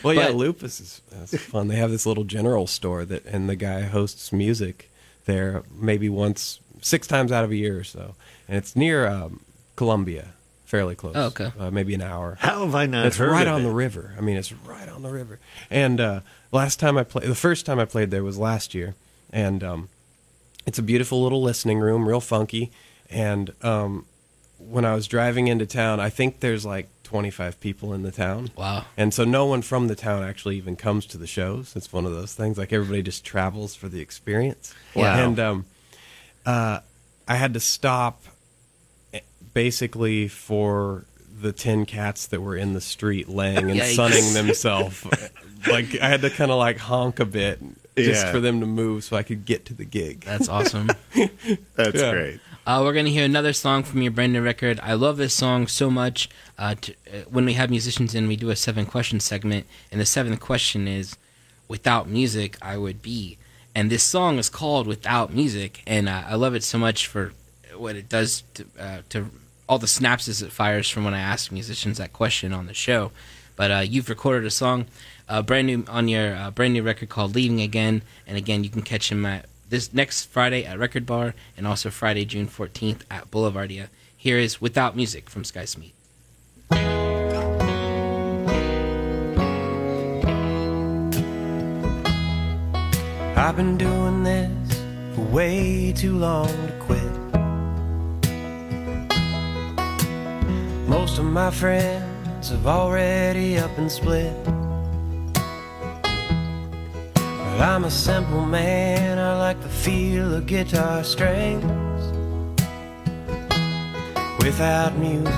Well, 0.04 0.14
yeah, 0.14 0.28
But- 0.28 0.36
Lupus 0.36 0.80
is 0.80 1.02
that's 1.12 1.36
fun. 1.38 1.68
They 1.70 1.78
have 1.78 1.90
this 1.90 2.06
little 2.06 2.24
general 2.24 2.68
store 2.68 3.04
that, 3.06 3.26
and 3.26 3.50
the 3.50 3.56
guy 3.56 3.82
hosts 3.82 4.32
music 4.32 4.92
there 5.26 5.64
maybe 5.76 6.08
once, 6.08 6.60
six 6.82 7.08
times 7.08 7.32
out 7.32 7.44
of 7.44 7.50
a 7.50 7.56
year 7.56 7.80
or 7.80 7.84
so, 7.84 8.14
and 8.48 8.58
it's 8.58 8.76
near 8.76 9.08
um, 9.08 9.40
Columbia, 9.76 10.34
fairly 10.76 10.96
close. 10.96 11.16
Oh, 11.16 11.26
okay. 11.28 11.52
uh, 11.60 11.72
maybe 11.72 11.94
an 11.94 12.02
hour. 12.02 12.38
How 12.40 12.66
have 12.66 12.76
I 12.76 12.86
not 12.86 13.06
it's 13.06 13.18
heard 13.18 13.32
right 13.32 13.48
of 13.48 13.56
on 13.56 13.62
it? 13.62 13.64
the 13.64 13.72
river. 13.74 14.14
I 14.18 14.22
mean, 14.22 14.38
it's 14.38 14.52
right 14.52 14.90
on 14.90 15.02
the 15.04 15.10
river. 15.10 15.40
And 15.70 16.00
uh, 16.00 16.20
last 16.52 16.80
time 16.80 16.98
I 16.98 17.04
played, 17.04 17.28
the 17.30 17.36
first 17.36 17.66
time 17.66 17.80
I 17.80 17.86
played 17.86 18.12
there 18.12 18.24
was 18.24 18.38
last 18.38 18.74
year, 18.74 18.96
and 19.32 19.64
um, 19.64 19.90
it's 20.66 20.80
a 20.80 20.84
beautiful 20.84 21.22
little 21.24 21.42
listening 21.42 21.80
room, 21.80 22.08
real 22.08 22.22
funky. 22.22 22.72
And 23.10 23.54
um, 23.62 24.06
when 24.58 24.86
I 24.86 24.96
was 24.96 25.08
driving 25.08 25.48
into 25.48 25.66
town, 25.66 26.00
I 26.00 26.10
think 26.10 26.40
there's 26.40 26.66
like 26.66 26.90
25 27.04 27.60
people 27.60 27.94
in 27.94 28.02
the 28.04 28.12
town. 28.12 28.50
Wow. 28.56 28.86
And 28.98 29.14
so 29.14 29.24
no 29.24 29.46
one 29.46 29.62
from 29.62 29.88
the 29.88 29.96
town 29.96 30.24
actually 30.24 30.58
even 30.58 30.76
comes 30.76 31.06
to 31.08 31.18
the 31.18 31.28
shows. 31.28 31.76
It's 31.76 31.94
one 31.94 32.06
of 32.06 32.12
those 32.12 32.34
things. 32.34 32.58
Like 32.58 32.74
everybody 32.74 33.02
just 33.02 33.24
travels 33.24 33.76
for 33.76 33.88
the 33.88 34.02
experience. 34.02 34.74
Wow. 34.96 35.24
And 35.24 35.40
um, 35.40 35.66
uh, 36.46 36.80
I 37.28 37.36
had 37.36 37.54
to 37.54 37.60
stop 37.60 38.24
basically 39.54 40.28
for 40.28 41.06
the 41.42 41.52
10 41.52 41.86
cats 41.86 42.28
that 42.28 42.42
were 42.42 42.56
in 42.56 42.74
the 42.74 42.82
street 42.82 43.28
laying 43.30 43.70
and 43.72 43.80
Yikes. 43.80 43.96
sunning 43.96 44.34
themselves. 44.34 45.06
like 45.70 46.00
I 46.02 46.08
had 46.08 46.22
to 46.22 46.30
kind 46.30 46.52
of 46.52 46.58
like 46.58 46.78
honk 46.78 47.20
a 47.20 47.26
bit 47.26 47.60
just 47.98 48.26
Yeah. 48.26 48.32
for 48.32 48.40
them 48.40 48.60
to 48.62 48.66
move 48.66 49.04
so 49.04 49.16
I 49.18 49.24
could 49.24 49.46
get 49.46 49.66
to 49.66 49.74
the 49.74 49.86
gig. 49.86 50.22
That's 50.22 50.50
awesome. 50.50 50.90
That's 51.76 52.02
Yeah. 52.02 52.12
great. 52.12 52.40
Uh, 52.68 52.82
we're 52.84 52.94
going 52.94 53.06
to 53.06 53.12
hear 53.12 53.26
another 53.26 53.54
song 53.54 53.84
from 53.84 54.02
your 54.02 54.12
brand 54.12 54.34
new 54.34 54.42
record. 54.42 54.80
I 54.82 54.94
love 54.96 55.18
this 55.18 55.36
song 55.36 55.68
so 55.68 55.92
much. 55.92 56.30
Uh, 56.58 56.74
to, 56.82 56.94
uh, 57.14 57.18
when 57.30 57.46
we 57.46 57.54
have 57.54 57.70
musicians 57.70 58.16
in, 58.16 58.28
we 58.28 58.36
do 58.36 58.50
a 58.50 58.56
seven 58.56 58.86
question 58.88 59.20
segment, 59.20 59.68
and 59.92 60.02
the 60.02 60.06
seventh 60.06 60.40
question 60.40 60.88
is, 60.88 61.16
"Without 61.68 62.10
music, 62.10 62.58
I 62.64 62.78
would 62.78 63.04
be." 63.04 63.38
And 63.76 63.92
this 63.92 64.02
song 64.02 64.40
is 64.40 64.50
called 64.50 64.88
"Without 64.88 65.32
Music," 65.32 65.84
and 65.86 66.10
uh, 66.10 66.24
I 66.28 66.34
love 66.36 66.56
it 66.56 66.64
so 66.64 66.80
much 66.80 67.06
for 67.06 67.34
what 67.80 67.96
it 67.96 68.10
does 68.10 68.44
to, 68.56 68.66
uh, 68.80 69.02
to 69.10 69.30
all 69.68 69.80
the 69.80 69.88
synapses 69.88 70.44
it 70.44 70.52
fires 70.52 70.90
from 70.90 71.04
when 71.04 71.14
I 71.14 71.20
ask 71.20 71.52
musicians 71.52 71.98
that 71.98 72.14
question 72.14 72.54
on 72.54 72.68
the 72.68 72.74
show. 72.74 73.12
But 73.56 73.72
uh, 73.72 73.80
you've 73.80 74.10
recorded 74.10 74.46
a 74.46 74.52
song, 74.52 74.86
uh, 75.30 75.42
brand 75.42 75.68
new 75.68 75.86
on 75.88 76.08
your 76.08 76.36
uh, 76.36 76.52
brand 76.52 76.74
new 76.74 76.84
record 76.84 77.10
called 77.10 77.36
"Leaving 77.36 77.62
Again," 77.62 78.02
and 78.28 78.38
again, 78.38 78.64
you 78.64 78.70
can 78.70 78.82
catch 78.82 79.12
him 79.12 79.26
at 79.26 79.46
this 79.70 79.94
next 79.94 80.26
Friday 80.26 80.66
at 80.66 80.78
Record 80.78 81.06
Bar, 81.06 81.34
and 81.56 81.66
also 81.66 81.90
Friday, 81.90 82.26
June 82.26 82.48
fourteenth 82.48 83.06
at 83.10 83.32
Boulevardia. 83.32 83.88
Here 84.16 84.38
is 84.38 84.60
"Without 84.60 84.96
Music" 84.96 85.30
from 85.30 85.44
Sky 85.44 85.64
Smeed. 85.64 85.94
I've 93.38 93.56
been 93.56 93.78
doing 93.78 94.24
this 94.24 94.80
for 95.16 95.22
way 95.22 95.94
too 95.96 96.18
long 96.18 96.48
to 96.48 96.74
quit. 96.80 97.05
Most 100.98 101.20
of 101.20 101.26
my 101.26 101.52
friends 101.52 102.50
have 102.52 102.66
already 102.66 103.58
up 103.60 103.78
and 103.78 103.92
split. 103.92 104.34
But 107.14 107.60
I'm 107.62 107.84
a 107.84 107.92
simple 107.92 108.46
man, 108.46 109.20
I 109.20 109.38
like 109.38 109.62
the 109.62 109.68
feel 109.68 110.34
of 110.34 110.46
guitar 110.48 111.04
strings. 111.04 112.02
Without 114.40 114.96
music, 114.98 115.34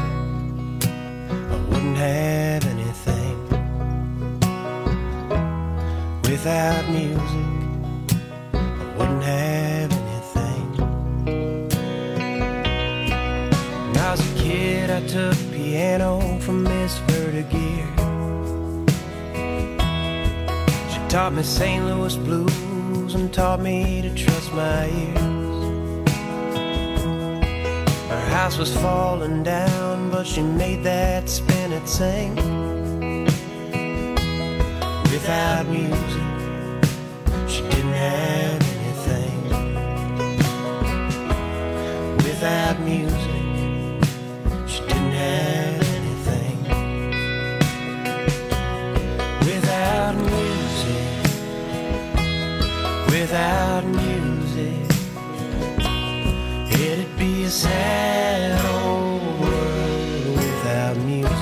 I 1.54 1.58
wouldn't 1.70 1.98
have 1.98 2.64
anything. 2.76 3.38
Without 6.22 6.88
music, 6.88 7.48
I 8.54 8.94
wouldn't 8.96 9.24
have 9.24 9.92
anything. 10.04 10.68
When 13.88 13.98
I 13.98 14.12
was 14.12 14.22
a 14.22 14.34
kid, 14.36 14.92
I 14.92 15.02
took 15.08 15.47
piano 15.78 16.40
from 16.40 16.64
Miss 16.64 16.98
Vertigear. 17.08 17.86
She 20.92 21.00
taught 21.08 21.34
me 21.34 21.44
St. 21.44 21.86
Louis 21.86 22.16
blues 22.16 23.14
and 23.14 23.32
taught 23.32 23.62
me 23.62 24.02
to 24.02 24.10
trust 24.16 24.52
my 24.54 24.88
ears. 25.04 26.10
Her 28.10 28.26
house 28.38 28.58
was 28.58 28.76
falling 28.78 29.44
down, 29.44 30.10
but 30.10 30.26
she 30.26 30.42
made 30.42 30.82
that 30.84 31.30
spinet 31.30 31.88
sing. 31.88 32.36
Without 35.14 35.68
music, 35.68 36.24
she 37.48 37.62
didn't 37.74 38.00
have 38.10 38.62
anything. 38.78 39.38
Without 42.28 42.80
music, 42.80 43.27
without 53.30 53.84
music, 53.84 54.90
it'd 56.72 57.18
be 57.18 57.44
a 57.44 57.50
sad 57.50 58.66
old 58.74 59.22
world 59.42 60.38
without 60.38 60.96
music. 61.00 61.34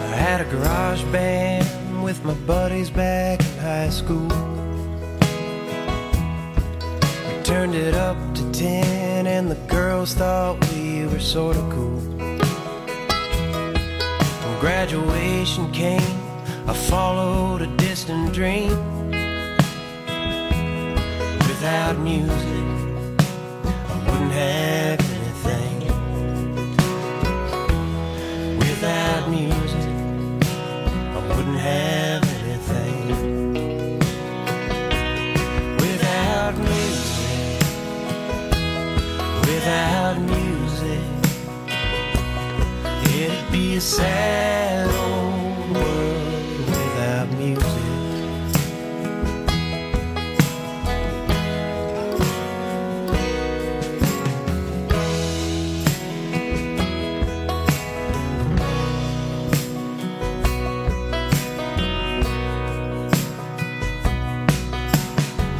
I 0.00 0.16
had 0.16 0.40
a 0.40 0.44
garage 0.50 1.04
band 1.12 2.02
with 2.02 2.24
my 2.24 2.34
buddies 2.34 2.90
back 2.90 3.38
in 3.40 3.58
high 3.58 3.90
school. 3.90 4.26
We 7.28 7.42
turned 7.44 7.76
it 7.76 7.94
up 7.94 8.16
to 8.34 8.50
10, 8.50 9.28
and 9.28 9.48
the 9.48 9.60
girls 9.68 10.14
thought 10.14 10.57
sorta 11.28 11.60
cool. 11.70 12.00
When 14.40 14.60
graduation 14.60 15.70
came, 15.72 16.16
I 16.66 16.72
followed 16.72 17.60
a 17.60 17.66
distant 17.76 18.32
dream. 18.32 18.70
Without 21.48 21.98
music, 21.98 22.67
sad 43.98 44.86
old 44.94 45.76
world 45.76 46.58
without 46.70 47.28
music. 47.36 47.66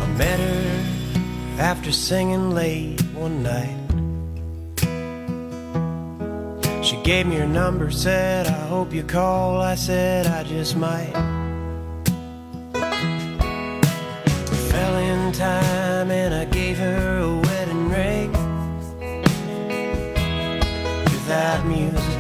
I 0.01 0.07
met 0.17 0.39
her 0.39 0.85
after 1.59 1.91
singing 1.91 2.51
late 2.53 3.01
one 3.15 3.43
night. 3.43 3.88
She 6.83 6.97
gave 7.03 7.27
me 7.27 7.37
her 7.37 7.47
number, 7.47 7.91
said, 7.91 8.47
I 8.47 8.67
hope 8.69 8.93
you 8.95 9.03
call. 9.03 9.61
I 9.61 9.75
said, 9.75 10.27
I 10.27 10.43
just 10.45 10.77
might. 10.77 11.13
Fell 14.71 14.97
in 14.97 15.33
time 15.33 16.11
and 16.11 16.35
I 16.35 16.45
gave 16.47 16.79
her 16.79 17.19
a 17.19 17.37
wedding 17.37 17.89
ring. 17.89 18.33
Without 21.05 21.67
music, 21.67 22.18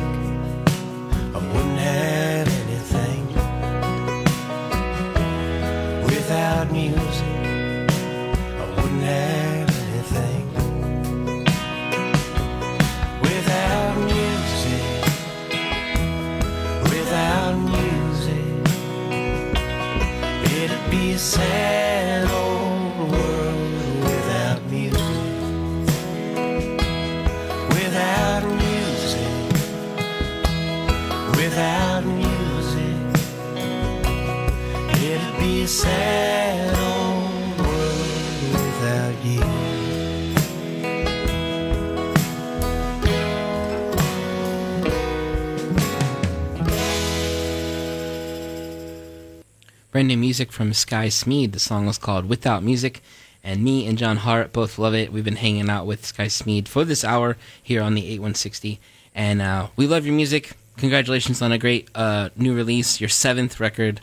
Brand 49.99 50.07
new 50.07 50.17
music 50.17 50.53
from 50.53 50.73
Sky 50.75 51.09
Smeed. 51.09 51.51
The 51.51 51.59
song 51.59 51.85
was 51.85 51.99
called 51.99 52.29
Without 52.29 52.63
Music, 52.63 53.03
and 53.43 53.65
me 53.65 53.85
and 53.85 53.99
John 53.99 54.19
Hart 54.19 54.53
both 54.53 54.79
love 54.79 54.95
it. 54.95 55.13
We've 55.13 55.25
been 55.25 55.35
hanging 55.35 55.69
out 55.69 55.87
with 55.87 56.07
Sky 56.07 56.27
Smeed 56.27 56.69
for 56.69 56.85
this 56.85 57.03
hour 57.03 57.37
here 57.61 57.83
on 57.83 57.95
the 57.95 58.03
8160, 58.03 58.79
and 59.13 59.43
uh, 59.43 59.67
we 59.75 59.89
love 59.89 60.07
your 60.07 60.15
music. 60.15 60.53
Congratulations 60.77 61.43
on 61.43 61.51
a 61.51 61.59
great 61.59 61.89
uh, 61.97 62.29
new 62.37 62.55
release, 62.55 63.01
your 63.01 63.09
seventh 63.09 63.59
record. 63.59 64.01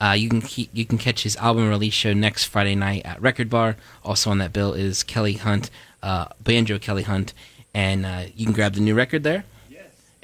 Uh, 0.00 0.16
you 0.18 0.28
can 0.28 0.42
keep, 0.42 0.68
you 0.72 0.84
can 0.84 0.98
catch 0.98 1.22
his 1.22 1.36
album 1.36 1.68
release 1.68 1.94
show 1.94 2.12
next 2.12 2.46
Friday 2.46 2.74
night 2.74 3.02
at 3.04 3.22
Record 3.22 3.48
Bar. 3.48 3.76
Also 4.04 4.32
on 4.32 4.38
that 4.38 4.52
bill 4.52 4.72
is 4.72 5.04
Kelly 5.04 5.34
Hunt, 5.34 5.70
uh, 6.02 6.24
banjo 6.42 6.76
Kelly 6.80 7.04
Hunt, 7.04 7.34
and 7.72 8.04
uh, 8.04 8.24
you 8.34 8.46
can 8.46 8.52
grab 8.52 8.74
the 8.74 8.80
new 8.80 8.96
record 8.96 9.22
there. 9.22 9.44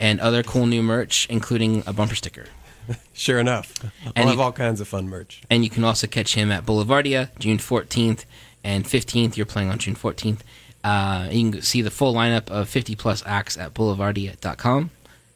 And 0.00 0.18
other 0.18 0.42
cool 0.42 0.66
new 0.66 0.82
merch, 0.82 1.28
including 1.30 1.84
a 1.86 1.92
bumper 1.92 2.16
sticker. 2.16 2.46
Sure 3.12 3.39
enough. 3.39 3.72
I'll 4.05 4.12
And 4.14 4.28
have 4.28 4.39
you- 4.39 4.43
all 4.43 4.53
kinds 4.53 4.80
of 4.80 4.89
fun 4.89 5.09
merch. 5.09 5.43
And 5.51 5.64
you 5.64 5.70
can 5.70 5.84
also 5.84 6.07
catch 6.07 6.34
him 6.34 6.51
at 6.53 6.64
Boulevardia 6.66 7.30
June 7.39 7.59
14th 7.59 8.24
and 8.62 8.84
15th. 8.84 9.37
You're 9.37 9.47
playing 9.47 9.70
on 9.70 9.78
June 9.78 9.95
14th. 9.97 10.41
Uh, 10.84 11.28
you 11.32 11.51
can 11.51 11.62
see 11.62 11.82
the 11.82 11.91
full 11.91 12.14
lineup 12.14 12.49
of 12.51 12.68
50 12.68 12.95
plus 12.95 13.22
acts 13.26 13.57
at 13.59 13.74
boulevardia.com. 13.74 14.91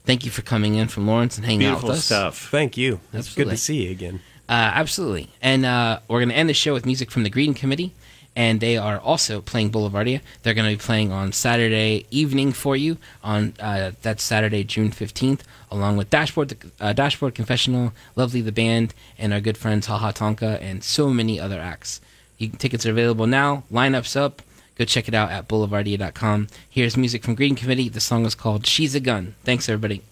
Thank 0.05 0.25
you 0.25 0.31
for 0.31 0.43
coming 0.43 0.75
in 0.77 0.89
from 0.89 1.07
Lawrence 1.07 1.37
and 1.37 1.45
hanging 1.45 1.67
out 1.67 1.71
Beautiful 1.73 1.89
with 1.91 1.99
us. 1.99 2.05
stuff. 2.05 2.49
Thank 2.51 2.77
you. 2.77 3.01
It's 3.13 3.35
good 3.35 3.51
to 3.51 3.57
see 3.57 3.85
you 3.85 3.91
again. 3.91 4.21
Uh, 4.49 4.53
absolutely. 4.75 5.29
And 5.43 5.65
uh, 5.65 6.01
we're 6.09 6.19
going 6.21 6.31
to 6.31 6.35
end 6.35 6.49
the 6.49 6.55
show 6.55 6.73
with 6.73 6.85
music 6.87 7.11
from 7.11 7.23
the 7.23 7.31
Greeting 7.31 7.55
Committee. 7.55 7.93
And 8.37 8.61
they 8.61 8.77
are 8.77 8.99
also 8.99 9.41
playing 9.41 9.71
Boulevardia. 9.73 10.21
They're 10.43 10.55
going 10.55 10.71
to 10.71 10.77
be 10.77 10.83
playing 10.83 11.11
on 11.11 11.33
Saturday 11.33 12.07
evening 12.11 12.53
for 12.53 12.77
you 12.77 12.97
on 13.25 13.55
uh, 13.59 13.93
that's 14.03 14.23
Saturday, 14.23 14.63
June 14.65 14.93
fifteenth, 14.93 15.43
along 15.71 15.97
with 15.97 16.11
Dashboard, 16.11 16.57
uh, 16.81 16.93
Dashboard 16.93 17.35
Confessional, 17.35 17.93
Lovely 18.15 18.41
the 18.41 18.53
band, 18.53 18.95
and 19.19 19.33
our 19.33 19.41
good 19.41 19.59
friends 19.59 19.87
Ha 19.87 19.99
Ha 19.99 20.13
Tonka, 20.13 20.61
and 20.63 20.85
so 20.85 21.11
many 21.11 21.41
other 21.41 21.61
acts. 21.61 22.01
You, 22.39 22.49
tickets 22.49 22.87
are 22.87 22.91
available 22.91 23.27
now. 23.27 23.65
Lineups 23.71 24.17
up. 24.17 24.43
Go 24.77 24.85
check 24.85 25.09
it 25.09 25.15
out 25.15 25.31
at 25.31 25.47
boulevardia.com. 25.47 26.49
Here's 26.71 26.97
music 26.97 27.23
from 27.25 27.35
Greeting 27.35 27.57
Committee. 27.57 27.91
The 27.91 28.01
song 28.01 28.25
is 28.25 28.35
called 28.35 28.67
"She's 28.67 28.95
a 28.95 29.01
Gun." 29.01 29.35
Thanks, 29.45 29.69
everybody. 29.69 30.03